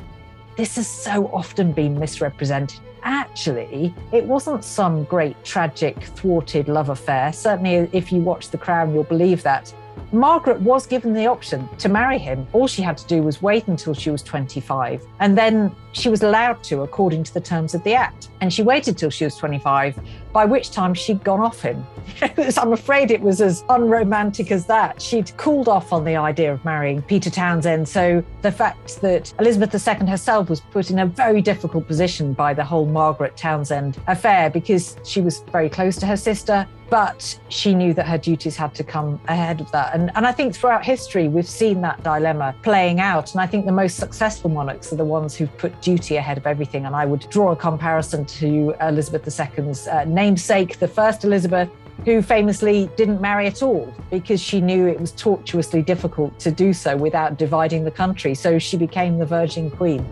This 0.57 0.77
has 0.77 0.89
so 0.89 1.27
often 1.29 1.73
been 1.73 1.99
misrepresented 1.99 2.81
actually, 3.03 3.95
it 4.13 4.25
wasn't 4.25 4.65
some 4.65 5.05
great, 5.05 5.43
tragic, 5.45 6.03
thwarted 6.03 6.69
love 6.69 6.89
affair. 6.89 7.33
Certainly, 7.33 7.91
if 7.93 8.13
you 8.13 8.21
watch 8.21 8.51
The 8.51 8.59
Crown, 8.59 8.93
you'll 8.93 9.05
believe 9.05 9.43
that. 9.43 9.73
Margaret 10.13 10.61
was 10.61 10.87
given 10.87 11.13
the 11.13 11.27
option 11.27 11.69
to 11.79 11.89
marry 11.89 12.19
him. 12.19 12.47
All 12.53 12.67
she 12.67 12.83
had 12.83 12.97
to 12.99 13.07
do 13.07 13.23
was 13.23 13.41
wait 13.43 13.69
until 13.69 13.95
she 13.95 14.11
was 14.11 14.23
25. 14.23 15.05
And 15.21 15.39
then 15.39 15.75
she 15.93 16.09
was 16.09 16.23
allowed 16.23 16.65
to, 16.65 16.83
according 16.83 17.23
to 17.25 17.35
the 17.35 17.41
terms 17.41 17.75
of 17.75 17.85
the 17.85 17.95
Act. 17.95 18.29
And 18.41 18.53
she 18.53 18.63
waited 18.63 18.99
till 18.99 19.11
she 19.11 19.25
was 19.25 19.37
25 19.37 20.01
by 20.33 20.45
which 20.45 20.71
time 20.71 20.95
she'd 20.95 21.23
gone 21.25 21.41
off 21.41 21.61
him. 21.61 21.87
I'm 22.59 22.73
afraid 22.73 23.11
it 23.11 23.21
was 23.21 23.41
as 23.41 23.65
unromantic 23.69 24.51
as 24.51 24.67
that. 24.67 25.01
She'd 25.01 25.37
cooled 25.37 25.69
off 25.69 25.93
on 25.93 26.05
the 26.05 26.17
idea 26.17 26.53
of 26.53 26.65
marrying 26.65 27.03
Peter 27.03 27.31
Townsend. 27.31 27.89
So 27.89 28.25
the 28.43 28.53
fact 28.53 29.01
that 29.01 29.33
Elizabeth 29.39 29.75
II 29.75 30.07
herself 30.07 30.49
was 30.49 30.61
put 30.61 30.91
in 30.91 30.99
a 30.99 31.07
very 31.07 31.43
difficult 31.43 31.87
position 31.87 32.33
by 32.33 32.55
the 32.55 32.65
whole 32.65 32.87
Margaret 32.87 33.37
Townsend 33.37 33.99
affair 34.07 34.51
because 34.51 34.97
she 35.05 35.21
was 35.21 35.41
very 35.53 35.69
close 35.69 35.97
to 35.97 36.07
her 36.07 36.17
sister 36.17 36.67
but 36.91 37.39
she 37.49 37.73
knew 37.73 37.95
that 37.95 38.07
her 38.07 38.19
duties 38.19 38.57
had 38.57 38.75
to 38.75 38.85
come 38.85 39.21
ahead 39.29 39.61
of 39.61 39.71
that. 39.71 39.95
And, 39.95 40.11
and 40.17 40.27
I 40.27 40.33
think 40.33 40.55
throughout 40.55 40.85
history, 40.85 41.29
we've 41.29 41.49
seen 41.49 41.81
that 41.83 42.03
dilemma 42.03 42.55
playing 42.63 42.99
out. 43.01 43.33
And 43.33 43.41
I 43.41 43.47
think 43.47 43.65
the 43.65 43.73
most 43.73 43.97
successful 43.97 44.51
monarchs 44.51 44.93
are 44.93 44.97
the 44.97 45.05
ones 45.05 45.37
who've 45.37 45.57
put 45.57 45.81
duty 45.81 46.17
ahead 46.17 46.37
of 46.37 46.47
everything. 46.47 46.87
And 46.87 46.97
I 46.97 47.07
would 47.07 47.31
draw 47.31 47.53
a 47.53 47.57
comparison 47.57 48.27
to 48.27 48.75
Elizabeth 48.81 49.25
II's 49.25 49.87
uh, 49.87 50.05
namesake, 50.21 50.79
the 50.79 50.89
first 50.89 51.25
Elizabeth, 51.25 51.71
who 52.05 52.21
famously 52.21 52.91
didn't 52.97 53.21
marry 53.23 53.47
at 53.47 53.63
all 53.63 53.93
because 54.11 54.41
she 54.41 54.61
knew 54.61 54.87
it 54.87 55.01
was 55.01 55.13
tortuously 55.13 55.83
difficult 55.83 56.39
to 56.41 56.51
do 56.51 56.73
so 56.75 56.95
without 56.97 57.39
dividing 57.39 57.85
the 57.85 57.91
country. 57.91 58.35
So 58.35 58.59
she 58.59 58.77
became 58.77 59.19
the 59.19 59.27
Virgin 59.27 59.71
Queen. 59.71 60.05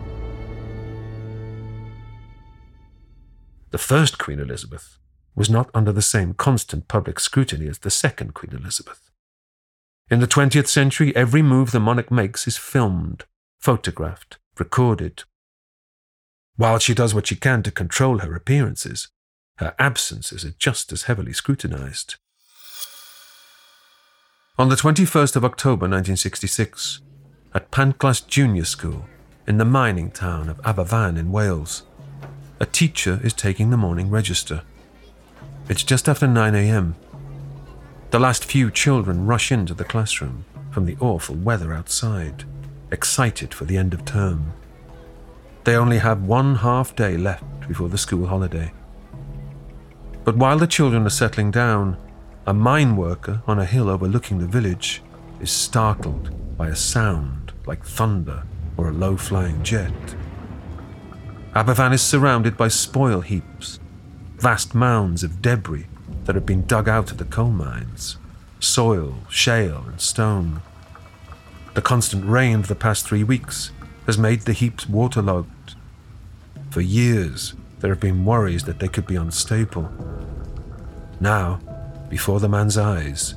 The 3.69 3.77
first 3.77 4.17
Queen 4.17 4.39
Elizabeth 4.39 4.97
was 5.35 5.49
not 5.49 5.69
under 5.75 5.91
the 5.91 6.01
same 6.01 6.33
constant 6.33 6.87
public 6.87 7.19
scrutiny 7.19 7.67
as 7.67 7.79
the 7.79 7.91
second 7.91 8.33
Queen 8.33 8.53
Elizabeth. 8.53 9.11
In 10.09 10.21
the 10.21 10.27
20th 10.27 10.67
century, 10.67 11.15
every 11.15 11.43
move 11.43 11.69
the 11.69 11.79
monarch 11.79 12.09
makes 12.09 12.47
is 12.47 12.57
filmed, 12.57 13.25
photographed, 13.59 14.39
recorded. 14.57 15.23
While 16.55 16.79
she 16.79 16.95
does 16.95 17.13
what 17.13 17.27
she 17.27 17.35
can 17.35 17.61
to 17.61 17.71
control 17.71 18.17
her 18.19 18.35
appearances, 18.35 19.09
her 19.59 19.75
absences 19.77 20.45
are 20.45 20.55
just 20.57 20.93
as 20.93 21.03
heavily 21.03 21.33
scrutinized. 21.33 22.15
On 24.57 24.69
the 24.69 24.75
21st 24.75 25.35
of 25.35 25.43
October 25.43 25.85
1966, 25.85 27.01
at 27.53 27.69
Pantglas 27.69 28.25
Junior 28.25 28.63
School 28.63 29.05
in 29.47 29.57
the 29.57 29.65
mining 29.65 30.11
town 30.11 30.47
of 30.47 30.61
Aberfan 30.61 31.17
in 31.17 31.33
Wales, 31.33 31.83
a 32.61 32.65
teacher 32.65 33.19
is 33.21 33.33
taking 33.33 33.69
the 33.69 33.77
morning 33.77 34.09
register. 34.09 34.61
It's 35.67 35.83
just 35.83 36.07
after 36.07 36.27
9 36.27 36.55
a.m. 36.55 36.95
The 38.11 38.19
last 38.19 38.45
few 38.45 38.71
children 38.71 39.25
rush 39.25 39.51
into 39.51 39.73
the 39.73 39.83
classroom 39.83 40.45
from 40.71 40.85
the 40.85 40.97
awful 41.01 41.35
weather 41.35 41.73
outside, 41.73 42.45
excited 42.91 43.53
for 43.53 43.65
the 43.65 43.75
end 43.75 43.93
of 43.93 44.05
term. 44.05 44.53
They 45.65 45.75
only 45.75 45.97
have 45.97 46.23
one 46.23 46.55
half 46.55 46.95
day 46.95 47.17
left 47.17 47.67
before 47.67 47.89
the 47.89 47.97
school 47.97 48.27
holiday. 48.27 48.71
But 50.23 50.37
while 50.37 50.57
the 50.57 50.67
children 50.67 51.05
are 51.05 51.09
settling 51.09 51.51
down, 51.51 51.97
a 52.45 52.53
mine 52.53 52.95
worker 52.95 53.41
on 53.47 53.59
a 53.59 53.65
hill 53.65 53.89
overlooking 53.89 54.39
the 54.39 54.47
village 54.47 55.01
is 55.39 55.51
startled 55.51 56.57
by 56.57 56.67
a 56.67 56.75
sound 56.75 57.51
like 57.65 57.85
thunder 57.85 58.43
or 58.77 58.89
a 58.89 58.93
low 58.93 59.17
flying 59.17 59.63
jet. 59.63 59.93
Aberfan 61.55 61.93
is 61.93 62.01
surrounded 62.01 62.57
by 62.57 62.67
spoil 62.67 63.21
heaps 63.21 63.79
vast 64.39 64.73
mounds 64.73 65.21
of 65.21 65.41
debris 65.41 65.85
that 66.23 66.33
have 66.33 66.45
been 66.45 66.65
dug 66.65 66.87
out 66.87 67.11
of 67.11 67.17
the 67.17 67.25
coal 67.25 67.51
mines 67.51 68.17
soil, 68.61 69.15
shale, 69.29 69.85
and 69.87 70.01
stone. 70.01 70.61
The 71.75 71.81
constant 71.81 72.25
rain 72.25 72.59
of 72.59 72.67
the 72.67 72.75
past 72.75 73.07
three 73.07 73.23
weeks 73.23 73.71
has 74.05 74.17
made 74.17 74.41
the 74.41 74.53
heaps 74.53 74.89
waterlogged. 74.89 75.75
For 76.69 76.81
years, 76.81 77.53
there 77.79 77.91
have 77.91 77.99
been 77.99 78.25
worries 78.25 78.63
that 78.65 78.79
they 78.79 78.87
could 78.87 79.07
be 79.07 79.15
unstable. 79.15 79.89
Now, 81.19 81.59
before 82.09 82.39
the 82.39 82.49
man's 82.49 82.77
eyes, 82.77 83.35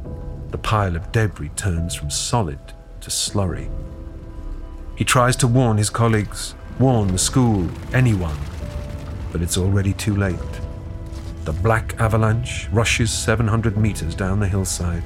the 0.51 0.59
pile 0.59 0.97
of 0.97 1.12
debris 1.12 1.51
turns 1.57 1.95
from 1.95 2.11
solid 2.11 2.59
to 3.01 3.11
slurry. 3.11 3.70
He 4.97 5.05
tries 5.05 5.36
to 5.36 5.47
warn 5.47 5.78
his 5.78 5.90
colleagues, 5.90 6.55
warn 6.78 7.09
the 7.09 7.18
school, 7.18 7.68
anyone, 7.93 8.36
but 9.30 9.43
it's 9.43 9.59
already 9.59 9.93
too 9.95 10.16
late. 10.16 10.38
The 11.45 11.53
black 11.53 11.99
avalanche 12.01 12.68
rushes 12.70 13.11
700 13.11 13.76
meters 13.76 14.14
down 14.14 14.40
the 14.40 14.49
hillside. 14.49 15.03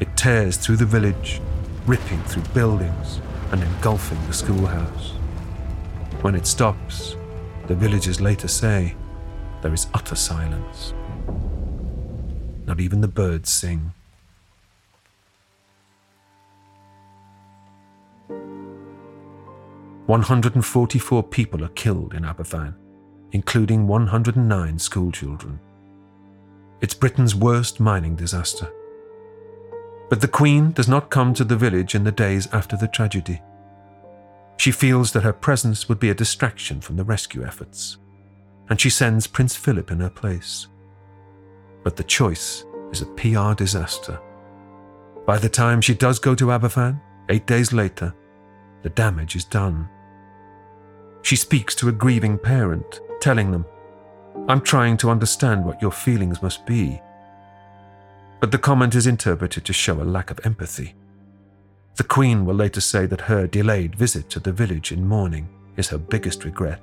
It 0.00 0.16
tears 0.16 0.56
through 0.56 0.76
the 0.76 0.86
village, 0.86 1.40
ripping 1.86 2.22
through 2.24 2.42
buildings 2.54 3.20
and 3.52 3.62
engulfing 3.62 4.18
the 4.26 4.32
schoolhouse. 4.32 5.10
When 6.22 6.34
it 6.34 6.46
stops, 6.46 7.16
the 7.66 7.74
villagers 7.74 8.20
later 8.20 8.48
say 8.48 8.94
there 9.62 9.72
is 9.72 9.86
utter 9.94 10.16
silence. 10.16 10.94
Not 12.66 12.80
even 12.80 13.00
the 13.00 13.08
birds 13.08 13.50
sing. 13.50 13.92
One 20.06 20.22
hundred 20.22 20.54
and 20.54 20.64
forty-four 20.64 21.22
people 21.22 21.64
are 21.64 21.68
killed 21.68 22.14
in 22.14 22.24
Aberfan 22.24 22.74
including 23.32 23.86
109 23.88 24.78
schoolchildren. 24.78 25.58
It's 26.80 26.94
Britain's 26.94 27.34
worst 27.34 27.80
mining 27.80 28.14
disaster. 28.14 28.70
But 30.10 30.20
the 30.20 30.28
Queen 30.28 30.72
does 30.72 30.88
not 30.88 31.10
come 31.10 31.32
to 31.34 31.44
the 31.44 31.56
village 31.56 31.94
in 31.94 32.04
the 32.04 32.12
days 32.12 32.46
after 32.52 32.76
the 32.76 32.88
tragedy. 32.88 33.40
She 34.62 34.70
feels 34.70 35.10
that 35.10 35.24
her 35.24 35.32
presence 35.32 35.88
would 35.88 35.98
be 35.98 36.10
a 36.10 36.14
distraction 36.14 36.80
from 36.80 36.94
the 36.94 37.02
rescue 37.02 37.44
efforts, 37.44 37.96
and 38.68 38.80
she 38.80 38.90
sends 38.90 39.26
Prince 39.26 39.56
Philip 39.56 39.90
in 39.90 39.98
her 39.98 40.08
place. 40.08 40.68
But 41.82 41.96
the 41.96 42.04
choice 42.04 42.64
is 42.92 43.02
a 43.02 43.06
PR 43.06 43.54
disaster. 43.54 44.20
By 45.26 45.38
the 45.38 45.48
time 45.48 45.80
she 45.80 45.94
does 45.94 46.20
go 46.20 46.36
to 46.36 46.52
Aberfan, 46.52 47.00
eight 47.28 47.44
days 47.44 47.72
later, 47.72 48.14
the 48.84 48.90
damage 48.90 49.34
is 49.34 49.44
done. 49.44 49.88
She 51.22 51.34
speaks 51.34 51.74
to 51.74 51.88
a 51.88 51.98
grieving 52.04 52.38
parent 52.38 53.00
telling 53.20 53.50
them, 53.50 53.66
I'm 54.46 54.60
trying 54.60 54.96
to 54.98 55.10
understand 55.10 55.64
what 55.64 55.82
your 55.82 55.90
feelings 55.90 56.40
must 56.40 56.64
be. 56.66 57.02
But 58.38 58.52
the 58.52 58.58
comment 58.58 58.94
is 58.94 59.08
interpreted 59.08 59.64
to 59.64 59.72
show 59.72 60.00
a 60.00 60.04
lack 60.04 60.30
of 60.30 60.38
empathy. 60.44 60.94
The 61.96 62.04
Queen 62.04 62.46
will 62.46 62.54
later 62.54 62.80
say 62.80 63.06
that 63.06 63.22
her 63.22 63.46
delayed 63.46 63.94
visit 63.94 64.30
to 64.30 64.40
the 64.40 64.52
village 64.52 64.92
in 64.92 65.06
mourning 65.06 65.48
is 65.76 65.88
her 65.88 65.98
biggest 65.98 66.44
regret. 66.44 66.80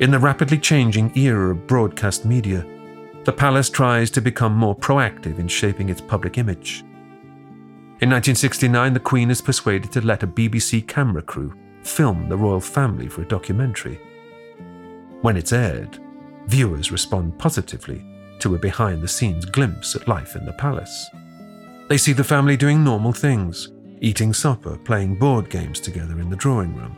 In 0.00 0.10
the 0.10 0.18
rapidly 0.18 0.58
changing 0.58 1.16
era 1.16 1.50
of 1.50 1.66
broadcast 1.66 2.24
media, 2.24 2.66
the 3.24 3.32
palace 3.32 3.70
tries 3.70 4.10
to 4.10 4.20
become 4.20 4.54
more 4.54 4.76
proactive 4.76 5.38
in 5.38 5.48
shaping 5.48 5.88
its 5.88 6.00
public 6.00 6.36
image. 6.36 6.80
In 8.00 8.10
1969, 8.10 8.92
the 8.92 9.00
Queen 9.00 9.30
is 9.30 9.40
persuaded 9.40 9.90
to 9.92 10.00
let 10.00 10.22
a 10.22 10.26
BBC 10.26 10.86
camera 10.86 11.22
crew 11.22 11.54
film 11.82 12.28
the 12.28 12.36
royal 12.36 12.60
family 12.60 13.08
for 13.08 13.22
a 13.22 13.28
documentary. 13.28 13.98
When 15.22 15.36
it's 15.36 15.52
aired, 15.52 15.98
viewers 16.46 16.92
respond 16.92 17.38
positively 17.38 18.04
to 18.38 18.54
a 18.54 18.58
behind 18.58 19.02
the 19.02 19.08
scenes 19.08 19.44
glimpse 19.44 19.94
at 19.94 20.08
life 20.08 20.36
in 20.36 20.44
the 20.44 20.52
palace. 20.52 21.10
They 21.88 21.98
see 21.98 22.12
the 22.12 22.24
family 22.24 22.56
doing 22.56 22.82
normal 22.82 23.12
things, 23.12 23.72
eating 24.00 24.32
supper, 24.32 24.76
playing 24.76 25.16
board 25.16 25.50
games 25.50 25.80
together 25.80 26.18
in 26.20 26.30
the 26.30 26.36
drawing 26.36 26.74
room, 26.74 26.96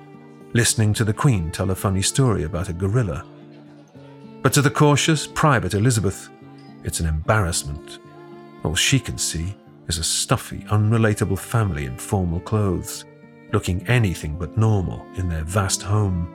listening 0.54 0.92
to 0.94 1.04
the 1.04 1.12
Queen 1.12 1.50
tell 1.50 1.70
a 1.70 1.74
funny 1.74 2.02
story 2.02 2.44
about 2.44 2.68
a 2.68 2.72
gorilla. 2.72 3.24
But 4.42 4.52
to 4.54 4.62
the 4.62 4.70
cautious, 4.70 5.26
private 5.26 5.74
Elizabeth, 5.74 6.28
it's 6.84 7.00
an 7.00 7.06
embarrassment. 7.06 7.98
All 8.64 8.74
she 8.74 8.98
can 8.98 9.18
see 9.18 9.54
is 9.88 9.98
a 9.98 10.04
stuffy, 10.04 10.60
unrelatable 10.70 11.38
family 11.38 11.84
in 11.84 11.96
formal 11.96 12.40
clothes, 12.40 13.04
looking 13.52 13.86
anything 13.86 14.36
but 14.38 14.56
normal 14.56 15.06
in 15.16 15.28
their 15.28 15.44
vast 15.44 15.82
home. 15.82 16.32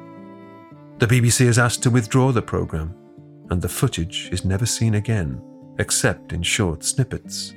The 1.00 1.08
BBC 1.08 1.48
is 1.48 1.60
asked 1.60 1.84
to 1.84 1.90
withdraw 1.90 2.32
the 2.32 2.42
programme, 2.42 2.96
and 3.52 3.62
the 3.62 3.70
footage 3.70 4.30
is 4.32 4.46
never 4.46 4.66
seen 4.66 4.96
again, 4.96 5.42
except 5.78 6.34
in 6.34 6.42
short 6.42 6.84
snippets. 6.84 7.54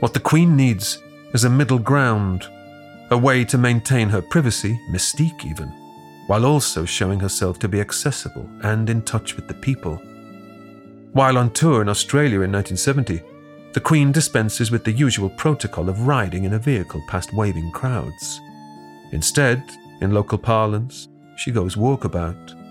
What 0.00 0.14
the 0.14 0.20
Queen 0.20 0.56
needs 0.56 1.02
is 1.32 1.44
a 1.44 1.50
middle 1.50 1.78
ground, 1.78 2.46
a 3.10 3.18
way 3.18 3.44
to 3.46 3.58
maintain 3.58 4.10
her 4.10 4.22
privacy, 4.22 4.78
mystique 4.90 5.44
even, 5.44 5.68
while 6.26 6.44
also 6.44 6.84
showing 6.84 7.18
herself 7.18 7.58
to 7.60 7.68
be 7.68 7.80
accessible 7.80 8.48
and 8.62 8.88
in 8.90 9.02
touch 9.02 9.36
with 9.36 9.48
the 9.48 9.54
people. 9.54 9.96
While 11.12 11.38
on 11.38 11.50
tour 11.50 11.80
in 11.80 11.88
Australia 11.88 12.42
in 12.42 12.52
1970, 12.52 13.22
the 13.72 13.80
Queen 13.80 14.12
dispenses 14.12 14.70
with 14.70 14.84
the 14.84 14.92
usual 14.92 15.30
protocol 15.30 15.88
of 15.88 16.06
riding 16.06 16.44
in 16.44 16.52
a 16.52 16.58
vehicle 16.58 17.02
past 17.08 17.32
waving 17.32 17.72
crowds. 17.72 18.40
Instead, 19.12 19.62
in 20.00 20.12
local 20.12 20.38
parlance, 20.38 21.08
she 21.36 21.50
goes 21.50 21.74
walkabout. 21.74 22.63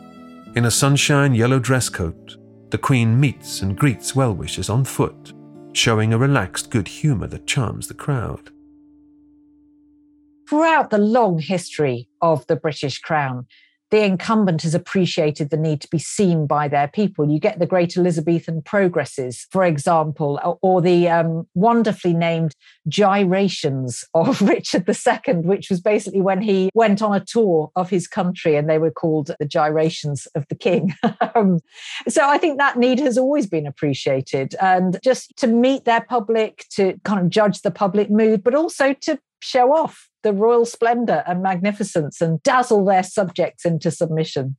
In 0.56 0.66
a 0.66 0.72
sunshine 0.72 1.34
yellow 1.34 1.58
dress 1.58 1.90
coat, 1.90 2.38
the 2.70 2.78
Queen 2.78 3.20
meets 3.20 3.64
and 3.64 3.76
greets 3.76 4.16
well 4.16 4.36
wishers 4.36 4.70
on 4.70 4.86
foot, 4.86 5.34
showing 5.74 6.14
a 6.14 6.18
relaxed 6.18 6.70
good 6.70 6.88
humour 6.88 7.26
that 7.28 7.48
charms 7.48 7.88
the 7.88 7.96
crowd. 7.96 8.52
throughout 10.48 10.92
the 10.92 10.98
long 11.00 11.40
history 11.40 12.08
of 12.22 12.46
the 12.46 12.56
British 12.56 13.00
Crown, 13.00 13.48
the 13.94 14.04
incumbent 14.04 14.64
has 14.64 14.74
appreciated 14.74 15.52
the 15.52 15.56
need 15.56 15.80
to 15.80 15.88
be 15.88 16.00
seen 16.00 16.48
by 16.48 16.68
their 16.68 16.88
people. 16.88 17.30
You 17.30 17.40
get 17.40 17.60
the 17.60 17.68
great 17.68 17.96
Elizabethan 17.96 18.64
progresses, 18.64 19.46
for 19.52 19.64
example, 19.64 20.58
or 20.64 20.82
the 20.82 21.10
um, 21.10 21.48
wonderfully 21.54 22.16
named 22.16 22.56
gyrations 22.88 24.04
of 24.16 24.42
Richard 24.50 24.90
II, 24.90 25.36
which 25.44 25.70
was 25.70 25.80
basically 25.80 26.22
when 26.22 26.42
he 26.42 26.72
went 26.74 27.04
on 27.04 27.14
a 27.14 27.24
tour 27.24 27.72
of 27.76 27.92
his 27.92 28.08
country 28.08 28.56
and 28.56 28.68
they 28.68 28.80
were 28.80 28.90
called 28.90 29.30
the 29.40 29.46
gyrations 29.46 30.26
of 30.34 30.48
the 30.50 30.56
king. 30.56 30.96
Um, 31.36 31.60
so 32.08 32.28
I 32.28 32.38
think 32.38 32.60
that 32.60 32.78
need 32.78 33.00
has 33.00 33.18
always 33.18 33.48
been 33.48 33.66
appreciated. 33.66 34.56
And 34.62 35.00
just 35.04 35.36
to 35.38 35.48
meet 35.48 35.86
their 35.86 36.02
public, 36.02 36.66
to 36.72 37.00
kind 37.06 37.20
of 37.20 37.30
judge 37.30 37.62
the 37.62 37.72
public 37.72 38.12
mood, 38.12 38.44
but 38.44 38.54
also 38.54 38.94
to 38.94 39.18
show 39.44 39.74
off 39.74 40.10
the 40.24 40.34
royal 40.34 40.66
splendor 40.66 41.24
and 41.28 41.44
magnificence 41.44 42.22
and 42.22 42.42
dazzle 42.44 42.86
their 42.86 43.04
subjects 43.04 43.66
into 43.66 43.92
submission. 43.92 44.58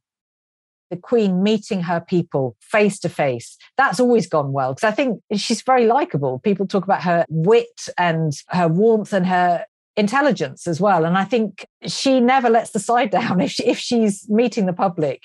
The 0.90 0.96
Queen 0.96 1.42
meeting 1.42 1.82
her 1.82 2.00
people 2.00 2.56
face 2.60 3.00
to 3.00 3.08
face, 3.08 3.56
that's 3.76 3.98
always 3.98 4.28
gone 4.28 4.52
well 4.52 4.74
because 4.74 4.86
I 4.86 4.94
think 4.94 5.20
she's 5.34 5.62
very 5.62 5.86
likable. 5.86 6.38
People 6.40 6.66
talk 6.66 6.84
about 6.84 7.02
her 7.02 7.24
wit 7.28 7.88
and 7.98 8.32
her 8.48 8.68
warmth 8.68 9.12
and 9.12 9.26
her 9.26 9.64
intelligence 9.96 10.66
as 10.66 10.80
well. 10.80 11.04
And 11.04 11.16
I 11.16 11.24
think 11.24 11.66
she 11.86 12.20
never 12.20 12.50
lets 12.50 12.70
the 12.70 12.78
side 12.78 13.10
down 13.10 13.40
if, 13.40 13.52
she, 13.52 13.64
if 13.64 13.78
she's 13.78 14.28
meeting 14.28 14.66
the 14.66 14.72
public. 14.72 15.22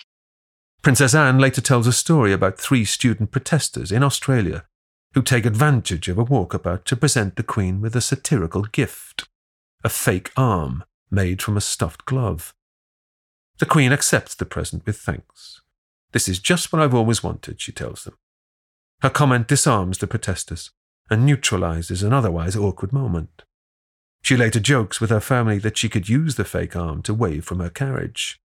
Princess 0.82 1.14
Anne 1.14 1.40
later 1.40 1.60
tells 1.60 1.88
a 1.88 1.94
story 1.94 2.32
about 2.32 2.58
three 2.58 2.86
student 2.86 3.32
protesters 3.32 3.92
in 3.92 4.02
Australia 4.02 4.64
who 5.14 5.22
take 5.22 5.46
advantage 5.46 6.08
of 6.08 6.18
a 6.18 6.26
walkabout 6.26 6.86
to 6.86 6.96
present 6.96 7.36
the 7.36 7.44
Queen 7.44 7.82
with 7.82 7.96
a 7.96 8.02
satirical 8.02 8.62
gift 8.62 9.28
a 9.84 9.90
fake 9.90 10.32
arm 10.36 10.84
made 11.10 11.42
from 11.42 11.58
a 11.58 11.62
stuffed 11.62 12.06
glove. 12.06 12.54
The 13.60 13.66
Queen 13.66 13.92
accepts 13.92 14.36
the 14.36 14.46
present 14.46 14.86
with 14.86 14.98
thanks. 14.98 15.62
This 16.12 16.28
is 16.28 16.40
just 16.40 16.72
what 16.72 16.82
I've 16.82 16.94
always 16.94 17.24
wanted, 17.24 17.62
she 17.62 17.72
tells 17.72 18.04
them. 18.04 18.16
Her 19.02 19.10
comment 19.10 19.48
disarms 19.48 20.00
the 20.00 20.08
protesters 20.08 20.72
and 21.10 21.26
neutralizes 21.26 22.04
an 22.04 22.14
otherwise 22.14 22.56
awkward 22.56 22.92
moment. 22.92 23.44
She 24.22 24.36
later 24.36 24.60
jokes 24.60 25.00
with 25.00 25.10
her 25.10 25.22
family 25.22 25.58
that 25.60 25.78
she 25.78 25.90
could 25.90 26.10
use 26.10 26.36
the 26.36 26.44
fake 26.44 26.76
arm 26.76 27.02
to 27.04 27.14
wave 27.14 27.46
from 27.46 27.60
her 27.60 27.70
carriage. 27.70 28.40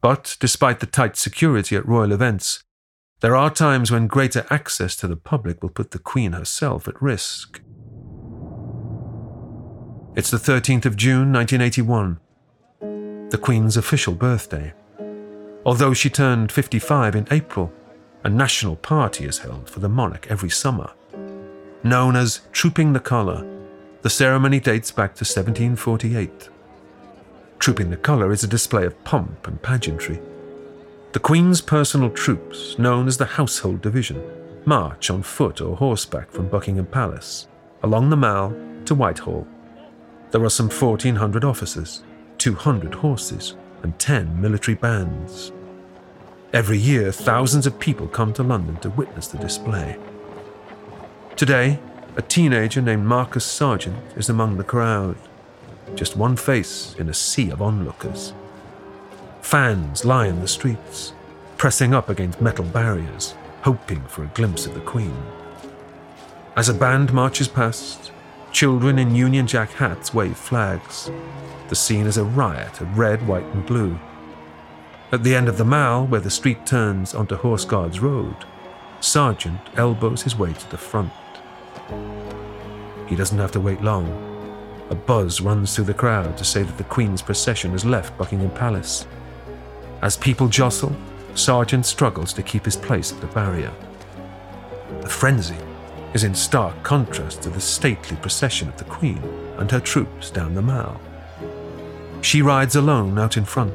But 0.00 0.36
despite 0.40 0.80
the 0.80 0.86
tight 0.86 1.16
security 1.16 1.76
at 1.76 1.86
royal 1.86 2.12
events, 2.12 2.62
there 3.20 3.36
are 3.36 3.50
times 3.50 3.90
when 3.90 4.06
greater 4.06 4.46
access 4.48 4.96
to 4.96 5.08
the 5.08 5.16
public 5.16 5.62
will 5.62 5.70
put 5.70 5.90
the 5.90 5.98
Queen 5.98 6.32
herself 6.32 6.88
at 6.88 7.00
risk. 7.02 7.60
It's 10.16 10.32
the 10.32 10.38
13th 10.38 10.86
of 10.86 10.96
June 10.96 11.32
1981, 11.32 12.18
the 13.30 13.38
Queen's 13.40 13.76
official 13.76 14.12
birthday. 14.12 14.74
Although 15.64 15.94
she 15.94 16.10
turned 16.10 16.50
55 16.50 17.14
in 17.14 17.28
April, 17.30 17.72
a 18.24 18.28
national 18.28 18.74
party 18.74 19.24
is 19.24 19.38
held 19.38 19.70
for 19.70 19.78
the 19.78 19.88
monarch 19.88 20.26
every 20.28 20.50
summer. 20.50 20.90
Known 21.84 22.16
as 22.16 22.40
Trooping 22.50 22.92
the 22.92 22.98
Colour, 22.98 23.46
the 24.02 24.10
ceremony 24.10 24.58
dates 24.58 24.90
back 24.90 25.14
to 25.14 25.22
1748. 25.22 26.48
Trooping 27.60 27.90
the 27.90 27.96
Colour 27.96 28.32
is 28.32 28.42
a 28.42 28.48
display 28.48 28.84
of 28.86 29.04
pomp 29.04 29.46
and 29.46 29.62
pageantry. 29.62 30.20
The 31.12 31.20
Queen's 31.20 31.60
personal 31.60 32.10
troops, 32.10 32.76
known 32.80 33.06
as 33.06 33.16
the 33.16 33.26
Household 33.26 33.80
Division, 33.80 34.20
march 34.64 35.08
on 35.08 35.22
foot 35.22 35.60
or 35.60 35.76
horseback 35.76 36.32
from 36.32 36.48
Buckingham 36.48 36.86
Palace, 36.86 37.46
along 37.84 38.10
the 38.10 38.16
Mall 38.16 38.52
to 38.86 38.94
Whitehall 38.96 39.46
there 40.30 40.44
are 40.44 40.50
some 40.50 40.68
1,400 40.68 41.44
officers, 41.44 42.02
200 42.38 42.94
horses, 42.94 43.56
and 43.82 43.98
10 43.98 44.40
military 44.40 44.74
bands. 44.76 45.52
Every 46.52 46.78
year, 46.78 47.12
thousands 47.12 47.66
of 47.66 47.78
people 47.78 48.08
come 48.08 48.32
to 48.34 48.42
London 48.42 48.76
to 48.76 48.90
witness 48.90 49.28
the 49.28 49.38
display. 49.38 49.96
Today, 51.36 51.78
a 52.16 52.22
teenager 52.22 52.82
named 52.82 53.04
Marcus 53.04 53.46
Sarjeant 53.46 54.16
is 54.16 54.28
among 54.28 54.56
the 54.56 54.64
crowd, 54.64 55.16
just 55.94 56.16
one 56.16 56.36
face 56.36 56.94
in 56.98 57.08
a 57.08 57.14
sea 57.14 57.50
of 57.50 57.62
onlookers. 57.62 58.32
Fans 59.42 60.04
lie 60.04 60.26
in 60.26 60.40
the 60.40 60.48
streets, 60.48 61.12
pressing 61.56 61.94
up 61.94 62.08
against 62.08 62.40
metal 62.40 62.64
barriers, 62.64 63.34
hoping 63.62 64.02
for 64.02 64.24
a 64.24 64.30
glimpse 64.34 64.66
of 64.66 64.74
the 64.74 64.80
Queen. 64.80 65.16
As 66.56 66.68
a 66.68 66.74
band 66.74 67.12
marches 67.12 67.48
past, 67.48 68.10
Children 68.52 68.98
in 68.98 69.14
Union 69.14 69.46
Jack 69.46 69.70
hats 69.70 70.12
wave 70.12 70.36
flags. 70.36 71.10
The 71.68 71.76
scene 71.76 72.06
is 72.06 72.16
a 72.16 72.24
riot 72.24 72.80
of 72.80 72.98
red, 72.98 73.26
white, 73.26 73.44
and 73.44 73.64
blue. 73.64 73.98
At 75.12 75.22
the 75.22 75.36
end 75.36 75.48
of 75.48 75.56
the 75.56 75.64
Mall, 75.64 76.06
where 76.06 76.20
the 76.20 76.30
street 76.30 76.66
turns 76.66 77.14
onto 77.14 77.36
Horse 77.36 77.64
Guards 77.64 78.00
Road, 78.00 78.34
Sarjeant 79.00 79.60
elbows 79.76 80.22
his 80.22 80.36
way 80.36 80.52
to 80.52 80.70
the 80.70 80.76
front. 80.76 81.12
He 83.06 83.14
doesn't 83.14 83.38
have 83.38 83.52
to 83.52 83.60
wait 83.60 83.82
long. 83.82 84.08
A 84.90 84.96
buzz 84.96 85.40
runs 85.40 85.74
through 85.74 85.84
the 85.84 85.94
crowd 85.94 86.36
to 86.36 86.44
say 86.44 86.64
that 86.64 86.76
the 86.76 86.84
Queen's 86.84 87.22
procession 87.22 87.70
has 87.70 87.84
left 87.84 88.18
Buckingham 88.18 88.50
Palace. 88.50 89.06
As 90.02 90.16
people 90.16 90.48
jostle, 90.48 90.94
Sarjeant 91.34 91.84
struggles 91.84 92.32
to 92.32 92.42
keep 92.42 92.64
his 92.64 92.76
place 92.76 93.12
at 93.12 93.20
the 93.20 93.28
barrier. 93.28 93.72
The 95.02 95.08
frenzy 95.08 95.56
is 96.14 96.24
in 96.24 96.34
stark 96.34 96.82
contrast 96.82 97.42
to 97.42 97.50
the 97.50 97.60
stately 97.60 98.16
procession 98.16 98.68
of 98.68 98.76
the 98.76 98.84
Queen 98.84 99.22
and 99.58 99.70
her 99.70 99.80
troops 99.80 100.30
down 100.30 100.54
the 100.54 100.62
Mall. 100.62 101.00
She 102.22 102.42
rides 102.42 102.76
alone 102.76 103.18
out 103.18 103.36
in 103.36 103.44
front. 103.44 103.72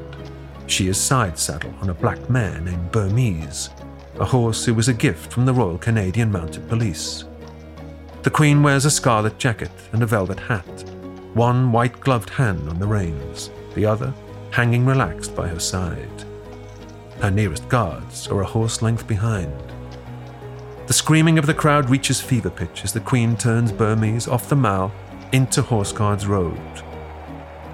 She 0.68 0.88
is 0.88 1.00
side 1.00 1.38
saddle 1.38 1.74
on 1.82 1.90
a 1.90 1.94
black 1.94 2.30
mare 2.30 2.60
named 2.60 2.92
Burmese, 2.92 3.70
a 4.20 4.26
horse 4.26 4.66
who 4.66 4.74
was 4.74 4.88
a 4.88 4.94
gift 4.94 5.32
from 5.32 5.46
the 5.46 5.54
Royal 5.54 5.78
Canadian 5.78 6.32
Mounted 6.32 6.68
Police. 6.68 7.26
The 8.24 8.32
Queen 8.32 8.64
wears 8.64 8.86
a 8.86 8.92
scarlet 8.92 9.38
jacket 9.38 9.72
and 9.92 10.02
a 10.02 10.08
velvet 10.08 10.40
hat, 10.40 10.66
one 11.34 11.72
white 11.72 12.00
gloved 12.00 12.30
hand 12.30 12.68
on 12.70 12.80
the 12.80 12.88
reins, 12.88 13.52
the 13.76 13.86
other 13.86 14.14
hanging 14.52 14.86
relaxed 14.86 15.36
by 15.36 15.48
her 15.48 15.60
side. 15.60 16.24
Her 17.20 17.30
nearest 17.30 17.68
guards 17.68 18.28
are 18.28 18.42
a 18.42 18.46
horse 18.46 18.82
length 18.82 19.06
behind. 19.08 19.54
The 20.88 20.94
screaming 20.94 21.40
of 21.40 21.48
the 21.48 21.54
crowd 21.56 21.90
reaches 21.90 22.22
fever 22.22 22.52
pitch 22.52 22.84
as 22.84 22.94
the 22.94 23.00
Queen 23.00 23.36
turns 23.36 23.72
Burmese 23.72 24.28
off 24.28 24.50
the 24.50 24.56
Mall 24.56 24.92
into 25.32 25.64
Horse 25.64 25.92
Guards 25.92 26.28
Road. 26.28 26.60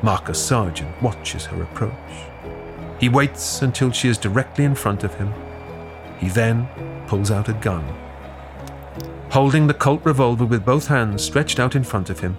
Marcus 0.01 0.39
Sarjeant 0.39 1.01
watches 1.01 1.45
her 1.45 1.62
approach. 1.62 1.93
He 3.01 3.09
waits 3.09 3.64
until 3.64 3.91
she 3.91 4.07
is 4.07 4.18
directly 4.18 4.64
in 4.64 4.76
front 4.76 5.03
of 5.03 5.14
him. 5.16 5.34
He 6.20 6.30
then 6.30 6.70
pulls 7.07 7.32
out 7.32 7.49
a 7.49 7.53
gun. 7.53 7.84
Holding 9.30 9.68
the 9.68 9.74
Colt 9.74 10.01
revolver 10.05 10.45
with 10.45 10.64
both 10.64 10.88
hands 10.88 11.22
stretched 11.22 11.59
out 11.59 11.76
in 11.76 11.84
front 11.84 12.09
of 12.09 12.22
him, 12.22 12.38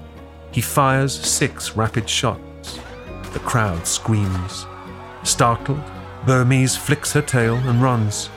he 0.53 0.63
fires 0.63 1.13
six 1.13 1.77
rapid 1.77 2.09
shots. 2.09 2.79
The 3.35 3.41
crowd 3.41 3.87
screams. 3.87 4.67
Startled, 5.23 5.83
Burmese 6.25 6.77
flicks 6.77 7.13
her 7.13 7.23
tail 7.23 7.57
and 7.57 7.83
runs. 7.83 8.31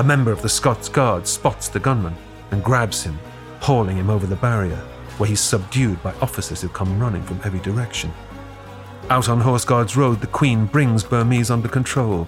A 0.00 0.02
member 0.02 0.32
of 0.32 0.40
the 0.40 0.48
Scots 0.48 0.88
Guard 0.88 1.28
spots 1.28 1.68
the 1.68 1.78
gunman 1.78 2.16
and 2.52 2.64
grabs 2.64 3.02
him, 3.02 3.18
hauling 3.60 3.98
him 3.98 4.08
over 4.08 4.26
the 4.26 4.34
barrier, 4.36 4.82
where 5.18 5.28
he's 5.28 5.42
subdued 5.42 6.02
by 6.02 6.14
officers 6.22 6.62
who 6.62 6.70
come 6.70 6.98
running 6.98 7.22
from 7.22 7.38
every 7.44 7.60
direction. 7.60 8.10
Out 9.10 9.28
on 9.28 9.42
Horse 9.42 9.66
Guards 9.66 9.98
Road, 9.98 10.22
the 10.22 10.26
Queen 10.26 10.64
brings 10.64 11.04
Burmese 11.04 11.50
under 11.50 11.68
control, 11.68 12.26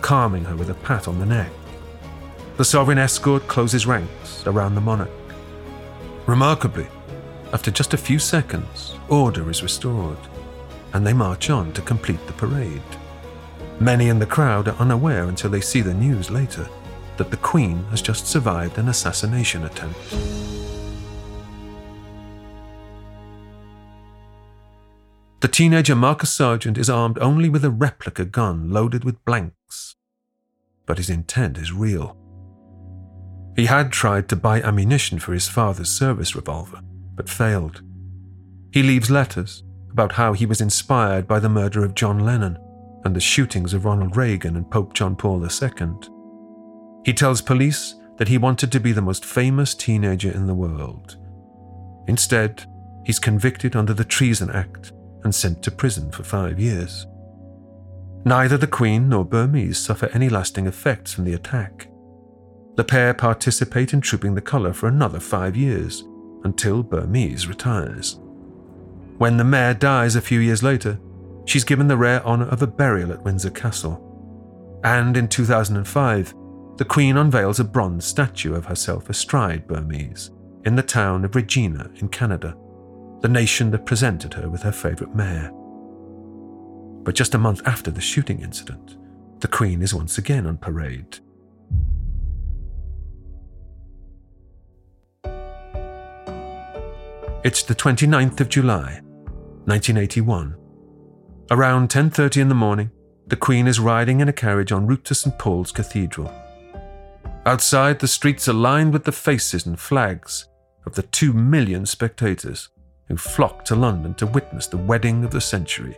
calming 0.00 0.44
her 0.44 0.56
with 0.56 0.70
a 0.70 0.74
pat 0.74 1.06
on 1.06 1.20
the 1.20 1.24
neck. 1.24 1.52
The 2.56 2.64
sovereign 2.64 2.98
escort 2.98 3.46
closes 3.46 3.86
ranks 3.86 4.44
around 4.48 4.74
the 4.74 4.80
monarch. 4.80 5.08
Remarkably, 6.26 6.88
after 7.52 7.70
just 7.70 7.94
a 7.94 7.98
few 7.98 8.18
seconds, 8.18 8.96
order 9.08 9.48
is 9.48 9.62
restored, 9.62 10.18
and 10.92 11.06
they 11.06 11.12
march 11.12 11.50
on 11.50 11.72
to 11.74 11.82
complete 11.82 12.26
the 12.26 12.32
parade. 12.32 12.82
Many 13.78 14.08
in 14.08 14.18
the 14.18 14.26
crowd 14.26 14.66
are 14.66 14.80
unaware 14.80 15.28
until 15.28 15.50
they 15.50 15.60
see 15.60 15.82
the 15.82 15.94
news 15.94 16.28
later 16.28 16.68
that 17.16 17.30
the 17.30 17.36
Queen 17.36 17.84
has 17.90 18.02
just 18.02 18.26
survived 18.26 18.78
an 18.78 18.88
assassination 18.88 19.64
attempt. 19.64 19.98
The 25.40 25.48
teenager 25.48 25.96
Marcus 25.96 26.30
Sarjeant 26.30 26.78
is 26.78 26.88
armed 26.88 27.18
only 27.18 27.48
with 27.48 27.64
a 27.64 27.70
replica 27.70 28.24
gun 28.24 28.70
loaded 28.70 29.02
with 29.02 29.24
blanks. 29.24 29.96
But 30.86 30.98
his 30.98 31.10
intent 31.10 31.58
is 31.58 31.72
real. 31.72 32.16
He 33.56 33.66
had 33.66 33.90
tried 33.90 34.28
to 34.28 34.36
buy 34.36 34.62
ammunition 34.62 35.18
for 35.18 35.32
his 35.32 35.48
father's 35.48 35.90
service 35.90 36.36
revolver, 36.36 36.80
but 37.16 37.28
failed. 37.28 37.82
He 38.72 38.84
leaves 38.84 39.10
letters 39.10 39.64
about 39.90 40.12
how 40.12 40.32
he 40.32 40.46
was 40.46 40.60
inspired 40.60 41.26
by 41.26 41.40
the 41.40 41.48
murder 41.48 41.84
of 41.84 41.96
John 41.96 42.20
Lennon 42.20 42.56
and 43.04 43.14
the 43.14 43.20
shootings 43.20 43.74
of 43.74 43.84
Ronald 43.84 44.16
Reagan 44.16 44.56
and 44.56 44.70
Pope 44.70 44.94
John 44.94 45.16
Paul 45.16 45.44
II. 45.44 46.21
He 47.04 47.12
tells 47.12 47.40
police 47.40 47.96
that 48.16 48.28
he 48.28 48.38
wanted 48.38 48.70
to 48.72 48.80
be 48.80 48.92
the 48.92 49.02
most 49.02 49.24
famous 49.24 49.74
teenager 49.74 50.30
in 50.30 50.46
the 50.46 50.54
world. 50.54 51.16
Instead, 52.06 52.64
he's 53.04 53.18
convicted 53.18 53.74
under 53.74 53.94
the 53.94 54.04
Treason 54.04 54.50
Act 54.50 54.92
and 55.24 55.34
sent 55.34 55.62
to 55.62 55.70
prison 55.70 56.10
for 56.10 56.22
five 56.22 56.58
years. 56.58 57.06
Neither 58.24 58.56
the 58.56 58.66
Queen 58.66 59.08
nor 59.08 59.24
Burmese 59.24 59.78
suffer 59.78 60.08
any 60.12 60.28
lasting 60.28 60.66
effects 60.66 61.12
from 61.12 61.24
the 61.24 61.34
attack. 61.34 61.88
The 62.76 62.84
pair 62.84 63.12
participate 63.12 63.92
in 63.92 64.00
trooping 64.00 64.34
the 64.34 64.40
colour 64.40 64.72
for 64.72 64.88
another 64.88 65.20
five 65.20 65.56
years, 65.56 66.04
until 66.44 66.82
Burmese 66.82 67.46
retires. 67.46 68.18
When 69.18 69.36
the 69.36 69.44
mare 69.44 69.74
dies 69.74 70.16
a 70.16 70.20
few 70.20 70.40
years 70.40 70.62
later, 70.62 70.98
she's 71.44 71.64
given 71.64 71.88
the 71.88 71.96
rare 71.96 72.24
honour 72.24 72.48
of 72.48 72.62
a 72.62 72.66
burial 72.66 73.12
at 73.12 73.22
Windsor 73.22 73.50
Castle. 73.50 74.08
And 74.84 75.16
in 75.16 75.28
2005, 75.28 76.34
the 76.82 76.88
Queen 76.88 77.16
unveils 77.16 77.60
a 77.60 77.64
bronze 77.64 78.04
statue 78.04 78.56
of 78.56 78.64
herself 78.64 79.08
astride 79.08 79.68
Burmese 79.68 80.32
in 80.64 80.74
the 80.74 80.82
town 80.82 81.24
of 81.24 81.36
Regina 81.36 81.88
in 82.00 82.08
Canada, 82.08 82.56
the 83.20 83.28
nation 83.28 83.70
that 83.70 83.86
presented 83.86 84.34
her 84.34 84.50
with 84.50 84.62
her 84.62 84.72
favourite 84.72 85.14
mare. 85.14 85.52
But 87.04 87.14
just 87.14 87.36
a 87.36 87.38
month 87.38 87.62
after 87.66 87.92
the 87.92 88.00
shooting 88.00 88.40
incident, 88.40 88.96
the 89.38 89.46
Queen 89.46 89.80
is 89.80 89.94
once 89.94 90.18
again 90.18 90.44
on 90.44 90.56
parade. 90.56 91.20
It's 97.44 97.62
the 97.62 97.76
29th 97.76 98.40
of 98.40 98.48
July, 98.48 99.02
1981. 99.66 100.56
Around 101.48 101.90
10:30 101.90 102.40
in 102.40 102.48
the 102.48 102.56
morning, 102.56 102.90
the 103.28 103.36
Queen 103.36 103.68
is 103.68 103.78
riding 103.78 104.18
in 104.18 104.28
a 104.28 104.32
carriage 104.32 104.72
en 104.72 104.88
route 104.88 105.04
to 105.04 105.14
St 105.14 105.38
Paul's 105.38 105.70
Cathedral. 105.70 106.32
Outside, 107.44 107.98
the 107.98 108.06
streets 108.06 108.48
are 108.48 108.52
lined 108.52 108.92
with 108.92 109.04
the 109.04 109.12
faces 109.12 109.66
and 109.66 109.78
flags 109.78 110.48
of 110.86 110.94
the 110.94 111.02
two 111.02 111.32
million 111.32 111.84
spectators 111.86 112.68
who 113.08 113.16
flocked 113.16 113.66
to 113.66 113.74
London 113.74 114.14
to 114.14 114.26
witness 114.26 114.68
the 114.68 114.76
wedding 114.76 115.24
of 115.24 115.32
the 115.32 115.40
century. 115.40 115.96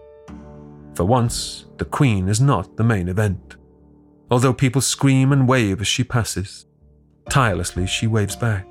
For 0.95 1.05
once, 1.05 1.67
the 1.77 1.85
Queen 1.85 2.29
is 2.29 2.41
not 2.41 2.77
the 2.77 2.85
main 2.85 3.09
event. 3.09 3.57
Although 4.31 4.55
people 4.55 4.81
scream 4.81 5.33
and 5.33 5.47
wave 5.47 5.83
as 5.83 5.87
she 5.87 6.03
passes, 6.03 6.65
tirelessly 7.29 7.87
she 7.87 8.07
waves 8.07 8.37
back. 8.37 8.67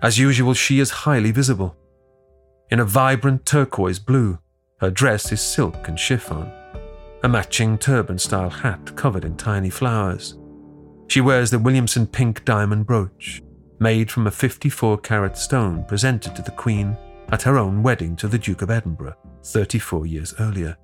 As 0.00 0.18
usual, 0.18 0.54
she 0.54 0.78
is 0.78 0.90
highly 0.90 1.32
visible. 1.32 1.76
In 2.70 2.78
a 2.78 2.84
vibrant 2.84 3.44
turquoise 3.44 3.98
blue, 3.98 4.38
her 4.78 4.90
dress 4.90 5.32
is 5.32 5.40
silk 5.40 5.88
and 5.88 5.98
chiffon, 5.98 6.52
a 7.24 7.28
matching 7.28 7.78
turban 7.78 8.18
style 8.18 8.50
hat 8.50 8.94
covered 8.96 9.24
in 9.24 9.36
tiny 9.36 9.70
flowers. 9.70 10.36
She 11.08 11.20
wears 11.20 11.50
the 11.50 11.58
Williamson 11.58 12.06
pink 12.06 12.44
diamond 12.44 12.86
brooch, 12.86 13.42
made 13.78 14.10
from 14.10 14.26
a 14.26 14.30
54 14.30 14.98
carat 14.98 15.36
stone 15.36 15.84
presented 15.84 16.34
to 16.36 16.42
the 16.42 16.52
Queen 16.52 16.96
at 17.30 17.42
her 17.42 17.58
own 17.58 17.82
wedding 17.82 18.16
to 18.16 18.28
the 18.28 18.38
Duke 18.38 18.62
of 18.62 18.70
Edinburgh 18.70 19.16
34 19.44 20.06
years 20.06 20.34
earlier. 20.38 20.76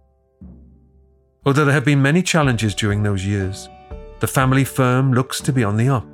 Although 1.47 1.64
there 1.64 1.75
have 1.75 1.85
been 1.85 2.03
many 2.03 2.23
challenges 2.23 2.75
during 2.75 3.03
those 3.03 3.25
years, 3.25 3.69
the 4.21 4.27
family 4.27 4.64
firm 4.64 5.12
looks 5.12 5.41
to 5.41 5.53
be 5.53 5.64
on 5.64 5.77
the 5.77 5.89
up. 5.89 6.07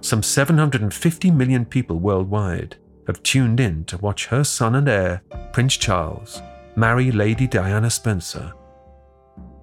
Some 0.00 0.22
750 0.22 1.30
million 1.30 1.64
people 1.64 1.98
worldwide 1.98 2.76
have 3.06 3.22
tuned 3.22 3.60
in 3.60 3.84
to 3.86 3.98
watch 3.98 4.26
her 4.26 4.44
son 4.44 4.76
and 4.76 4.88
heir, 4.88 5.22
Prince 5.52 5.76
Charles, 5.76 6.40
marry 6.76 7.10
Lady 7.10 7.46
Diana 7.46 7.90
Spencer. 7.90 8.52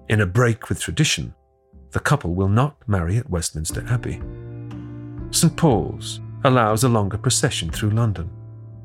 In 0.08 0.20
a 0.20 0.26
break 0.26 0.68
with 0.68 0.80
tradition, 0.80 1.34
the 1.92 2.00
couple 2.00 2.34
will 2.34 2.48
not 2.48 2.76
marry 2.86 3.16
at 3.16 3.30
Westminster 3.30 3.84
Abbey. 3.88 4.20
St 5.30 5.56
Paul's 5.56 6.20
allows 6.44 6.84
a 6.84 6.88
longer 6.88 7.18
procession 7.18 7.70
through 7.70 7.90
London, 7.90 8.30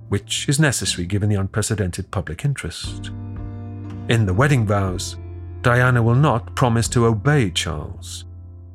which 0.10 0.48
is 0.50 0.60
necessary 0.60 1.06
given 1.06 1.30
the 1.30 1.36
unprecedented 1.36 2.12
public 2.12 2.46
interest. 2.46 3.12
In 4.10 4.26
the 4.26 4.34
wedding 4.34 4.66
vows, 4.66 5.18
Diana 5.62 6.04
will 6.04 6.16
not 6.16 6.56
promise 6.56 6.88
to 6.90 7.06
obey 7.06 7.50
Charles, 7.50 8.26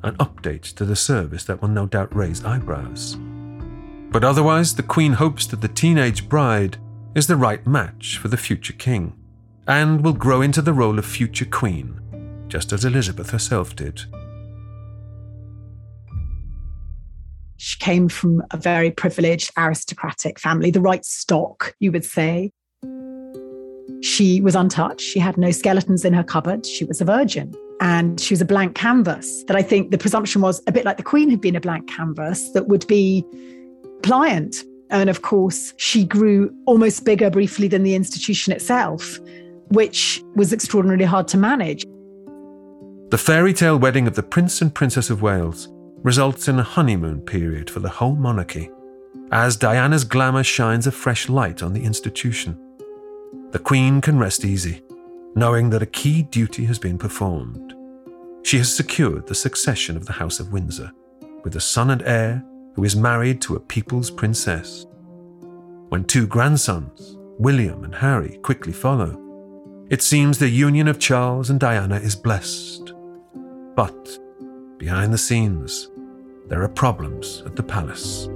an 0.03 0.15
update 0.15 0.73
to 0.75 0.85
the 0.85 0.95
service 0.95 1.43
that 1.43 1.61
will 1.61 1.69
no 1.69 1.85
doubt 1.85 2.15
raise 2.15 2.43
eyebrows. 2.43 3.17
But 4.11 4.23
otherwise, 4.23 4.75
the 4.75 4.83
Queen 4.83 5.13
hopes 5.13 5.45
that 5.47 5.61
the 5.61 5.67
teenage 5.67 6.27
bride 6.27 6.77
is 7.13 7.27
the 7.27 7.35
right 7.35 7.65
match 7.67 8.17
for 8.17 8.27
the 8.27 8.37
future 8.37 8.73
king, 8.73 9.13
and 9.67 10.03
will 10.03 10.13
grow 10.13 10.41
into 10.41 10.63
the 10.63 10.73
role 10.73 10.97
of 10.97 11.05
future 11.05 11.45
queen, 11.45 12.01
just 12.47 12.73
as 12.73 12.85
Elizabeth 12.85 13.29
herself 13.29 13.75
did. 13.75 14.01
She 17.59 17.77
came 17.77 18.07
from 18.07 18.41
a 18.51 18.57
very 18.57 18.89
privileged 18.89 19.51
aristocratic 19.57 20.39
family, 20.39 20.71
the 20.71 20.79
right 20.79 21.03
stock, 21.03 21.75
you 21.81 21.91
would 21.91 22.05
say. 22.05 22.53
She 24.01 24.39
was 24.39 24.55
untouched. 24.55 25.01
She 25.01 25.19
had 25.19 25.37
no 25.37 25.51
skeletons 25.51 26.05
in 26.05 26.13
her 26.13 26.23
cupboard. 26.23 26.65
She 26.65 26.85
was 26.85 27.01
a 27.01 27.05
virgin 27.05 27.53
and 27.81 28.17
she 28.17 28.33
was 28.33 28.39
a 28.39 28.45
blank 28.45 28.75
canvas. 28.75 29.43
That 29.43 29.57
I 29.57 29.61
think 29.61 29.91
the 29.91 29.97
presumption 29.97 30.41
was 30.41 30.61
a 30.67 30.71
bit 30.71 30.85
like 30.85 30.95
the 30.95 31.03
Queen 31.03 31.29
had 31.29 31.41
been 31.41 31.57
a 31.57 31.59
blank 31.59 31.89
canvas 31.89 32.49
that 32.51 32.69
would 32.69 32.87
be 32.87 33.25
pliant. 34.03 34.63
And 34.89 35.09
of 35.09 35.21
course, 35.21 35.73
she 35.75 36.05
grew 36.05 36.55
almost 36.65 37.03
bigger 37.03 37.29
briefly 37.29 37.67
than 37.67 37.83
the 37.83 37.93
institution 37.93 38.53
itself, 38.53 39.19
which 39.67 40.23
was 40.33 40.53
extraordinarily 40.53 41.03
hard 41.03 41.27
to 41.27 41.37
manage. 41.37 41.83
The 43.09 43.17
fairy 43.17 43.51
tale 43.51 43.77
wedding 43.77 44.07
of 44.07 44.15
the 44.15 44.23
Prince 44.23 44.61
and 44.61 44.73
Princess 44.73 45.09
of 45.09 45.21
Wales 45.21 45.67
results 46.03 46.47
in 46.47 46.59
a 46.59 46.63
honeymoon 46.63 47.21
period 47.21 47.69
for 47.69 47.79
the 47.79 47.89
whole 47.89 48.15
monarchy, 48.15 48.69
as 49.31 49.57
Diana's 49.57 50.03
glamour 50.03 50.43
shines 50.43 50.87
a 50.87 50.91
fresh 50.91 51.29
light 51.29 51.61
on 51.61 51.73
the 51.73 51.83
institution 51.83 52.57
the 53.51 53.59
Queen 53.59 53.99
can 53.99 54.19
rest 54.19 54.45
easy, 54.45 54.83
knowing 55.33 55.71
that 55.71 55.81
a 55.81 55.87
key 55.87 56.21
duty 56.21 56.65
has 56.65 56.77
been 56.77 56.99
performed. 56.99 57.73
She 58.43 58.59
has 58.59 58.71
secured 58.71 59.25
the 59.25 59.33
succession 59.33 59.97
of 59.97 60.05
the 60.05 60.13
House 60.13 60.39
of 60.39 60.53
Windsor, 60.53 60.91
with 61.43 61.55
a 61.55 61.61
son 61.61 61.89
and 61.89 62.03
heir 62.03 62.43
who 62.75 62.83
is 62.83 62.95
married 62.95 63.41
to 63.41 63.55
a 63.55 63.59
people's 63.59 64.11
princess. 64.11 64.85
When 65.89 66.03
two 66.03 66.27
grandsons, 66.27 67.17
William 67.39 67.83
and 67.83 67.95
Harry, 67.95 68.37
quickly 68.43 68.71
follow, 68.71 69.19
it 69.89 70.03
seems 70.03 70.37
the 70.37 70.47
union 70.47 70.87
of 70.87 70.99
Charles 70.99 71.49
and 71.49 71.59
Diana 71.59 71.95
is 71.95 72.15
blessed. 72.15 72.93
But 73.75 74.19
behind 74.79 75.13
the 75.13 75.17
scenes, 75.17 75.89
there 76.47 76.63
are 76.63 76.69
problems 76.69 77.43
at 77.45 77.55
the 77.55 77.61
palace. 77.61 78.27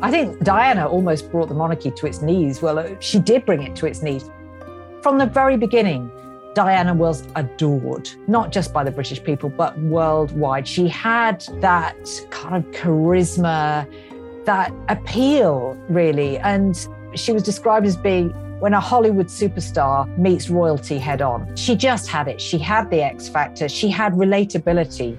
I 0.00 0.10
think 0.10 0.42
Diana 0.44 0.86
almost 0.88 1.30
brought 1.30 1.48
the 1.48 1.54
monarchy 1.54 1.90
to 1.90 2.06
its 2.06 2.22
knees. 2.22 2.62
Well, 2.62 2.78
uh, 2.78 2.98
she 3.00 3.18
did 3.18 3.44
bring 3.44 3.62
it 3.62 3.74
to 3.76 3.86
its 3.86 4.02
knees. 4.02 4.30
From 5.02 5.18
the 5.18 5.26
very 5.26 5.56
beginning, 5.56 6.10
Diana 6.54 6.94
was 6.94 7.26
adored, 7.34 8.08
not 8.28 8.52
just 8.52 8.72
by 8.72 8.84
the 8.84 8.90
British 8.90 9.22
people, 9.22 9.50
but 9.50 9.78
worldwide. 9.80 10.68
She 10.68 10.88
had 10.88 11.44
that 11.60 11.96
kind 12.30 12.64
of 12.64 12.70
charisma, 12.70 13.86
that 14.44 14.72
appeal, 14.88 15.76
really. 15.88 16.38
And 16.38 16.88
she 17.14 17.32
was 17.32 17.42
described 17.42 17.86
as 17.86 17.96
being 17.96 18.32
when 18.60 18.72
a 18.74 18.80
Hollywood 18.80 19.26
superstar 19.26 20.06
meets 20.16 20.48
royalty 20.48 20.98
head 20.98 21.20
on. 21.20 21.54
She 21.56 21.76
just 21.76 22.08
had 22.08 22.26
it. 22.28 22.40
She 22.40 22.58
had 22.58 22.90
the 22.90 23.02
X 23.02 23.28
factor, 23.28 23.68
she 23.68 23.88
had 23.88 24.12
relatability. 24.14 25.16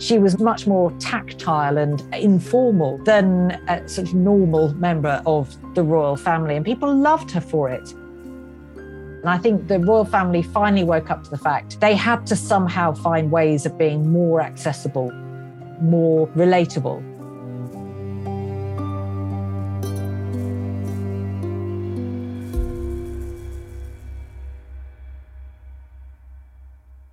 She 0.00 0.18
was 0.18 0.40
much 0.40 0.66
more 0.66 0.90
tactile 0.98 1.78
and 1.78 2.02
informal 2.12 2.98
than 3.04 3.52
a 3.68 3.88
sort 3.88 4.08
of 4.08 4.14
normal 4.14 4.74
member 4.74 5.22
of 5.26 5.56
the 5.74 5.84
royal 5.84 6.16
family, 6.16 6.56
and 6.56 6.64
people 6.64 6.92
loved 6.92 7.30
her 7.30 7.40
for 7.40 7.68
it. 7.68 7.92
And 8.72 9.30
I 9.30 9.38
think 9.38 9.68
the 9.68 9.78
royal 9.78 10.04
family 10.04 10.42
finally 10.42 10.82
woke 10.82 11.08
up 11.08 11.22
to 11.22 11.30
the 11.30 11.38
fact 11.38 11.78
they 11.78 11.94
had 11.94 12.26
to 12.26 12.34
somehow 12.34 12.92
find 12.92 13.30
ways 13.30 13.64
of 13.64 13.78
being 13.78 14.10
more 14.10 14.40
accessible, 14.40 15.12
more 15.80 16.26
relatable. 16.28 17.11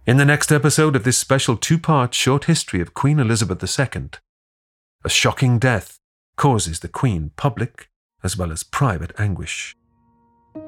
In 0.09 0.17
the 0.17 0.25
next 0.25 0.51
episode 0.51 0.95
of 0.95 1.03
this 1.03 1.19
special 1.19 1.55
two 1.55 1.77
part 1.77 2.15
short 2.15 2.45
history 2.45 2.81
of 2.81 2.95
Queen 2.95 3.19
Elizabeth 3.19 3.61
II, 3.61 4.09
a 5.05 5.07
shocking 5.07 5.59
death 5.59 5.99
causes 6.35 6.79
the 6.79 6.87
Queen 6.87 7.29
public 7.35 7.89
as 8.23 8.35
well 8.35 8.51
as 8.51 8.63
private 8.63 9.11
anguish. 9.19 9.75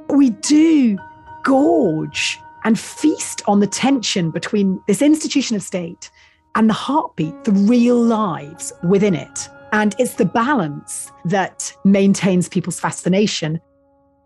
We 0.10 0.30
do 0.30 1.00
gorge 1.42 2.38
and 2.66 2.80
feast 2.80 3.42
on 3.48 3.62
the 3.62 3.66
tension 3.66 4.30
between 4.30 4.80
this 4.88 5.02
institution 5.02 5.56
of 5.56 5.64
state 5.64 6.12
and 6.54 6.70
the 6.70 6.76
heartbeat, 6.76 7.44
the 7.44 7.52
real 7.52 8.00
lives 8.00 8.72
within 8.84 9.16
it. 9.16 9.50
And 9.72 9.96
it's 9.98 10.14
the 10.14 10.26
balance 10.26 11.12
that 11.26 11.76
maintains 11.84 12.48
people's 12.48 12.80
fascination 12.80 13.60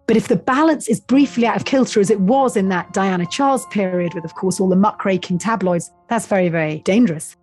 but 0.08 0.16
if 0.16 0.28
the 0.28 0.36
balance 0.36 0.88
is 0.88 1.00
briefly 1.00 1.48
out 1.48 1.56
of 1.56 1.66
kilter, 1.66 2.00
as 2.00 2.10
it 2.10 2.20
was 2.20 2.56
in 2.56 2.70
that 2.70 2.94
Diana 2.94 3.26
Charles 3.26 3.66
period, 3.68 4.14
with, 4.14 4.24
of 4.24 4.36
course, 4.36 4.60
all 4.60 4.70
the 4.70 4.76
muckraking 4.76 5.40
tabloids, 5.40 5.92
that's 6.10 6.28
very, 6.28 6.50
very 6.50 6.80
dangerous. 6.80 7.36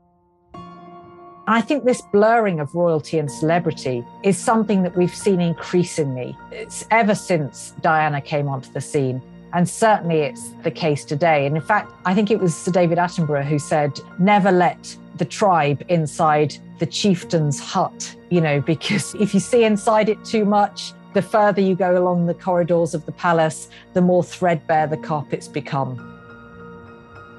I 1.48 1.60
think 1.60 1.84
this 1.84 2.00
blurring 2.12 2.60
of 2.60 2.72
royalty 2.72 3.18
and 3.18 3.28
celebrity 3.28 4.04
is 4.22 4.38
something 4.38 4.84
that 4.84 4.96
we've 4.96 5.14
seen 5.14 5.40
increasingly. 5.40 6.36
It's 6.52 6.86
ever 6.92 7.16
since 7.16 7.74
Diana 7.80 8.20
came 8.20 8.46
onto 8.48 8.72
the 8.72 8.80
scene. 8.80 9.20
And 9.52 9.68
certainly 9.68 10.20
it's 10.20 10.50
the 10.62 10.70
case 10.70 11.04
today. 11.04 11.46
And 11.46 11.56
in 11.56 11.62
fact, 11.62 11.92
I 12.04 12.14
think 12.14 12.30
it 12.30 12.38
was 12.38 12.56
Sir 12.56 12.70
David 12.70 12.96
Attenborough 12.96 13.44
who 13.44 13.58
said, 13.58 13.98
never 14.20 14.52
let 14.52 14.96
the 15.16 15.24
tribe 15.24 15.84
inside 15.88 16.54
the 16.78 16.86
chieftain's 16.86 17.58
hut, 17.58 18.14
you 18.30 18.40
know, 18.40 18.60
because 18.60 19.14
if 19.20 19.34
you 19.34 19.40
see 19.40 19.64
inside 19.64 20.08
it 20.08 20.24
too 20.24 20.44
much, 20.44 20.92
the 21.14 21.22
further 21.22 21.60
you 21.60 21.74
go 21.74 21.98
along 21.98 22.26
the 22.26 22.34
corridors 22.34 22.94
of 22.94 23.06
the 23.06 23.12
palace, 23.12 23.68
the 23.94 24.00
more 24.00 24.22
threadbare 24.22 24.86
the 24.86 24.96
carpets 24.96 25.48
become. 25.48 26.08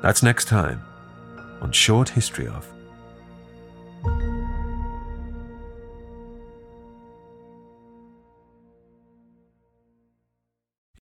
That's 0.02 0.24
next 0.24 0.46
time 0.46 0.82
on 1.62 1.72
Short 1.72 2.10
History 2.10 2.48
of 2.48 2.73